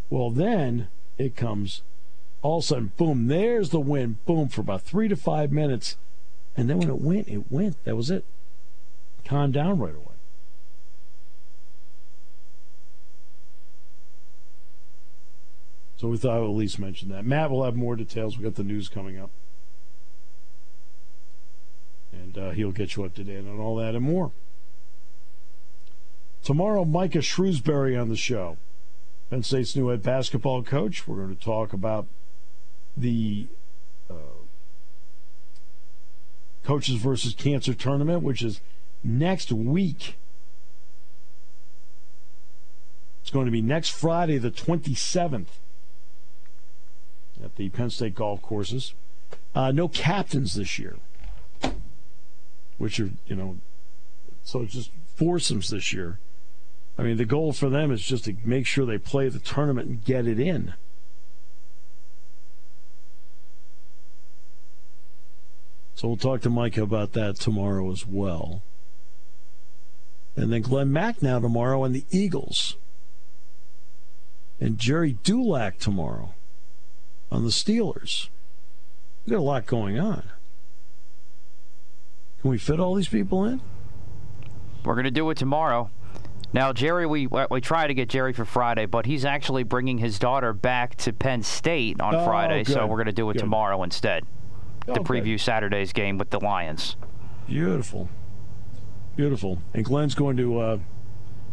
Well, 0.09 0.31
then 0.31 0.87
it 1.19 1.35
comes 1.35 1.83
all 2.41 2.59
of 2.59 2.63
a 2.63 2.67
sudden, 2.69 2.93
boom, 2.97 3.27
there's 3.27 3.71
the 3.71 3.81
wind, 3.81 4.25
boom, 4.27 4.47
for 4.47 4.61
about 4.61 4.83
three 4.83 5.09
to 5.09 5.17
five 5.17 5.51
minutes. 5.51 5.97
And 6.57 6.71
then 6.71 6.79
when 6.79 6.89
it 6.89 7.01
went, 7.01 7.27
it 7.27 7.51
went. 7.51 7.83
That 7.83 7.97
was 7.97 8.13
it. 8.13 8.25
Calmed 9.25 9.55
down 9.55 9.81
right 9.81 9.97
away. 9.97 10.07
So 15.97 16.07
we 16.07 16.17
thought 16.17 16.37
I 16.37 16.39
would 16.39 16.51
at 16.51 16.57
least 16.57 16.79
mention 16.79 17.09
that. 17.09 17.27
Matt 17.27 17.51
will 17.51 17.65
have 17.65 17.75
more 17.75 17.97
details. 17.97 18.39
We 18.39 18.45
got 18.45 18.55
the 18.55 18.63
news 18.63 18.89
coming 18.89 19.19
up 19.19 19.31
and 22.13 22.39
uh, 22.39 22.51
he'll 22.51 22.73
get 22.73 22.97
you 22.97 23.05
up 23.05 23.15
to 23.15 23.25
date 23.25 23.47
on 23.47 23.59
all 23.59 23.77
that 23.77 23.95
and 23.95 24.05
more. 24.05 24.33
Tomorrow, 26.43 26.85
Micah 26.85 27.19
Shrewsberry 27.19 28.01
on 28.01 28.09
the 28.09 28.17
show, 28.17 28.57
Penn 29.31 29.43
State's 29.43 29.77
new 29.77 29.89
head 29.89 30.03
basketball 30.03 30.63
coach. 30.63 31.07
We're 31.07 31.17
going 31.17 31.37
to 31.37 31.43
talk 31.43 31.73
about 31.73 32.07
the 32.97 33.47
uh, 34.11 34.43
Coaches 36.65 36.97
versus 36.97 37.35
Cancer 37.35 37.75
tournament, 37.75 38.23
which 38.23 38.43
is 38.43 38.61
next 39.03 39.53
week. 39.53 40.17
It's 43.23 43.31
going 43.31 43.47
to 43.47 43.53
be 43.53 43.63
next 43.63 43.91
Friday, 43.91 44.39
the 44.39 44.51
27th, 44.51 45.47
at 47.43 47.57
the 47.57 47.69
Penn 47.69 47.91
State 47.91 48.15
golf 48.15 48.43
courses. 48.43 48.95
Uh, 49.55 49.71
no 49.71 49.89
captains 49.89 50.55
this 50.55 50.79
year, 50.79 50.97
which 52.83 52.99
are, 52.99 53.11
you 53.29 53.37
know, 53.37 53.59
so 54.43 54.63
it's 54.63 54.73
just 54.73 54.91
foursomes 55.15 55.71
this 55.71 55.93
year. 55.93 56.19
I 56.99 57.05
mean, 57.05 57.17
the 57.17 57.25
goal 57.25 57.53
for 57.53 57.71
them 57.71 57.93
is 57.93 58.03
just 58.03 58.25
to 58.25 58.35
make 58.45 58.67
sure 58.67 58.85
they 58.85 58.99
play 58.99 59.29
the 59.29 59.39
tournament 59.39 59.89
and 59.89 60.05
get 60.05 60.27
it 60.27 60.41
in. 60.41 60.75
So 65.95 66.09
we'll 66.09 66.17
talk 66.17 66.41
to 66.41 66.51
Mike 66.51 66.77
about 66.77 67.13
that 67.13 67.37
tomorrow 67.37 67.89
as 67.93 68.05
well. 68.05 68.65
And 70.35 70.53
then 70.53 70.63
Glen 70.63 70.91
Macnow 70.91 71.41
tomorrow 71.41 71.85
and 71.85 71.95
the 71.95 72.05
Eagles. 72.11 72.75
And 74.59 74.77
Gerry 74.77 75.13
Dulac 75.23 75.79
tomorrow 75.79 76.35
on 77.31 77.45
the 77.45 77.51
Steelers. 77.51 78.29
We 79.25 79.31
got 79.31 79.39
a 79.39 79.43
lot 79.43 79.67
going 79.67 80.01
on. 80.01 80.25
Can 82.43 82.51
we 82.51 82.59
fit 82.59 82.81
all 82.81 82.95
these 82.95 83.09
people 83.09 83.45
in? 83.45 83.61
We're 84.85 84.95
going 84.95 85.05
to 85.05 85.11
do 85.13 85.31
it 85.31 85.37
tomorrow. 85.39 85.91
Now, 86.53 86.73
Gerry, 86.73 87.07
we 87.07 87.29
we 87.29 87.61
try 87.63 87.87
to 87.87 87.95
get 87.95 88.11
Gerry 88.11 88.33
for 88.35 88.45
Friday, 88.45 88.85
but 88.85 89.07
he's 89.07 89.25
actually 89.25 89.63
bringing 89.63 89.97
his 89.99 90.19
daughter 90.19 90.53
back 90.53 90.97
to 90.97 91.13
Penn 91.13 91.43
State 91.43 91.99
on 92.01 92.15
Oh, 92.15 92.25
Friday, 92.27 92.65
so 92.65 92.87
we're 92.87 92.97
going 92.97 93.07
to 93.07 93.13
do 93.13 93.31
it 93.31 93.35
Good. 93.35 93.39
tomorrow 93.41 93.83
instead 93.85 94.27
to 94.87 94.93
Okay. 94.93 95.01
preview 95.03 95.41
Saturday's 95.41 95.93
game 95.95 96.19
with 96.19 96.29
the 96.31 96.41
Lions. 96.41 96.97
Beautiful. 97.47 98.11
Beautiful. 99.17 99.59
And 99.73 99.85
Glen's 99.85 100.15
going 100.15 100.37
to 100.37 100.59
uh, 100.59 100.79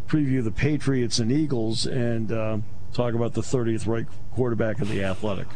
preview 0.08 0.44
the 0.44 0.52
Patriots 0.52 1.20
and 1.20 1.32
Eagles 1.32 1.86
and 1.86 2.32
uh, 2.32 2.58
talk 2.92 3.14
about 3.14 3.34
the 3.34 3.42
30th 3.42 3.88
ranked 3.88 4.12
quarterback 4.34 4.82
of 4.82 4.90
the 4.90 5.04
Athletic. 5.04 5.48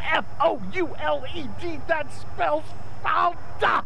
F 0.00 0.24
O 0.40 0.60
U 0.74 0.94
L 0.98 1.24
E 1.34 1.44
D. 1.60 1.78
That 1.86 2.12
spells 2.12 2.64
fouled 2.64 2.64
up. 2.64 2.91
Let 3.04 3.84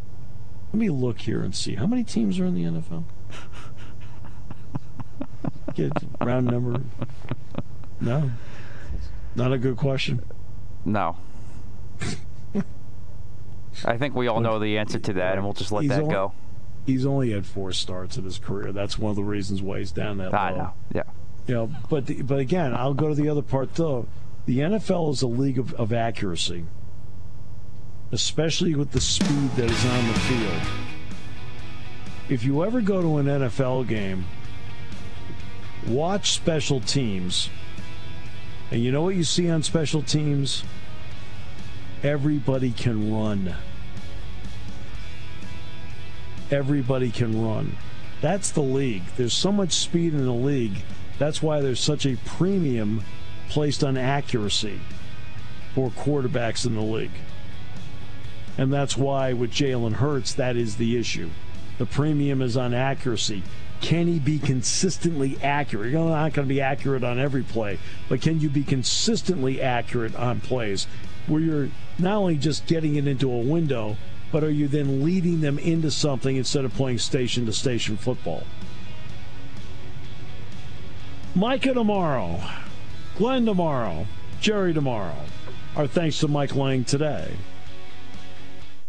me 0.74 0.88
look 0.90 1.20
here 1.20 1.42
and 1.42 1.54
see. 1.54 1.74
How 1.76 1.86
many 1.86 2.04
teams 2.04 2.38
are 2.38 2.46
in 2.46 2.54
the 2.54 2.64
NFL? 2.64 3.04
Get 5.74 5.92
round 6.20 6.46
number. 6.46 6.80
No. 8.00 8.30
Not 9.34 9.52
a 9.52 9.58
good 9.58 9.76
question. 9.76 10.22
No. 10.84 11.16
I 13.84 13.96
think 13.98 14.14
we 14.14 14.26
all 14.28 14.40
know 14.40 14.58
the 14.58 14.78
answer 14.78 14.98
to 14.98 15.12
that, 15.14 15.34
and 15.34 15.44
we'll 15.44 15.52
just 15.52 15.70
let 15.72 15.82
He's 15.82 15.90
that 15.90 16.02
only- 16.02 16.14
go. 16.14 16.32
He's 16.86 17.04
only 17.04 17.32
had 17.32 17.44
four 17.44 17.72
starts 17.72 18.16
in 18.16 18.24
his 18.24 18.38
career. 18.38 18.70
That's 18.72 18.96
one 18.98 19.10
of 19.10 19.16
the 19.16 19.24
reasons 19.24 19.60
why 19.60 19.80
he's 19.80 19.90
down 19.90 20.18
that 20.18 20.32
I 20.32 20.50
low. 20.50 20.56
know. 20.56 20.72
Yeah. 20.94 21.02
You 21.48 21.54
know, 21.54 21.70
but 21.90 22.06
the, 22.06 22.22
but 22.22 22.38
again, 22.38 22.74
I'll 22.74 22.94
go 22.94 23.08
to 23.08 23.14
the 23.14 23.28
other 23.28 23.42
part 23.42 23.74
though. 23.74 24.06
The 24.46 24.58
NFL 24.60 25.10
is 25.12 25.22
a 25.22 25.26
league 25.26 25.58
of, 25.58 25.74
of 25.74 25.92
accuracy, 25.92 26.64
especially 28.12 28.74
with 28.74 28.92
the 28.92 29.00
speed 29.00 29.50
that 29.56 29.70
is 29.70 29.86
on 29.86 30.08
the 30.08 30.14
field. 30.20 30.62
If 32.28 32.44
you 32.44 32.64
ever 32.64 32.80
go 32.80 33.00
to 33.02 33.18
an 33.18 33.26
NFL 33.26 33.88
game, 33.88 34.24
watch 35.86 36.32
special 36.32 36.80
teams, 36.80 37.50
and 38.70 38.82
you 38.82 38.90
know 38.90 39.02
what 39.02 39.14
you 39.14 39.24
see 39.24 39.48
on 39.50 39.62
special 39.62 40.02
teams? 40.02 40.64
Everybody 42.02 42.72
can 42.72 43.12
run. 43.12 43.54
Everybody 46.50 47.10
can 47.10 47.42
run. 47.42 47.76
That's 48.20 48.50
the 48.50 48.62
league. 48.62 49.04
There's 49.16 49.34
so 49.34 49.52
much 49.52 49.72
speed 49.72 50.14
in 50.14 50.24
the 50.24 50.32
league. 50.32 50.82
That's 51.18 51.42
why 51.42 51.60
there's 51.60 51.80
such 51.80 52.06
a 52.06 52.16
premium 52.24 53.02
placed 53.48 53.82
on 53.84 53.96
accuracy 53.96 54.80
for 55.74 55.90
quarterbacks 55.90 56.66
in 56.66 56.74
the 56.74 56.80
league. 56.80 57.10
And 58.58 58.72
that's 58.72 58.96
why 58.96 59.32
with 59.32 59.50
Jalen 59.50 59.94
Hurts, 59.94 60.32
that 60.34 60.56
is 60.56 60.76
the 60.76 60.96
issue. 60.96 61.30
The 61.78 61.86
premium 61.86 62.40
is 62.40 62.56
on 62.56 62.72
accuracy. 62.72 63.42
Can 63.80 64.06
he 64.06 64.18
be 64.18 64.38
consistently 64.38 65.38
accurate? 65.42 65.92
You're 65.92 66.08
not 66.08 66.32
going 66.32 66.48
to 66.48 66.54
be 66.54 66.62
accurate 66.62 67.04
on 67.04 67.18
every 67.18 67.42
play, 67.42 67.78
but 68.08 68.22
can 68.22 68.40
you 68.40 68.48
be 68.48 68.64
consistently 68.64 69.60
accurate 69.60 70.16
on 70.16 70.40
plays 70.40 70.86
where 71.26 71.40
you're 71.40 71.68
not 71.98 72.16
only 72.16 72.36
just 72.36 72.66
getting 72.66 72.96
it 72.96 73.06
into 73.06 73.30
a 73.30 73.38
window, 73.38 73.96
but 74.32 74.42
are 74.42 74.50
you 74.50 74.68
then 74.68 75.04
leading 75.04 75.40
them 75.40 75.58
into 75.58 75.90
something 75.90 76.36
instead 76.36 76.64
of 76.64 76.72
playing 76.74 76.98
station 76.98 77.46
to 77.46 77.52
station 77.52 77.96
football? 77.96 78.44
Micah 81.34 81.74
tomorrow, 81.74 82.40
Glen 83.18 83.44
tomorrow, 83.44 84.06
Gerry 84.40 84.72
tomorrow. 84.72 85.16
Our 85.76 85.86
thanks 85.86 86.18
to 86.20 86.28
Mike 86.28 86.56
Lange 86.56 86.84
today. 86.84 87.34